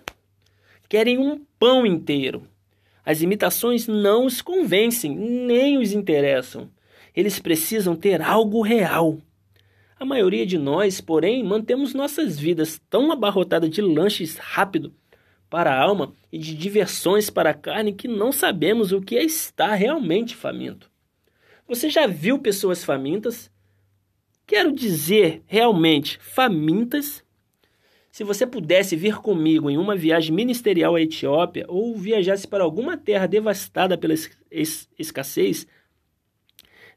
Querem 0.90 1.18
um 1.18 1.40
pão 1.58 1.86
inteiro. 1.86 2.48
As 3.06 3.22
imitações 3.22 3.88
não 3.88 4.26
os 4.26 4.42
convencem, 4.42 5.16
nem 5.16 5.78
os 5.78 5.94
interessam. 5.94 6.70
Eles 7.16 7.40
precisam 7.40 7.96
ter 7.96 8.22
algo 8.22 8.62
real. 8.62 9.20
A 10.00 10.06
maioria 10.06 10.46
de 10.46 10.58
nós, 10.58 11.00
porém, 11.00 11.44
mantemos 11.44 11.94
nossas 11.94 12.38
vidas 12.40 12.82
tão 12.90 13.12
abarrotadas 13.12 13.70
de 13.70 13.82
lanches 13.82 14.38
rápido 14.38 14.94
para 15.50 15.72
a 15.72 15.80
alma 15.80 16.14
e 16.32 16.38
de 16.38 16.56
diversões 16.56 17.30
para 17.30 17.52
a 17.52 17.54
carne 17.54 17.94
que 17.94 18.08
não 18.08 18.32
sabemos 18.32 18.92
o 18.92 19.00
que 19.00 19.16
é 19.16 19.24
estar 19.24 19.76
realmente 19.76 20.36
faminto. 20.36 20.90
Você 21.74 21.90
já 21.90 22.06
viu 22.06 22.38
pessoas 22.38 22.84
famintas? 22.84 23.50
Quero 24.46 24.72
dizer, 24.72 25.42
realmente, 25.48 26.20
famintas. 26.20 27.24
Se 28.12 28.24
você 28.24 28.46
pudesse 28.46 28.96
vir 28.96 29.16
comigo 29.18 29.72
em 29.72 29.78
uma 29.80 29.96
viagem 29.96 30.36
ministerial 30.36 30.94
à 30.94 31.02
Etiópia 31.02 31.66
ou 31.68 31.98
viajasse 31.98 32.48
para 32.48 32.64
alguma 32.64 32.96
terra 32.96 33.26
devastada 33.26 33.98
pela 33.98 34.14
es 34.52 34.88
escassez, 35.00 35.66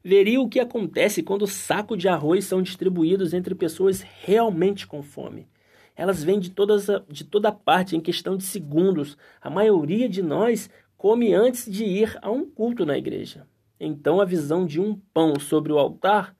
veria 0.03 0.39
o 0.39 0.47
que 0.47 0.59
acontece 0.59 1.23
quando 1.23 1.47
sacos 1.47 1.97
de 1.97 2.07
arroz 2.07 2.45
são 2.45 2.61
distribuídos 2.61 3.33
entre 3.33 3.55
pessoas 3.55 4.05
realmente 4.23 4.85
com 4.85 5.01
fome. 5.01 5.47
Elas 5.95 6.23
vêm 6.23 6.39
de, 6.39 6.51
todas, 6.51 6.85
de 7.09 7.23
toda 7.23 7.51
parte 7.51 7.95
em 7.95 7.99
questão 7.99 8.37
de 8.37 8.43
segundos. 8.43 9.17
A 9.41 9.49
maioria 9.49 10.07
de 10.07 10.21
nós 10.21 10.69
come 10.95 11.33
antes 11.33 11.65
de 11.65 11.83
ir 11.83 12.15
a 12.21 12.29
um 12.29 12.45
culto 12.45 12.85
na 12.85 12.95
igreja. 12.95 13.47
Então 13.79 14.19
a 14.19 14.25
visão 14.25 14.65
de 14.65 14.79
um 14.79 14.95
pão 15.13 15.39
sobre 15.39 15.71
o 15.71 15.77
altar 15.77 16.35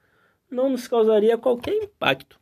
não 0.49 0.69
nos 0.69 0.87
causaria 0.87 1.37
qualquer 1.37 1.73
impacto. 1.73 2.39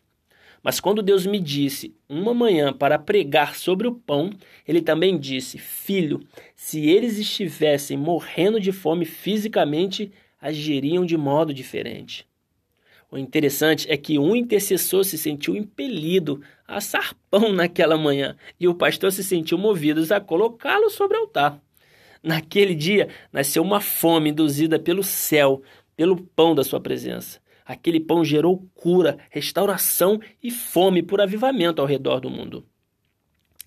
Mas 0.66 0.80
quando 0.80 1.04
Deus 1.04 1.28
me 1.28 1.40
disse 1.40 1.96
uma 2.10 2.34
manhã 2.34 2.74
para 2.74 2.98
pregar 2.98 3.56
sobre 3.56 3.88
o 3.88 3.94
pão, 3.94 4.32
ele 4.68 4.82
também 4.82 5.18
disse: 5.18 5.60
Filho, 5.60 6.26
se 6.56 6.90
eles 6.90 7.20
estivessem 7.20 7.96
morrendo 7.96 8.60
de 8.60 8.72
fome 8.72 9.06
fisicamente, 9.06 10.12
agiriam 10.42 11.06
de 11.06 11.18
modo 11.18 11.54
diferente. 11.54 12.28
O 13.12 13.18
interessante 13.18 13.90
é 13.90 13.96
que 13.96 14.18
um 14.18 14.36
intercessor 14.36 15.04
se 15.04 15.18
sentiu 15.18 15.56
impelido 15.56 16.42
a 16.68 16.78
assar 16.78 17.16
pão 17.30 17.54
naquela 17.54 17.98
manhã 17.98 18.36
e 18.60 18.68
o 18.68 18.74
pastor 18.74 19.12
se 19.12 19.24
sentiu 19.24 19.58
movido 19.58 20.02
a 20.14 20.20
colocá-lo 20.20 20.90
sobre 20.90 21.18
o 21.18 21.22
altar. 21.22 21.62
Naquele 22.26 22.74
dia 22.74 23.10
nasceu 23.32 23.62
uma 23.62 23.80
fome 23.80 24.32
induzida 24.32 24.80
pelo 24.80 25.04
céu, 25.04 25.62
pelo 25.96 26.18
pão 26.18 26.56
da 26.56 26.64
sua 26.64 26.82
presença. 26.82 27.40
Aquele 27.64 28.00
pão 28.00 28.26
gerou 28.26 28.68
cura, 28.74 29.20
restauração 29.30 30.20
e 30.42 30.50
fome 30.50 31.04
por 31.04 31.22
avivamento 31.22 31.80
ao 31.80 31.88
redor 31.88 32.20
do 32.20 32.28
mundo. 32.28 32.66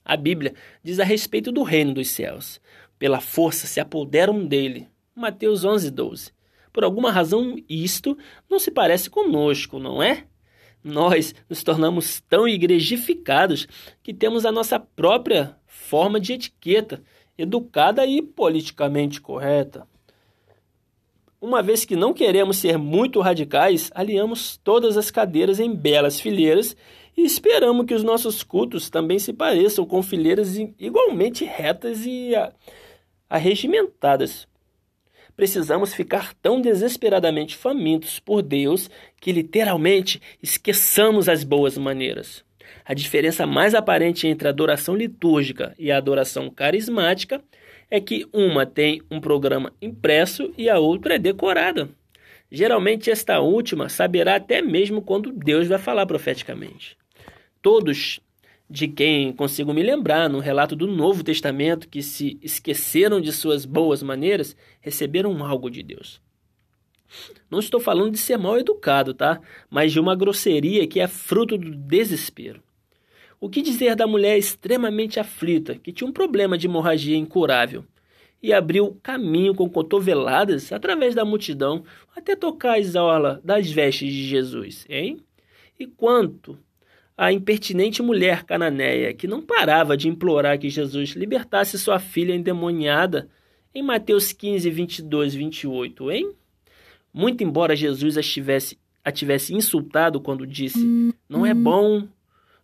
A 0.05 0.17
Bíblia 0.17 0.55
diz 0.83 0.99
a 0.99 1.05
respeito 1.05 1.53
do 1.53 1.63
reino 1.63 1.95
dos 1.95 2.09
céus. 2.09 2.61
Pela 2.99 3.21
força 3.21 3.69
se 3.69 3.79
apoderam 3.79 4.45
dele. 4.45 4.89
Mateus 5.15 5.65
11, 5.65 5.93
12. 5.93 6.33
Por 6.73 6.83
alguma 6.83 7.13
razão, 7.13 7.55
isto 7.69 8.19
não 8.51 8.59
se 8.59 8.73
parece 8.73 9.09
conosco, 9.09 9.79
não 9.79 10.03
é? 10.03 10.27
Nós 10.83 11.33
nos 11.49 11.63
tornamos 11.63 12.21
tão 12.29 12.49
igrejificados 12.49 13.69
que 14.03 14.13
temos 14.13 14.45
a 14.45 14.51
nossa 14.51 14.81
própria 14.81 15.57
forma 15.65 16.19
de 16.19 16.33
etiqueta, 16.33 17.03
educada 17.39 18.05
e 18.05 18.21
politicamente 18.21 19.21
correta. 19.21 19.87
Uma 21.41 21.63
vez 21.63 21.85
que 21.85 21.95
não 21.95 22.13
queremos 22.13 22.57
ser 22.57 22.77
muito 22.77 23.21
radicais, 23.21 23.93
alinhamos 23.95 24.57
todas 24.57 24.97
as 24.97 25.09
cadeiras 25.09 25.61
em 25.61 25.73
belas 25.73 26.21
fileiras 26.21 26.77
e 27.17 27.25
esperamos 27.25 27.87
que 27.87 27.95
os 27.95 28.03
nossos 28.03 28.43
cultos 28.43 28.91
também 28.91 29.21
se 29.21 29.33
pareçam 29.33 29.87
com 29.87 30.03
fileiras 30.03 30.57
igualmente 30.79 31.45
retas 31.45 32.05
e 32.05 32.33
arregimentadas. 33.31 34.49
Precisamos 35.37 35.95
ficar 35.95 36.35
tão 36.35 36.61
desesperadamente 36.61 37.57
famintos 37.57 38.19
por 38.19 38.43
Deus 38.43 38.91
que 39.21 39.31
literalmente 39.31 40.21
esqueçamos 40.43 41.29
as 41.29 41.45
boas 41.45 41.79
maneiras. 41.79 42.45
A 42.89 42.95
diferença 42.95 43.47
mais 43.47 43.75
aparente 43.75 44.27
entre 44.27 44.49
a 44.49 44.51
adoração 44.51 44.97
litúrgica 44.97 45.75
e 45.79 45.93
a 45.93 45.99
adoração 45.99 46.49
carismática 46.49 47.45
é 47.91 48.01
que 48.01 48.27
uma 48.33 48.65
tem 48.65 49.03
um 49.11 49.21
programa 49.21 49.75
impresso 49.83 50.55
e 50.57 50.71
a 50.71 50.79
outra 50.79 51.17
é 51.17 51.19
decorada. 51.19 51.91
Geralmente, 52.51 53.11
esta 53.11 53.41
última 53.41 53.91
saberá 53.91 54.37
até 54.37 54.63
mesmo 54.63 55.03
quando 55.03 55.31
Deus 55.31 55.69
vai 55.69 55.77
falar 55.77 56.07
profeticamente. 56.07 56.97
Todos 57.61 58.21
de 58.71 58.89
quem 58.89 59.35
consigo 59.35 59.75
me 59.75 59.83
lembrar 59.83 60.31
no 60.31 60.39
relato 60.39 60.75
do 60.75 60.87
Novo 60.87 61.23
Testamento 61.23 61.91
que 61.91 62.03
se 62.03 62.39
esqueceram 62.43 63.21
de 63.21 63.33
suas 63.33 63.67
boas 63.67 64.03
maneiras 64.03 64.57
receberam 64.81 65.45
algo 65.45 65.69
de 65.69 65.83
Deus. 65.83 66.23
Não 67.51 67.59
estou 67.59 67.81
falando 67.81 68.13
de 68.13 68.19
ser 68.19 68.39
mal 68.39 68.59
educado, 68.59 69.13
tá? 69.13 69.43
Mas 69.69 69.93
de 69.93 70.01
uma 70.01 70.17
grosseria 70.17 70.87
que 70.87 71.01
é 71.01 71.07
fruto 71.07 71.59
do 71.59 71.75
desespero. 71.75 72.67
O 73.41 73.49
que 73.49 73.63
dizer 73.63 73.95
da 73.95 74.07
mulher 74.07 74.37
extremamente 74.37 75.21
aflita, 75.21 75.77
que 75.77 75.93
tinha 75.93 76.09
um 76.09 76.13
problema 76.13 76.59
de 76.59 76.67
hemorragia 76.67 77.17
incurável, 77.17 77.85
e 78.43 78.53
abriu 78.53 78.99
caminho 79.03 79.55
com 79.55 79.69
cotoveladas 79.69 80.73
através 80.73 81.15
da 81.15 81.25
multidão 81.25 81.85
até 82.17 82.37
tocar 82.37 82.79
as 82.79 82.95
orlas 82.95 83.41
das 83.43 83.71
vestes 83.71 84.13
de 84.13 84.25
Jesus, 84.27 84.87
hein? 84.89 85.19
E 85.79 85.87
quanto 85.87 86.59
a 87.17 87.33
impertinente 87.33 88.01
mulher 88.01 88.45
cananeia 88.45 89.13
que 89.13 89.27
não 89.27 89.43
parava 89.43 89.97
de 89.97 90.09
implorar 90.09 90.59
que 90.59 90.71
Jesus 90.71 91.11
libertasse 91.11 91.79
sua 91.79 91.99
filha 91.99 92.35
endemoniada 92.35 93.29
em 93.75 93.83
Mateus 93.83 94.33
15, 94.33 94.71
22, 94.71 95.35
28, 95.35 96.11
hein? 96.13 96.33
Muito 97.13 97.43
embora 97.43 97.75
Jesus 97.75 98.17
a 98.17 98.23
tivesse, 98.23 98.79
a 99.05 99.11
tivesse 99.11 99.55
insultado 99.55 100.21
quando 100.21 100.47
disse: 100.47 100.79
Não 101.29 101.45
é 101.45 101.53
bom 101.53 102.07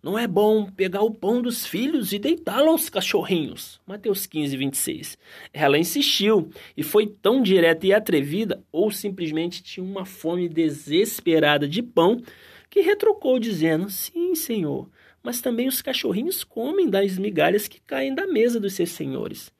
não 0.04 0.18
é 0.18 0.26
bom 0.26 0.66
pegar 0.66 1.00
o 1.00 1.10
pão 1.10 1.40
dos 1.40 1.64
filhos 1.64 2.12
e 2.12 2.18
deitá-lo 2.18 2.68
aos 2.68 2.90
cachorrinhos. 2.90 3.80
Mateus 3.86 4.26
15, 4.26 4.54
26. 4.54 5.18
Ela 5.50 5.78
insistiu 5.78 6.50
e 6.76 6.82
foi 6.82 7.06
tão 7.06 7.42
direta 7.42 7.86
e 7.86 7.94
atrevida, 7.94 8.62
ou 8.70 8.90
simplesmente 8.90 9.62
tinha 9.62 9.82
uma 9.82 10.04
fome 10.04 10.46
desesperada 10.46 11.66
de 11.66 11.82
pão, 11.82 12.20
que 12.68 12.82
retrucou, 12.82 13.38
dizendo: 13.38 13.88
Sim, 13.88 14.34
senhor, 14.34 14.90
mas 15.22 15.40
também 15.40 15.68
os 15.68 15.80
cachorrinhos 15.80 16.44
comem 16.44 16.90
das 16.90 17.16
migalhas 17.16 17.66
que 17.66 17.80
caem 17.80 18.14
da 18.14 18.26
mesa 18.26 18.60
dos 18.60 18.74
seus 18.74 18.90
senhores. 18.90 19.50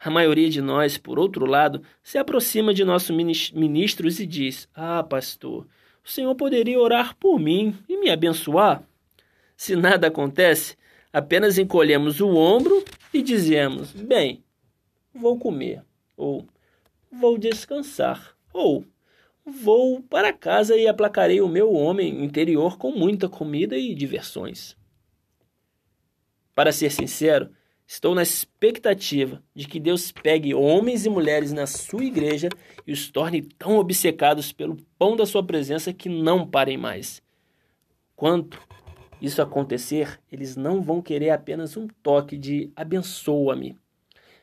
A 0.00 0.10
maioria 0.10 0.50
de 0.50 0.60
nós, 0.60 0.98
por 0.98 1.20
outro 1.20 1.46
lado, 1.46 1.82
se 2.02 2.18
aproxima 2.18 2.74
de 2.74 2.84
nossos 2.84 3.14
ministros 3.54 4.18
e 4.18 4.26
diz: 4.26 4.68
Ah, 4.74 5.04
pastor, 5.04 5.68
o 6.04 6.10
senhor 6.10 6.34
poderia 6.34 6.80
orar 6.80 7.16
por 7.16 7.38
mim 7.38 7.78
e 7.88 7.96
me 7.96 8.10
abençoar? 8.10 8.82
Se 9.56 9.74
nada 9.74 10.08
acontece, 10.08 10.76
apenas 11.12 11.56
encolhemos 11.56 12.20
o 12.20 12.28
ombro 12.36 12.84
e 13.12 13.22
dizemos: 13.22 13.92
Bem, 13.92 14.44
vou 15.14 15.38
comer, 15.38 15.82
ou 16.16 16.46
vou 17.10 17.38
descansar, 17.38 18.36
ou 18.52 18.84
vou 19.44 20.02
para 20.02 20.32
casa 20.32 20.76
e 20.76 20.86
aplacarei 20.86 21.40
o 21.40 21.48
meu 21.48 21.72
homem 21.72 22.22
interior 22.22 22.76
com 22.76 22.90
muita 22.90 23.28
comida 23.28 23.78
e 23.78 23.94
diversões. 23.94 24.76
Para 26.54 26.72
ser 26.72 26.90
sincero, 26.90 27.50
estou 27.86 28.14
na 28.14 28.22
expectativa 28.22 29.42
de 29.54 29.66
que 29.66 29.78
Deus 29.78 30.10
pegue 30.10 30.54
homens 30.54 31.06
e 31.06 31.10
mulheres 31.10 31.52
na 31.52 31.66
sua 31.66 32.04
igreja 32.04 32.48
e 32.86 32.92
os 32.92 33.10
torne 33.10 33.42
tão 33.42 33.76
obcecados 33.78 34.52
pelo 34.52 34.76
pão 34.98 35.16
da 35.16 35.24
sua 35.24 35.46
presença 35.46 35.92
que 35.92 36.08
não 36.08 36.46
parem 36.46 36.76
mais. 36.76 37.22
Quanto 38.16 38.58
isso 39.20 39.40
acontecer, 39.40 40.20
eles 40.30 40.56
não 40.56 40.82
vão 40.82 41.00
querer 41.00 41.30
apenas 41.30 41.76
um 41.76 41.86
toque 42.02 42.36
de 42.36 42.70
abençoa-me, 42.76 43.76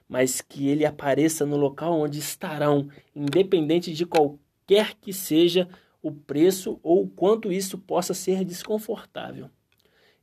mas 0.10 0.42
que 0.42 0.68
ele 0.68 0.86
apareça 0.86 1.46
no 1.46 1.58
local 1.58 2.00
onde 2.00 2.20
estarão, 2.20 2.88
independente 3.16 3.94
de 3.94 4.06
qualquer 4.06 4.96
que 4.96 5.14
seja 5.14 5.68
o 6.02 6.12
preço 6.12 6.80
ou 6.84 7.04
o 7.04 7.08
quanto 7.08 7.52
isso 7.52 7.78
possa 7.78 8.14
ser 8.14 8.44
desconfortável. 8.44 9.50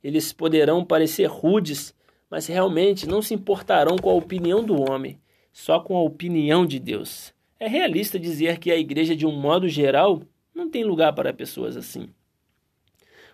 Eles 0.03 0.31
poderão 0.33 0.85
parecer 0.85 1.25
rudes, 1.25 1.93
mas 2.29 2.47
realmente 2.47 3.07
não 3.07 3.21
se 3.21 3.33
importarão 3.33 3.97
com 3.97 4.09
a 4.09 4.13
opinião 4.13 4.63
do 4.63 4.79
homem, 4.79 5.19
só 5.51 5.79
com 5.79 5.95
a 5.97 6.01
opinião 6.01 6.65
de 6.65 6.79
Deus. 6.79 7.33
É 7.59 7.67
realista 7.67 8.19
dizer 8.19 8.57
que 8.57 8.71
a 8.71 8.77
igreja, 8.77 9.15
de 9.15 9.25
um 9.25 9.31
modo 9.31 9.67
geral, 9.67 10.21
não 10.53 10.69
tem 10.69 10.83
lugar 10.83 11.13
para 11.13 11.33
pessoas 11.33 11.77
assim. 11.77 12.09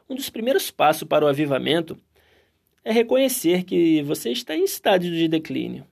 Um 0.10 0.16
dos 0.16 0.30
primeiros 0.30 0.72
passos 0.72 1.08
para 1.08 1.26
o 1.26 1.28
avivamento 1.28 1.98
é 2.84 2.94
reconhecer 2.94 3.64
que 3.64 4.02
você 4.04 4.32
está 4.32 4.56
em 4.56 4.64
estágio 4.64 5.12
de 5.12 5.28
declínio. 5.28 5.86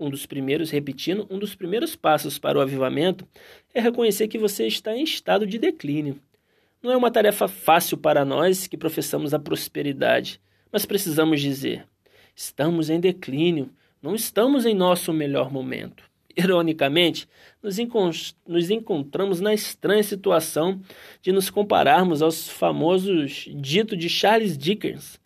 Um 0.00 0.10
dos 0.10 0.26
primeiros, 0.26 0.70
repetindo, 0.70 1.24
um 1.30 1.38
dos 1.38 1.54
primeiros 1.54 1.94
passos 1.94 2.38
para 2.38 2.58
o 2.58 2.60
avivamento 2.60 3.26
é 3.72 3.80
reconhecer 3.80 4.26
que 4.26 4.38
você 4.38 4.66
está 4.66 4.96
em 4.96 5.04
estado 5.04 5.46
de 5.46 5.58
declínio. 5.58 6.20
Não 6.82 6.90
é 6.90 6.96
uma 6.96 7.10
tarefa 7.10 7.46
fácil 7.46 7.96
para 7.96 8.24
nós 8.24 8.66
que 8.66 8.76
professamos 8.76 9.32
a 9.32 9.38
prosperidade, 9.38 10.40
mas 10.72 10.84
precisamos 10.84 11.40
dizer: 11.40 11.86
estamos 12.34 12.90
em 12.90 12.98
declínio, 12.98 13.70
não 14.02 14.16
estamos 14.16 14.66
em 14.66 14.74
nosso 14.74 15.12
melhor 15.12 15.52
momento. 15.52 16.02
Ironicamente, 16.38 17.28
nos, 17.60 18.36
nos 18.46 18.70
encontramos 18.70 19.40
na 19.40 19.52
estranha 19.52 20.04
situação 20.04 20.80
de 21.20 21.32
nos 21.32 21.50
compararmos 21.50 22.22
aos 22.22 22.48
famosos 22.48 23.48
dito 23.56 23.96
de 23.96 24.08
Charles 24.08 24.56
Dickens. 24.56 25.20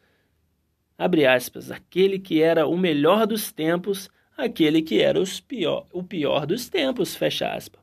Abre 0.96 1.26
aspas, 1.26 1.70
aquele 1.70 2.18
que 2.18 2.40
era 2.40 2.66
o 2.66 2.78
melhor 2.78 3.26
dos 3.26 3.52
tempos, 3.52 4.08
aquele 4.34 4.80
que 4.80 5.02
era 5.02 5.22
pior, 5.46 5.86
o 5.92 6.02
pior 6.02 6.46
dos 6.46 6.70
tempos, 6.70 7.14
fecha 7.14 7.52
aspas. 7.52 7.82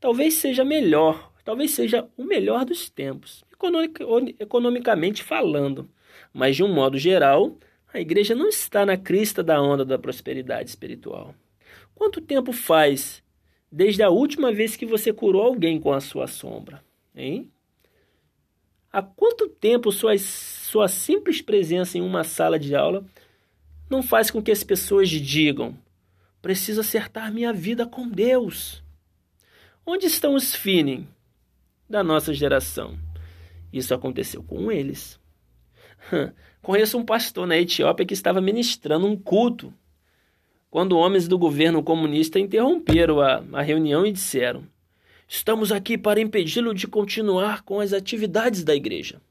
Talvez 0.00 0.34
seja 0.34 0.64
melhor, 0.64 1.32
talvez 1.44 1.70
seja 1.70 2.08
o 2.16 2.24
melhor 2.24 2.64
dos 2.64 2.90
tempos, 2.90 3.44
economicamente 4.40 5.22
falando, 5.22 5.88
mas 6.32 6.56
de 6.56 6.64
um 6.64 6.74
modo 6.74 6.98
geral, 6.98 7.56
a 7.92 8.00
igreja 8.00 8.34
não 8.34 8.48
está 8.48 8.84
na 8.84 8.96
crista 8.96 9.40
da 9.40 9.62
onda 9.62 9.84
da 9.84 9.96
prosperidade 9.96 10.68
espiritual. 10.68 11.32
Quanto 11.94 12.20
tempo 12.20 12.52
faz 12.52 13.22
desde 13.70 14.02
a 14.02 14.10
última 14.10 14.52
vez 14.52 14.76
que 14.76 14.86
você 14.86 15.12
curou 15.12 15.42
alguém 15.42 15.80
com 15.80 15.92
a 15.92 16.00
sua 16.00 16.26
sombra? 16.26 16.84
Hein? 17.14 17.50
Há 18.92 19.02
quanto 19.02 19.48
tempo 19.48 19.90
sua, 19.90 20.16
sua 20.18 20.88
simples 20.88 21.42
presença 21.42 21.98
em 21.98 22.00
uma 22.00 22.22
sala 22.22 22.58
de 22.58 22.74
aula 22.74 23.04
não 23.90 24.02
faz 24.02 24.30
com 24.30 24.42
que 24.42 24.50
as 24.50 24.62
pessoas 24.62 25.08
digam: 25.08 25.76
preciso 26.40 26.80
acertar 26.80 27.32
minha 27.32 27.52
vida 27.52 27.86
com 27.86 28.08
Deus? 28.08 28.82
Onde 29.86 30.06
estão 30.06 30.34
os 30.34 30.54
Finning 30.54 31.06
da 31.88 32.02
nossa 32.02 32.32
geração? 32.32 32.98
Isso 33.72 33.92
aconteceu 33.92 34.42
com 34.42 34.70
eles. 34.70 35.18
Conheço 36.62 36.96
um 36.96 37.04
pastor 37.04 37.46
na 37.46 37.58
Etiópia 37.58 38.06
que 38.06 38.14
estava 38.14 38.40
ministrando 38.40 39.06
um 39.06 39.16
culto 39.16 39.74
quando 40.74 40.98
homens 40.98 41.28
do 41.28 41.38
governo 41.38 41.84
comunista 41.84 42.40
interromperam 42.40 43.20
a, 43.20 43.44
a 43.52 43.62
reunião 43.62 44.04
e 44.04 44.10
disseram: 44.10 44.64
Estamos 45.28 45.70
aqui 45.70 45.96
para 45.96 46.20
impedi-lo 46.20 46.74
de 46.74 46.88
continuar 46.88 47.62
com 47.62 47.78
as 47.78 47.92
atividades 47.92 48.64
da 48.64 48.74
igreja. 48.74 49.22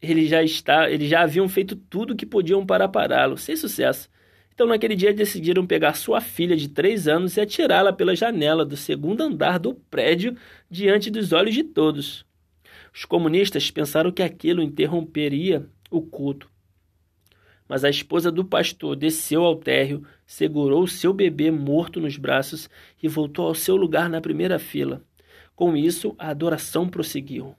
Eles 0.00 0.30
já, 0.30 0.42
está, 0.42 0.90
eles 0.90 1.10
já 1.10 1.20
haviam 1.20 1.46
feito 1.46 1.76
tudo 1.76 2.14
o 2.14 2.16
que 2.16 2.24
podiam 2.24 2.64
para 2.64 2.88
pará-lo, 2.88 3.36
sem 3.36 3.54
sucesso. 3.54 4.08
Então, 4.54 4.66
naquele 4.66 4.96
dia, 4.96 5.12
decidiram 5.12 5.66
pegar 5.66 5.92
sua 5.92 6.22
filha 6.22 6.56
de 6.56 6.70
três 6.70 7.06
anos 7.06 7.36
e 7.36 7.40
atirá-la 7.42 7.92
pela 7.92 8.16
janela 8.16 8.64
do 8.64 8.78
segundo 8.78 9.20
andar 9.20 9.58
do 9.58 9.74
prédio 9.74 10.34
diante 10.70 11.10
dos 11.10 11.34
olhos 11.34 11.54
de 11.54 11.64
todos. 11.64 12.24
Os 12.94 13.04
comunistas 13.04 13.70
pensaram 13.70 14.10
que 14.10 14.22
aquilo 14.22 14.62
interromperia 14.62 15.66
o 15.90 16.00
culto. 16.00 16.48
Mas 17.70 17.84
a 17.84 17.88
esposa 17.88 18.32
do 18.32 18.44
pastor 18.44 18.96
desceu 18.96 19.44
ao 19.44 19.54
térreo, 19.54 20.02
segurou 20.26 20.88
seu 20.88 21.12
bebê 21.12 21.52
morto 21.52 22.00
nos 22.00 22.16
braços 22.16 22.68
e 23.00 23.06
voltou 23.06 23.46
ao 23.46 23.54
seu 23.54 23.76
lugar 23.76 24.10
na 24.10 24.20
primeira 24.20 24.58
fila. 24.58 25.04
Com 25.54 25.76
isso, 25.76 26.12
a 26.18 26.30
adoração 26.30 26.88
prosseguiu. 26.88 27.54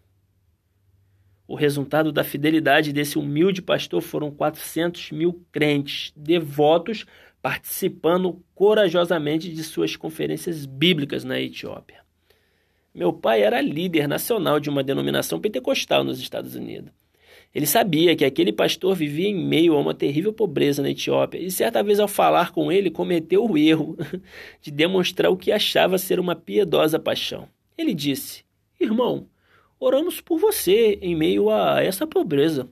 O 1.47 1.55
resultado 1.55 2.12
da 2.12 2.26
fidelidade 2.26 2.91
desse 2.91 3.18
humilde 3.18 3.62
pastor 3.62 4.01
foram 4.01 4.30
400 4.32 5.12
mil 5.12 5.45
crentes 5.49 6.12
devotos 6.14 7.05
participando 7.41 8.43
corajosamente 8.53 9.49
de 9.49 9.64
suas 9.64 9.95
conferências 9.95 10.66
bíblicas 10.66 11.24
na 11.24 11.39
Etiópia. 11.39 12.01
Meu 12.93 13.14
pai 13.14 13.43
era 13.43 13.62
líder 13.62 14.09
nacional 14.09 14.59
de 14.59 14.70
uma 14.70 14.84
denominação 14.84 15.39
pentecostal 15.39 16.03
nos 16.03 16.20
Estados 16.20 16.53
Unidos. 16.53 16.91
Ele 17.54 17.66
sabia 17.66 18.16
que 18.16 18.24
aquele 18.24 18.54
pastor 18.54 18.95
vivia 18.95 19.28
em 19.28 19.45
meio 19.45 19.74
a 19.74 19.80
uma 19.80 19.93
terrível 19.93 20.32
pobreza 20.32 20.82
na 20.82 20.91
Etiópia 20.91 21.38
e 21.38 21.52
certa 21.52 21.84
vez, 21.84 21.99
ao 21.99 22.08
falar 22.08 22.52
com 22.52 22.72
ele, 22.72 22.89
cometeu 22.89 23.45
o 23.45 23.58
erro 23.58 23.97
de 24.62 24.72
demonstrar 24.72 25.32
o 25.32 25.38
que 25.38 25.52
achava 25.52 25.97
ser 25.97 26.20
uma 26.20 26.36
piedosa 26.36 26.97
paixão. 26.97 27.47
Ele 27.78 27.93
disse: 27.93 28.43
Irmão, 28.80 29.28
Oramos 29.84 30.22
por 30.22 30.38
você 30.38 30.99
em 31.02 31.16
meio 31.16 31.49
a 31.49 31.82
essa 31.82 32.06
pobreza. 32.06 32.70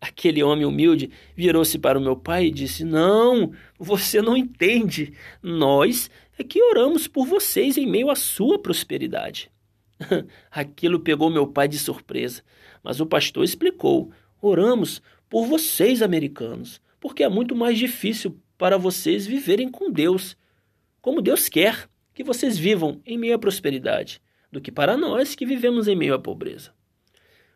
Aquele 0.00 0.40
homem 0.40 0.64
humilde 0.64 1.10
virou-se 1.34 1.76
para 1.80 1.98
o 1.98 2.00
meu 2.00 2.14
pai 2.14 2.46
e 2.46 2.50
disse: 2.52 2.84
Não, 2.84 3.50
você 3.76 4.22
não 4.22 4.36
entende. 4.36 5.12
Nós 5.42 6.08
é 6.38 6.44
que 6.44 6.62
oramos 6.62 7.08
por 7.08 7.26
vocês 7.26 7.76
em 7.76 7.88
meio 7.88 8.08
à 8.08 8.14
sua 8.14 8.56
prosperidade. 8.56 9.50
Aquilo 10.48 11.00
pegou 11.00 11.28
meu 11.28 11.48
pai 11.48 11.66
de 11.66 11.76
surpresa, 11.76 12.44
mas 12.84 13.00
o 13.00 13.06
pastor 13.06 13.42
explicou: 13.42 14.12
Oramos 14.40 15.00
por 15.28 15.46
vocês, 15.46 16.02
americanos, 16.02 16.80
porque 17.00 17.24
é 17.24 17.28
muito 17.28 17.56
mais 17.56 17.78
difícil 17.78 18.38
para 18.56 18.78
vocês 18.78 19.26
viverem 19.26 19.68
com 19.68 19.90
Deus, 19.90 20.36
como 21.00 21.22
Deus 21.22 21.48
quer 21.48 21.88
que 22.14 22.22
vocês 22.22 22.56
vivam 22.56 23.00
em 23.04 23.18
meio 23.18 23.34
à 23.34 23.38
prosperidade 23.38 24.22
do 24.52 24.60
que 24.60 24.70
para 24.70 24.96
nós 24.96 25.34
que 25.34 25.44
vivemos 25.44 25.88
em 25.88 25.96
meio 25.96 26.14
à 26.14 26.18
pobreza. 26.18 26.72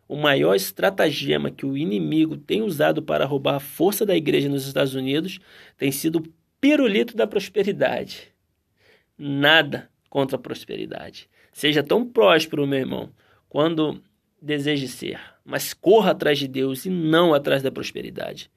O 0.08 0.16
maior 0.16 0.54
estratagema 0.54 1.50
que 1.50 1.64
o 1.64 1.76
inimigo 1.76 2.36
tem 2.36 2.62
usado 2.62 3.02
para 3.02 3.26
roubar 3.26 3.56
a 3.56 3.60
força 3.60 4.04
da 4.04 4.16
igreja 4.16 4.48
nos 4.48 4.66
Estados 4.66 4.94
Unidos 4.94 5.38
tem 5.76 5.92
sido 5.92 6.16
o 6.16 6.32
pirulito 6.60 7.14
da 7.14 7.26
prosperidade. 7.26 8.32
Nada 9.16 9.88
contra 10.08 10.36
a 10.36 10.40
prosperidade. 10.40 11.28
Seja 11.52 11.82
tão 11.82 12.06
próspero, 12.06 12.66
meu 12.66 12.78
irmão, 12.78 13.12
quando 13.48 14.02
deseje 14.40 14.88
ser, 14.88 15.20
mas 15.44 15.74
corra 15.74 16.12
atrás 16.12 16.38
de 16.38 16.48
Deus 16.48 16.84
e 16.84 16.90
não 16.90 17.34
atrás 17.34 17.62
da 17.62 17.70
prosperidade. 17.70 18.50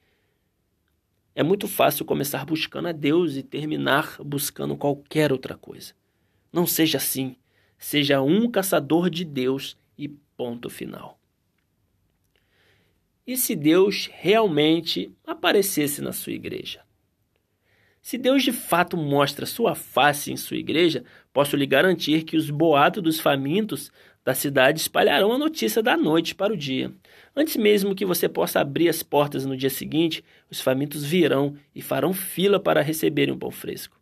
É 1.34 1.44
muito 1.44 1.68
fácil 1.68 2.06
começar 2.06 2.46
buscando 2.46 2.90
a 2.90 2.92
Deus 2.92 3.36
e 3.36 3.44
terminar 3.44 4.18
buscando 4.24 4.76
qualquer 4.76 5.32
outra 5.32 5.56
coisa. 5.56 5.94
Não 6.52 6.68
seja 6.68 6.98
assim. 6.98 7.36
Seja 7.78 8.22
um 8.22 8.52
caçador 8.52 9.10
de 9.10 9.24
Deus 9.24 9.78
e 9.98 10.10
ponto 10.36 10.70
final. 10.70 11.18
E 13.26 13.38
se 13.38 13.56
Deus 13.56 14.10
realmente 14.12 15.16
aparecesse 15.26 16.02
na 16.02 16.12
sua 16.12 16.34
igreja? 16.34 16.82
Se 18.02 18.18
Deus 18.18 18.44
de 18.44 18.52
fato 18.52 18.98
mostra 18.98 19.46
sua 19.46 19.76
face 19.76 20.32
em 20.32 20.38
sua 20.38 20.58
igreja, 20.58 21.06
posso 21.32 21.56
lhe 21.56 21.68
garantir 21.68 22.24
que 22.24 22.36
os 22.36 22.50
boatos 22.50 23.04
dos 23.04 23.20
famintos 23.20 23.92
da 24.24 24.34
cidade 24.34 24.80
espalharão 24.80 25.32
a 25.32 25.38
notícia 25.38 25.82
da 25.82 25.98
noite 25.98 26.36
para 26.36 26.54
o 26.54 26.58
dia. 26.58 26.94
Antes 27.36 27.56
mesmo 27.56 27.96
que 27.96 28.06
você 28.06 28.30
possa 28.30 28.60
abrir 28.60 28.88
as 28.88 29.02
portas 29.02 29.46
no 29.46 29.58
dia 29.58 29.70
seguinte, 29.70 30.24
os 30.50 30.62
famintos 30.62 31.04
virão 31.04 31.56
e 31.74 31.82
farão 31.82 32.14
fila 32.14 32.60
para 32.60 32.82
receberem 32.82 33.34
um 33.34 33.40
pão 33.40 33.52
fresco. 33.52 34.00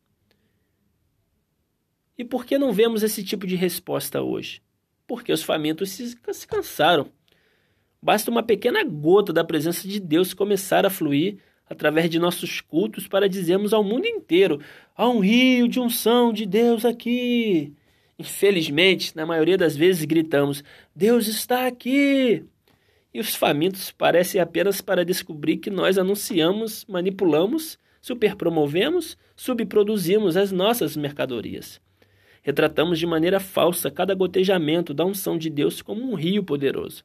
E 2.18 2.26
por 2.26 2.46
que 2.46 2.58
não 2.58 2.74
vemos 2.74 3.02
esse 3.02 3.24
tipo 3.24 3.48
de 3.48 3.56
resposta 3.56 4.22
hoje? 4.22 4.62
Porque 5.08 5.32
os 5.32 5.42
famintos 5.42 5.92
se, 5.92 6.18
se 6.34 6.48
cansaram. 6.48 7.10
Basta 8.02 8.30
uma 8.30 8.44
pequena 8.44 8.84
gota 8.84 9.32
da 9.32 9.44
presença 9.44 9.88
de 9.88 10.00
Deus 10.00 10.34
começar 10.34 10.86
a 10.86 10.90
fluir 10.90 11.38
através 11.70 12.10
de 12.10 12.20
nossos 12.20 12.60
cultos 12.60 13.08
para 13.08 13.30
dizermos 13.30 13.74
ao 13.74 13.84
mundo 13.84 14.06
inteiro: 14.06 14.60
há 14.96 15.08
um 15.08 15.20
rio 15.20 15.68
de 15.68 15.80
unção 15.80 16.34
de 16.34 16.46
Deus 16.46 16.84
aqui. 16.84 17.74
Infelizmente, 18.20 19.16
na 19.16 19.26
maioria 19.26 19.58
das 19.58 19.78
vezes 19.78 20.04
gritamos: 20.04 20.62
Deus 20.94 21.28
está 21.28 21.66
aqui. 21.66 22.44
E 23.14 23.20
os 23.20 23.34
famintos 23.34 23.92
parecem 23.92 24.42
apenas 24.42 24.82
para 24.82 25.06
descobrir 25.06 25.58
que 25.58 25.70
nós 25.70 25.98
anunciamos, 25.98 26.86
manipulamos, 26.88 27.80
superpromovemos, 28.02 29.18
subproduzimos 29.36 30.36
as 30.36 30.52
nossas 30.52 30.98
mercadorias. 30.98 31.82
Retratamos 32.42 33.00
de 33.00 33.08
maneira 33.08 33.40
falsa 33.40 33.90
cada 33.90 34.14
gotejamento 34.14 34.94
da 34.94 35.06
unção 35.06 35.38
de 35.38 35.50
Deus 35.50 35.82
como 35.82 36.04
um 36.04 36.14
rio 36.14 36.44
poderoso. 36.44 37.04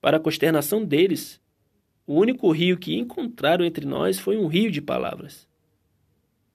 Para 0.00 0.18
a 0.18 0.20
consternação 0.20 0.84
deles, 0.84 1.40
o 2.06 2.14
único 2.14 2.50
rio 2.52 2.78
que 2.78 2.96
encontraram 2.96 3.64
entre 3.64 3.86
nós 3.86 4.18
foi 4.18 4.36
um 4.36 4.46
rio 4.46 4.70
de 4.70 4.80
palavras. 4.80 5.49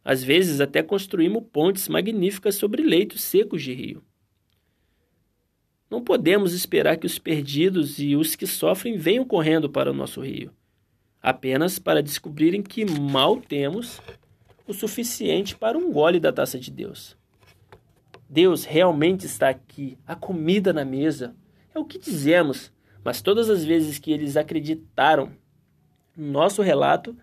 Às 0.06 0.24
vezes 0.24 0.62
até 0.62 0.84
construímos 0.84 1.44
pontes 1.52 1.90
magníficas 1.90 2.54
sobre 2.56 2.84
leitos 2.84 3.24
secos 3.24 3.64
de 3.64 3.74
rio. 3.74 4.04
Não 5.90 6.04
podemos 6.04 6.54
esperar 6.54 6.98
que 6.98 7.08
os 7.08 7.18
perdidos 7.18 7.98
e 7.98 8.16
os 8.16 8.36
que 8.36 8.46
sofrem 8.46 8.98
venham 8.98 9.26
correndo 9.26 9.68
para 9.68 9.90
o 9.90 9.96
nosso 9.96 10.22
rio, 10.22 10.52
apenas 11.22 11.80
para 11.80 12.04
descobrirem 12.04 12.62
que 12.62 12.86
mal 12.86 13.42
temos 13.42 14.00
o 14.68 14.74
suficiente 14.74 15.56
para 15.56 15.78
um 15.78 15.92
gole 15.92 16.20
da 16.20 16.32
taça 16.32 16.60
de 16.60 16.70
Deus. 16.70 17.18
Deus 18.30 18.64
realmente 18.64 19.26
está 19.26 19.50
aqui, 19.50 19.98
a 20.06 20.16
comida 20.16 20.72
na 20.72 20.86
mesa. 20.86 21.36
É 21.74 21.80
o 21.80 21.86
que 21.86 21.98
dizemos, 21.98 22.72
mas 23.04 23.22
todas 23.22 23.50
as 23.50 23.64
vezes 23.64 23.98
que 23.98 24.12
eles 24.12 24.38
acreditaram 24.38 25.32
no 26.16 26.32
nosso 26.32 26.62
relato, 26.62 27.16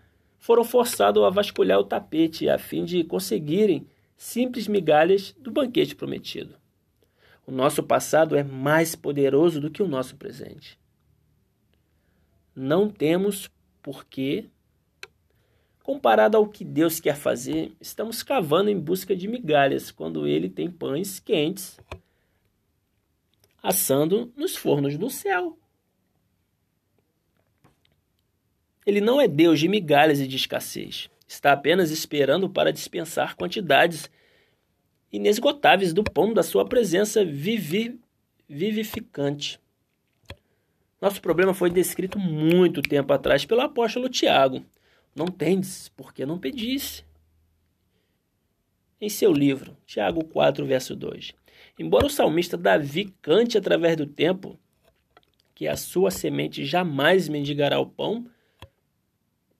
foram 0.42 0.64
forçados 0.64 1.22
a 1.22 1.30
vasculhar 1.30 1.78
o 1.78 1.84
tapete 1.84 2.48
a 2.48 2.58
fim 2.58 2.84
de 2.84 3.04
conseguirem 3.04 3.86
simples 4.16 4.66
migalhas 4.66 5.32
do 5.38 5.52
banquete 5.52 5.94
prometido. 5.94 6.56
O 7.46 7.52
nosso 7.52 7.80
passado 7.80 8.34
é 8.34 8.42
mais 8.42 8.96
poderoso 8.96 9.60
do 9.60 9.70
que 9.70 9.80
o 9.80 9.86
nosso 9.86 10.16
presente. 10.16 10.76
Não 12.56 12.90
temos 12.90 13.48
por 13.80 14.04
que 14.04 14.50
Comparado 15.80 16.36
ao 16.36 16.48
que 16.48 16.64
Deus 16.64 17.00
quer 17.00 17.16
fazer, 17.16 17.72
estamos 17.80 18.22
cavando 18.22 18.70
em 18.70 18.78
busca 18.78 19.16
de 19.16 19.26
migalhas 19.26 19.90
quando 19.90 20.28
Ele 20.28 20.48
tem 20.48 20.70
pães 20.70 21.18
quentes 21.18 21.76
assando 23.60 24.32
nos 24.36 24.56
fornos 24.56 24.96
do 24.96 25.10
céu. 25.10 25.58
Ele 28.86 29.00
não 29.00 29.20
é 29.20 29.28
Deus 29.28 29.60
de 29.60 29.68
migalhas 29.68 30.20
e 30.20 30.26
de 30.26 30.36
escassez. 30.36 31.08
Está 31.26 31.52
apenas 31.52 31.90
esperando 31.90 32.48
para 32.48 32.72
dispensar 32.72 33.36
quantidades 33.36 34.10
inesgotáveis 35.12 35.92
do 35.92 36.02
pão 36.02 36.32
da 36.32 36.42
sua 36.42 36.64
presença 36.64 37.24
vivi 37.24 37.98
vivificante. 38.48 39.60
Nosso 41.00 41.20
problema 41.20 41.54
foi 41.54 41.70
descrito 41.70 42.18
muito 42.18 42.82
tempo 42.82 43.12
atrás 43.12 43.44
pelo 43.44 43.62
apóstolo 43.62 44.08
Tiago. 44.08 44.64
Não 45.14 45.26
tendes, 45.26 45.88
porque 45.90 46.24
não 46.24 46.38
pedisse. 46.38 47.04
Em 49.00 49.08
seu 49.08 49.32
livro, 49.32 49.76
Tiago 49.84 50.24
4, 50.24 50.64
verso 50.64 50.94
2. 50.94 51.34
Embora 51.78 52.06
o 52.06 52.10
salmista 52.10 52.56
Davi 52.56 53.12
cante 53.20 53.58
através 53.58 53.96
do 53.96 54.06
tempo 54.06 54.58
que 55.54 55.66
a 55.66 55.76
sua 55.76 56.10
semente 56.10 56.64
jamais 56.64 57.28
mendigará 57.28 57.80
o 57.80 57.86
pão, 57.86 58.26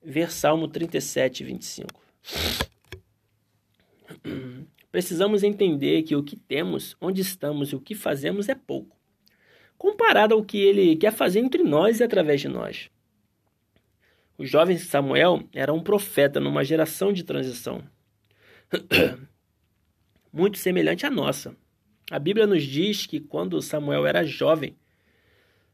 ver 0.05 0.31
Salmo 0.31 0.69
37, 0.69 1.45
25. 1.45 1.89
Precisamos 4.91 5.43
entender 5.43 6.03
que 6.03 6.15
o 6.15 6.23
que 6.23 6.37
temos, 6.37 6.97
onde 7.01 7.21
estamos 7.21 7.71
e 7.71 7.77
o 7.77 7.81
que 7.81 7.95
fazemos 7.95 8.49
é 8.49 8.55
pouco, 8.55 8.97
comparado 9.79 10.35
ao 10.35 10.45
que 10.45 10.59
ele 10.59 10.97
quer 10.97 11.13
fazer 11.13 11.41
entre 11.41 11.63
nós 11.63 12.01
e 12.01 12.05
através 12.05 12.41
de 12.41 12.49
nós. 12.49 12.91
O 14.37 14.45
jovem 14.45 14.77
Samuel 14.77 15.49
era 15.53 15.73
um 15.73 15.83
profeta 15.83 16.41
numa 16.41 16.65
geração 16.65 17.13
de 17.13 17.23
transição, 17.23 17.83
muito 20.33 20.59
semelhante 20.59 21.07
à 21.07 21.11
nossa. 21.11 21.57
A 22.11 22.19
Bíblia 22.19 22.47
nos 22.47 22.63
diz 22.65 23.07
que 23.07 23.21
quando 23.21 23.63
Samuel 23.63 24.07
era 24.07 24.25
jovem, 24.25 24.77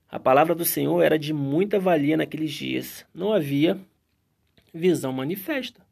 a 0.08 0.18
palavra 0.18 0.54
do 0.54 0.64
Senhor 0.64 1.02
era 1.02 1.18
de 1.18 1.32
muita 1.32 1.78
valia 1.78 2.16
naqueles 2.16 2.52
dias. 2.52 3.04
Não 3.12 3.32
havia 3.32 3.78
visão 4.78 5.12
manifesta. 5.12 5.86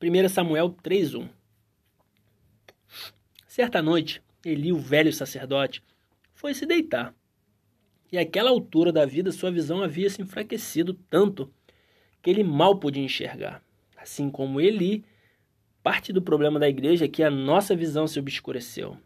1 0.00 0.28
Samuel 0.28 0.70
3:1 0.82 1.28
Certa 3.46 3.80
noite, 3.80 4.22
Eli, 4.44 4.72
o 4.72 4.78
velho 4.78 5.12
sacerdote, 5.12 5.82
foi 6.34 6.54
se 6.54 6.66
deitar. 6.66 7.14
E 8.10 8.18
àquela 8.18 8.50
altura 8.50 8.90
da 8.90 9.06
vida 9.06 9.30
sua 9.30 9.50
visão 9.50 9.82
havia 9.82 10.10
se 10.10 10.20
enfraquecido 10.20 10.94
tanto 11.08 11.52
que 12.20 12.28
ele 12.28 12.42
mal 12.42 12.78
podia 12.78 13.02
enxergar. 13.02 13.62
Assim 13.96 14.30
como 14.30 14.60
Eli, 14.60 15.04
parte 15.82 16.12
do 16.12 16.20
problema 16.20 16.58
da 16.58 16.68
igreja 16.68 17.04
é 17.04 17.08
que 17.08 17.22
a 17.22 17.30
nossa 17.30 17.76
visão 17.76 18.06
se 18.06 18.18
obscureceu. 18.18 18.98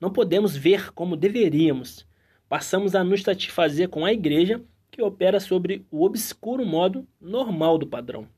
Não 0.00 0.10
podemos 0.10 0.56
ver 0.56 0.92
como 0.92 1.16
deveríamos. 1.16 2.06
Passamos 2.48 2.94
a 2.94 3.04
nos 3.04 3.22
satisfazer 3.22 3.88
com 3.88 4.04
a 4.04 4.12
igreja 4.12 4.64
que 4.98 5.02
opera 5.02 5.38
sobre 5.38 5.86
o 5.92 6.04
obscuro 6.04 6.66
modo 6.66 7.06
normal 7.20 7.78
do 7.78 7.86
padrão. 7.86 8.28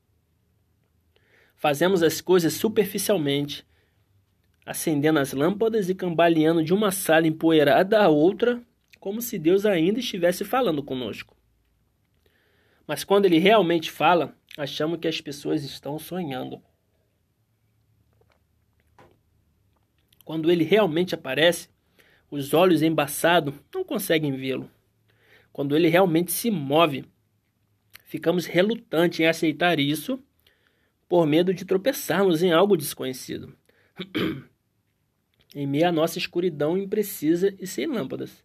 Fazemos 1.55 2.03
as 2.03 2.21
coisas 2.21 2.53
superficialmente, 2.53 3.65
acendendo 4.63 5.17
as 5.17 5.33
lâmpadas 5.33 5.89
e 5.89 5.95
cambaleando 5.95 6.63
de 6.63 6.71
uma 6.71 6.91
sala 6.91 7.25
empoeirada 7.25 7.99
a 7.99 8.09
outra, 8.09 8.61
como 8.99 9.23
se 9.23 9.39
Deus 9.39 9.65
ainda 9.65 9.99
estivesse 9.99 10.45
falando 10.45 10.83
conosco. 10.83 11.35
Mas 12.85 13.03
quando 13.03 13.25
ele 13.25 13.39
realmente 13.39 13.89
fala, 13.89 14.37
achamos 14.55 14.99
que 14.99 15.07
as 15.07 15.19
pessoas 15.19 15.63
estão 15.63 15.97
sonhando. 15.97 16.61
Quando 20.23 20.51
ele 20.51 20.63
realmente 20.63 21.15
aparece, 21.15 21.69
os 22.29 22.53
olhos 22.53 22.83
embaçados 22.83 23.55
não 23.73 23.83
conseguem 23.83 24.33
vê-lo. 24.33 24.69
Quando 25.51 25.75
ele 25.75 25.87
realmente 25.87 26.31
se 26.31 26.49
move, 26.49 27.05
ficamos 28.05 28.45
relutantes 28.45 29.19
em 29.19 29.27
aceitar 29.27 29.79
isso 29.79 30.19
por 31.07 31.25
medo 31.25 31.53
de 31.53 31.65
tropeçarmos 31.65 32.41
em 32.41 32.51
algo 32.51 32.77
desconhecido. 32.77 33.53
em 35.55 35.67
meio 35.67 35.87
à 35.87 35.91
nossa 35.91 36.17
escuridão 36.17 36.77
imprecisa 36.77 37.53
e 37.59 37.67
sem 37.67 37.85
lâmpadas. 37.85 38.43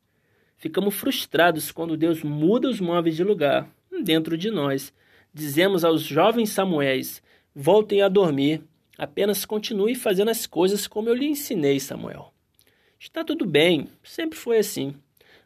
Ficamos 0.56 0.94
frustrados 0.94 1.70
quando 1.70 1.96
Deus 1.96 2.22
muda 2.22 2.68
os 2.68 2.80
móveis 2.80 3.14
de 3.16 3.22
lugar 3.22 3.70
dentro 4.02 4.36
de 4.36 4.50
nós. 4.50 4.92
Dizemos 5.32 5.84
aos 5.84 6.02
jovens 6.02 6.50
Samuéis: 6.50 7.22
voltem 7.54 8.02
a 8.02 8.08
dormir, 8.08 8.62
apenas 8.96 9.44
continue 9.44 9.94
fazendo 9.94 10.30
as 10.30 10.46
coisas 10.46 10.86
como 10.86 11.08
eu 11.08 11.14
lhe 11.14 11.26
ensinei, 11.26 11.78
Samuel. 11.78 12.32
Está 12.98 13.22
tudo 13.22 13.44
bem, 13.44 13.88
sempre 14.02 14.38
foi 14.38 14.58
assim. 14.58 14.94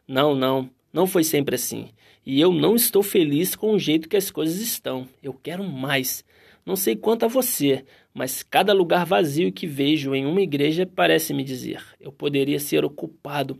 Não, 0.07 0.33
não, 0.33 0.69
não 0.91 1.07
foi 1.07 1.23
sempre 1.23 1.55
assim. 1.55 1.89
E 2.25 2.39
eu 2.39 2.51
não 2.51 2.75
estou 2.75 3.01
feliz 3.01 3.55
com 3.55 3.73
o 3.73 3.79
jeito 3.79 4.09
que 4.09 4.17
as 4.17 4.29
coisas 4.29 4.59
estão. 4.59 5.07
Eu 5.23 5.33
quero 5.33 5.63
mais. 5.63 6.23
Não 6.65 6.75
sei 6.75 6.95
quanto 6.95 7.25
a 7.25 7.27
você, 7.27 7.83
mas 8.13 8.43
cada 8.43 8.73
lugar 8.73 9.05
vazio 9.05 9.51
que 9.51 9.65
vejo 9.65 10.13
em 10.13 10.25
uma 10.25 10.41
igreja 10.41 10.85
parece 10.85 11.33
me 11.33 11.43
dizer: 11.43 11.83
eu 11.99 12.11
poderia 12.11 12.59
ser 12.59 12.85
ocupado 12.85 13.59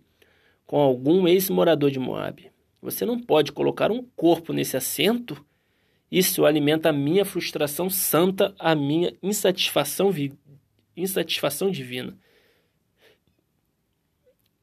com 0.66 0.78
algum 0.78 1.28
ex-morador 1.28 1.90
de 1.90 2.00
Moab. 2.00 2.52
Você 2.82 3.06
não 3.06 3.20
pode 3.20 3.52
colocar 3.52 3.92
um 3.92 4.04
corpo 4.16 4.54
nesse 4.54 4.78
assento? 4.78 5.44
Isso 6.12 6.46
alimenta 6.46 6.90
a 6.90 6.94
minha 6.94 7.24
frustração 7.24 7.90
santa, 7.90 8.54
a 8.60 8.76
minha 8.76 9.14
insatisfação, 9.24 10.12
insatisfação 10.96 11.72
divina. 11.72 12.18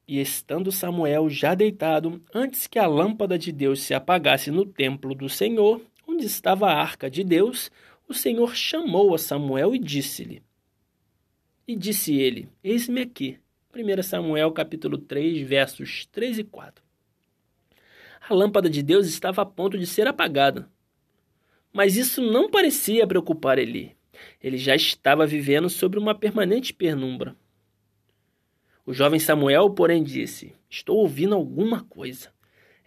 E 0.09 0.19
estando 0.19 0.71
Samuel 0.71 1.29
já 1.29 1.53
deitado, 1.53 2.19
antes 2.33 2.65
que 2.65 2.79
a 2.79 2.87
lâmpada 2.87 3.37
de 3.37 3.51
Deus 3.51 3.83
se 3.83 3.93
apagasse 3.93 4.49
no 4.49 4.65
templo 4.65 5.13
do 5.13 5.29
Senhor, 5.29 5.79
onde 6.07 6.25
estava 6.25 6.65
a 6.65 6.81
arca 6.81 7.11
de 7.11 7.23
Deus, 7.23 7.69
o 8.07 8.13
Senhor 8.15 8.55
chamou 8.55 9.13
a 9.13 9.19
Samuel 9.19 9.75
e 9.75 9.77
disse-lhe: 9.77 10.41
E 11.67 11.75
disse 11.75 12.15
ele: 12.15 12.49
Eis-me 12.63 13.01
aqui. 13.01 13.37
1 13.71 14.01
Samuel 14.01 14.51
capítulo 14.51 14.97
3, 14.97 15.47
versos 15.47 16.07
3 16.07 16.39
e 16.39 16.43
4. 16.43 16.83
A 18.27 18.33
lâmpada 18.33 18.67
de 18.67 18.81
Deus 18.81 19.05
estava 19.05 19.43
a 19.43 19.45
ponto 19.45 19.77
de 19.77 19.85
ser 19.85 20.07
apagada. 20.07 20.67
Mas 21.71 21.95
isso 21.95 22.19
não 22.19 22.49
parecia 22.49 23.05
preocupar 23.05 23.59
Eli. 23.59 23.95
Ele 24.41 24.57
já 24.57 24.75
estava 24.75 25.27
vivendo 25.27 25.69
sobre 25.69 25.99
uma 25.99 26.15
permanente 26.15 26.73
penumbra. 26.73 27.37
O 28.89 28.93
jovem 28.93 29.19
Samuel, 29.19 29.69
porém, 29.69 30.01
disse: 30.01 30.51
Estou 30.67 30.97
ouvindo 30.97 31.35
alguma 31.35 31.81
coisa. 31.81 32.29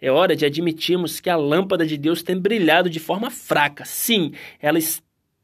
É 0.01 0.11
hora 0.11 0.35
de 0.35 0.45
admitirmos 0.45 1.21
que 1.21 1.29
a 1.29 1.37
lâmpada 1.37 1.85
de 1.85 1.97
Deus 1.97 2.21
tem 2.21 2.37
brilhado 2.37 2.89
de 2.89 2.99
forma 2.99 3.31
fraca. 3.31 3.85
Sim, 3.85 4.33
ela 4.59 4.77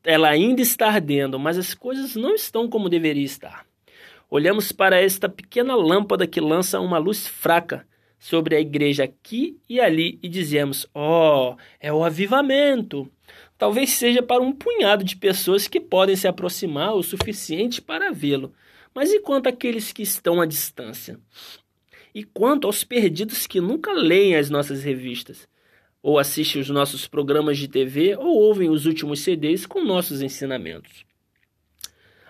ela 0.03 0.27
ainda 0.27 0.61
está 0.61 0.87
ardendo, 0.87 1.39
mas 1.39 1.57
as 1.57 1.73
coisas 1.73 2.13
não 2.17 2.35
estão 2.35 2.67
como 2.67 2.89
deveria 2.89 3.23
estar. 3.23 3.65
Olhamos 4.29 4.73
para 4.73 4.99
esta 4.99 5.29
pequena 5.29 5.75
lâmpada 5.75 6.27
que 6.27 6.41
lança 6.41 6.81
uma 6.81 6.97
luz 6.97 7.25
fraca 7.25 7.87
sobre 8.19 8.53
a 8.53 8.59
igreja 8.59 9.05
aqui 9.05 9.57
e 9.69 9.79
ali 9.79 10.19
e 10.21 10.27
dizemos: 10.27 10.85
Oh, 10.93 11.55
é 11.79 11.93
o 11.93 12.03
avivamento. 12.03 13.09
Talvez 13.57 13.91
seja 13.91 14.21
para 14.21 14.43
um 14.43 14.51
punhado 14.51 15.05
de 15.05 15.15
pessoas 15.15 15.69
que 15.69 15.79
podem 15.79 16.17
se 16.17 16.27
aproximar 16.27 16.95
o 16.95 17.01
suficiente 17.01 17.81
para 17.81 18.11
vê-lo. 18.11 18.53
Mas 18.99 19.13
e 19.13 19.21
quanto 19.21 19.47
àqueles 19.47 19.93
que 19.93 20.01
estão 20.01 20.41
à 20.41 20.45
distância? 20.45 21.17
E 22.13 22.25
quanto 22.25 22.67
aos 22.67 22.83
perdidos 22.83 23.47
que 23.47 23.61
nunca 23.61 23.93
leem 23.93 24.35
as 24.35 24.49
nossas 24.49 24.83
revistas? 24.83 25.47
ou 26.03 26.19
assistem 26.19 26.61
os 26.61 26.69
nossos 26.69 27.07
programas 27.07 27.57
de 27.57 27.69
TV 27.69 28.17
ou 28.17 28.27
ouvem 28.27 28.69
os 28.69 28.85
últimos 28.85 29.21
CDs 29.21 29.65
com 29.65 29.85
nossos 29.85 30.21
ensinamentos. 30.21 31.05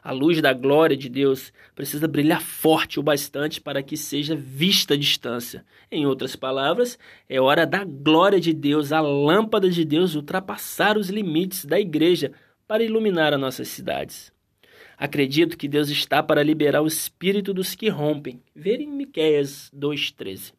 A 0.03 0.11
luz 0.11 0.39
da 0.43 0.53
glória 0.53 0.95
de 0.95 1.09
Deus 1.09 1.51
precisa 1.74 2.07
brilhar 2.07 2.41
forte 2.41 2.99
o 2.99 3.03
bastante 3.03 3.59
para 3.59 3.82
que 3.82 3.97
seja 3.97 4.36
vista 4.36 4.93
à 4.93 4.97
distância. 4.97 5.65
Em 5.91 6.05
outras 6.05 6.36
palavras, 6.36 6.99
é 7.28 7.41
hora 7.41 7.65
da 7.65 7.84
glória 7.84 8.39
de 8.39 8.53
Deus, 8.53 8.91
a 8.91 9.01
lâmpada 9.01 9.72
de 9.72 9.84
Deus, 9.84 10.13
ultrapassar 10.13 10.99
os 10.99 11.09
limites 11.09 11.65
da 11.65 11.80
igreja 11.80 12.32
para 12.67 12.84
iluminar 12.84 13.34
as 13.34 13.39
nossas 13.39 13.70
cidades. 13.70 14.32
Acredito 15.00 15.58
que 15.58 15.68
Deus 15.68 15.89
está 15.89 16.22
para 16.22 16.43
liberar 16.43 16.82
o 16.82 16.88
espírito 16.88 17.54
dos 17.54 17.74
que 17.74 17.88
rompem. 17.88 18.43
Ver 18.54 18.82
em 18.82 18.88
Miqueias 18.88 19.72
2:13 19.74 20.52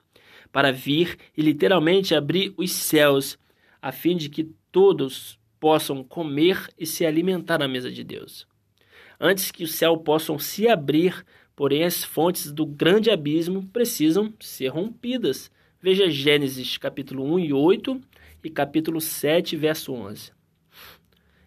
para 0.53 0.73
vir 0.73 1.17
e 1.37 1.43
literalmente 1.43 2.15
abrir 2.15 2.53
os 2.57 2.73
céus, 2.73 3.39
a 3.81 3.93
fim 3.93 4.17
de 4.17 4.29
que 4.29 4.51
todos 4.73 5.39
possam 5.59 6.03
comer 6.03 6.69
e 6.79 6.87
se 6.87 7.05
alimentar 7.05 7.59
na 7.59 7.69
mesa 7.69 7.91
de 7.91 8.03
Deus. 8.03 8.47
Antes 9.21 9.51
que 9.51 9.65
o 9.65 9.69
céu 9.69 9.97
possam 9.99 10.39
se 10.39 10.67
abrir, 10.67 11.25
porém 11.55 11.85
as 11.85 12.03
fontes 12.03 12.51
do 12.51 12.65
grande 12.65 13.11
abismo 13.11 13.67
precisam 13.67 14.33
ser 14.41 14.69
rompidas. 14.69 15.51
Veja 15.81 16.11
Gênesis 16.11 16.79
capítulo 16.79 17.25
1 17.35 17.39
e 17.41 17.53
8 17.53 18.01
e 18.43 18.51
capítulo 18.51 19.01
7, 19.01 19.57
verso 19.57 19.93
11. 19.93 20.33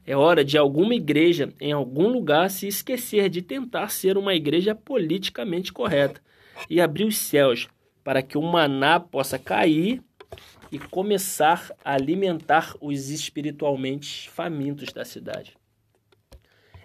É 0.06 0.16
hora 0.16 0.44
de 0.44 0.58
alguma 0.58 0.94
igreja 0.94 1.54
em 1.62 1.72
algum 1.72 2.08
lugar 2.08 2.50
se 2.50 2.68
esquecer 2.68 3.30
de 3.30 3.42
tentar 3.42 3.88
ser 3.90 4.18
uma 4.18 4.36
igreja 4.36 4.76
politicamente 4.76 5.72
correta 5.72 6.22
e 6.70 6.82
abrir 6.82 7.06
os 7.06 7.18
céus 7.18 7.70
para 8.04 8.22
que 8.22 8.38
o 8.38 8.42
maná 8.42 9.00
possa 9.00 9.40
cair 9.40 10.02
e 10.70 10.78
começar 10.78 11.72
a 11.86 11.94
alimentar 11.94 12.76
os 12.82 13.10
espiritualmente 13.10 14.30
famintos 14.30 14.92
da 14.92 15.06
cidade. 15.06 15.56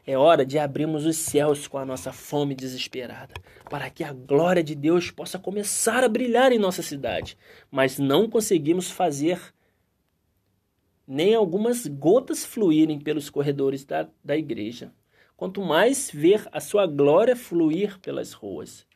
É 0.06 0.16
hora 0.16 0.46
de 0.46 0.58
abrirmos 0.58 1.04
os 1.04 1.16
céus 1.16 1.66
com 1.66 1.76
a 1.76 1.84
nossa 1.84 2.12
fome 2.12 2.54
desesperada, 2.54 3.34
para 3.68 3.90
que 3.90 4.02
a 4.02 4.12
glória 4.12 4.62
de 4.62 4.74
Deus 4.74 5.10
possa 5.10 5.38
começar 5.38 6.02
a 6.02 6.08
brilhar 6.08 6.50
em 6.50 6.58
nossa 6.58 6.82
cidade. 6.82 7.36
Mas 7.70 7.98
não 7.98 8.26
conseguimos 8.28 8.90
fazer 8.90 9.38
nem 11.08 11.34
algumas 11.34 11.86
gotas 11.86 12.44
fluírem 12.44 13.00
pelos 13.00 13.30
corredores 13.30 13.84
da, 13.84 14.08
da 14.22 14.36
igreja. 14.36 14.92
Quanto 15.36 15.62
mais 15.62 16.10
ver 16.12 16.46
a 16.52 16.60
sua 16.60 16.86
glória 16.86 17.34
fluir 17.34 17.98
pelas 17.98 18.32
ruas 18.32 18.86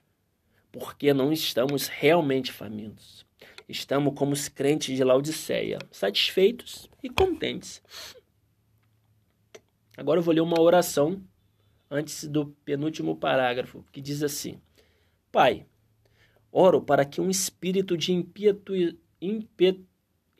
porque 0.73 1.13
não 1.13 1.31
estamos 1.31 1.87
realmente 1.87 2.51
famintos. 2.51 3.27
Estamos 3.69 4.15
como 4.15 4.33
os 4.33 4.49
crentes 4.49 4.97
de 4.97 5.05
Laodiceia, 5.05 5.79
satisfeitos 5.91 6.91
e 7.03 7.11
contentes. 7.11 7.83
Agora 9.97 10.19
eu 10.19 10.25
vou 10.25 10.35
ler 10.35 10.41
uma 10.41 10.61
oração 10.61 11.23
antes 11.91 12.25
do 12.25 12.47
penúltimo 12.65 13.15
parágrafo, 13.15 13.85
que 13.93 14.01
diz 14.01 14.23
assim: 14.23 14.59
Pai, 15.31 15.67
oro 16.51 16.81
para 16.81 17.05
que 17.05 17.21
um 17.21 17.31
espírito 17.31 17.97
de 17.97 18.13
impietu, 18.13 18.73
impet, 19.21 19.81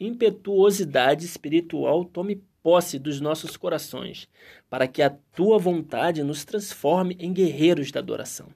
impetuosidade 0.07 1.25
espiritual 1.25 2.05
tome 2.05 2.43
posse 2.63 2.99
dos 2.99 3.21
nossos 3.21 3.57
corações, 3.57 4.29
para 4.71 4.87
que 4.87 5.03
a 5.03 5.11
tua 5.11 5.59
vontade 5.59 6.23
nos 6.23 6.45
transforme 6.45 7.17
em 7.19 7.33
guerreiros 7.33 7.91
da 7.91 8.01
adoração. 8.01 8.49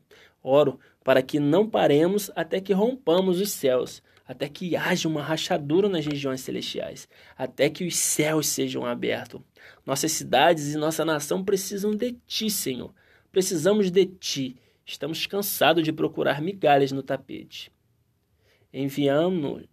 Oro 0.43 0.79
para 1.03 1.23
que 1.23 1.39
não 1.39 1.69
paremos 1.69 2.31
até 2.35 2.61
que 2.61 2.73
rompamos 2.73 3.41
os 3.41 3.51
céus, 3.53 4.03
até 4.27 4.49
que 4.49 4.75
haja 4.75 5.09
uma 5.09 5.23
rachadura 5.23 5.89
nas 5.89 6.05
regiões 6.05 6.41
celestiais, 6.41 7.09
até 7.37 7.71
que 7.71 7.87
os 7.87 7.95
céus 7.95 8.49
sejam 8.49 8.85
abertos. 8.85 9.41
Nossas 9.85 10.13
cidades 10.13 10.75
e 10.75 10.77
nossa 10.77 11.05
nação 11.05 11.45
precisam 11.45 11.95
de 11.95 12.17
ti, 12.27 12.51
Senhor. 12.51 12.93
Precisamos 13.31 13.91
de 13.91 14.07
ti. 14.07 14.57
Estamos 14.85 15.27
cansados 15.27 15.85
de 15.85 15.93
procurar 15.93 16.41
migalhas 16.41 16.91
no 16.91 17.03
tapete. 17.03 17.71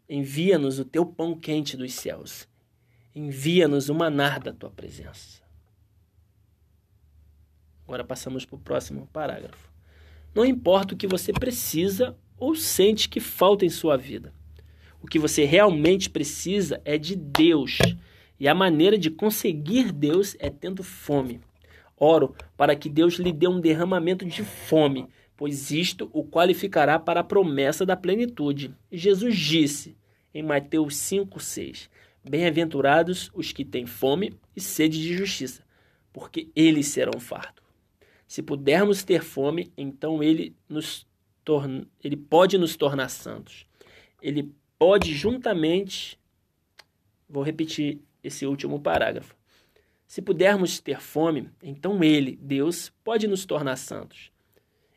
Envia-nos 0.08 0.80
o 0.80 0.86
teu 0.86 1.06
pão 1.06 1.38
quente 1.38 1.76
dos 1.76 1.93
céus. 1.93 2.47
Envia-nos 3.14 3.89
o 3.89 3.93
manar 3.93 4.39
da 4.39 4.54
tua 4.54 4.70
presença. 4.70 5.43
Agora 7.84 8.06
passamos 8.06 8.45
para 8.45 8.56
o 8.56 8.60
próximo 8.60 9.08
parágrafo. 9.12 9.70
Não 10.34 10.45
importa 10.45 10.93
o 10.93 10.97
que 10.97 11.06
você 11.06 11.34
precisa 11.34 12.18
ou 12.38 12.56
sente 12.56 13.10
que 13.10 13.20
falta 13.20 13.66
em 13.66 13.70
sua 13.70 13.97
vida. 13.97 14.34
O 15.01 15.08
que 15.08 15.20
você 15.20 15.43
realmente 15.43 16.10
precisa 16.10 16.82
é 16.86 16.97
de 16.97 17.14
Deus. 17.14 17.80
E 18.39 18.47
a 18.47 18.56
maneira 18.56 18.97
de 18.97 19.12
conseguir 19.12 19.91
Deus 19.91 20.34
é 20.39 20.49
tendo 20.49 20.82
fome. 20.82 21.41
Oro 21.97 22.34
para 22.56 22.74
que 22.74 22.88
Deus 22.88 23.16
lhe 23.16 23.34
dê 23.34 23.47
um 23.47 23.60
derramamento 23.60 24.26
de 24.26 24.43
fome, 24.43 25.08
pois 25.36 25.72
isto 25.72 26.10
o 26.14 26.24
qualificará 26.24 27.00
para 27.00 27.22
a 27.22 27.24
promessa 27.24 27.86
da 27.86 27.96
plenitude. 27.96 28.76
Jesus 28.92 29.36
disse 29.38 29.98
em 30.34 30.44
Mateus 30.44 30.96
5,6: 30.96 31.90
Bem-aventurados 32.24 33.30
os 33.34 33.52
que 33.52 33.66
têm 33.66 33.86
fome 33.86 34.34
e 34.56 34.62
sede 34.62 35.02
de 35.02 35.16
justiça, 35.16 35.64
porque 36.12 36.50
eles 36.56 36.88
serão 36.88 37.20
fartos. 37.20 37.64
Se 38.28 38.42
pudermos 38.42 39.04
ter 39.04 39.22
fome, 39.22 39.72
então 39.78 40.24
ele 40.24 40.56
nos 40.68 41.06
torna, 41.44 41.88
ele 42.04 42.18
pode 42.18 42.58
nos 42.58 42.76
tornar 42.76 43.10
santos. 43.10 43.66
Ele 44.22 44.52
pode 44.78 45.14
juntamente 45.14 46.18
Vou 47.34 47.42
repetir 47.42 48.00
esse 48.24 48.46
último 48.46 48.80
parágrafo. 48.80 49.36
Se 50.06 50.22
pudermos 50.22 50.80
ter 50.80 51.02
fome, 51.02 51.50
então 51.64 52.04
ele, 52.04 52.38
Deus, 52.40 52.94
pode 53.04 53.28
nos 53.28 53.44
tornar 53.44 53.76
santos. 53.76 54.32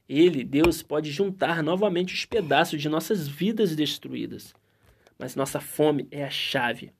Ele, 0.08 0.44
Deus, 0.44 0.82
pode 0.82 1.10
juntar 1.10 1.62
novamente 1.62 2.14
os 2.14 2.24
pedaços 2.24 2.80
de 2.80 2.88
nossas 2.88 3.26
vidas 3.26 3.74
destruídas. 3.74 4.54
Mas 5.18 5.34
nossa 5.34 5.60
fome 5.60 6.06
é 6.10 6.24
a 6.24 6.30
chave. 6.30 6.92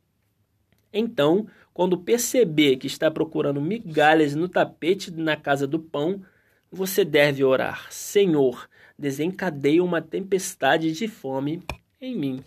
Então, 0.93 1.47
quando 1.73 1.99
perceber 1.99 2.77
que 2.77 2.87
está 2.87 3.11
procurando 3.11 3.61
migalhas 3.61 4.35
no 4.35 4.49
tapete 4.49 5.11
na 5.11 5.37
casa 5.37 5.67
do 5.67 5.79
pão, 5.79 6.23
você 6.71 7.05
deve 7.05 7.45
orar: 7.45 7.87
Senhor, 7.93 8.69
desencadeia 8.99 9.85
uma 9.85 10.01
tempestade 10.01 10.93
de 10.93 11.07
fome 11.07 11.63
em 12.01 12.17
mim. 12.17 12.45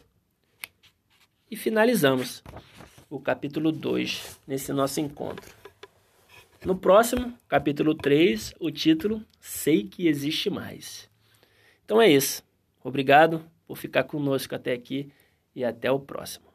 E 1.50 1.56
finalizamos 1.56 2.44
o 3.10 3.20
capítulo 3.20 3.72
2 3.72 4.40
nesse 4.48 4.74
nosso 4.74 5.00
encontro. 5.00 5.59
No 6.66 6.76
próximo, 6.76 7.34
capítulo 7.48 7.96
3, 7.96 8.54
o 8.60 8.70
título 8.70 9.26
Sei 9.40 9.88
que 9.88 10.10
existe 10.10 10.50
mais. 10.50 11.10
Então 11.86 12.02
é 12.02 12.10
isso. 12.10 12.44
Obrigado 12.84 13.50
por 13.66 13.78
ficar 13.78 14.04
conosco 14.04 14.54
até 14.54 14.74
aqui 14.74 15.10
e 15.56 15.64
até 15.64 15.90
o 15.90 16.02
próximo. 16.02 16.49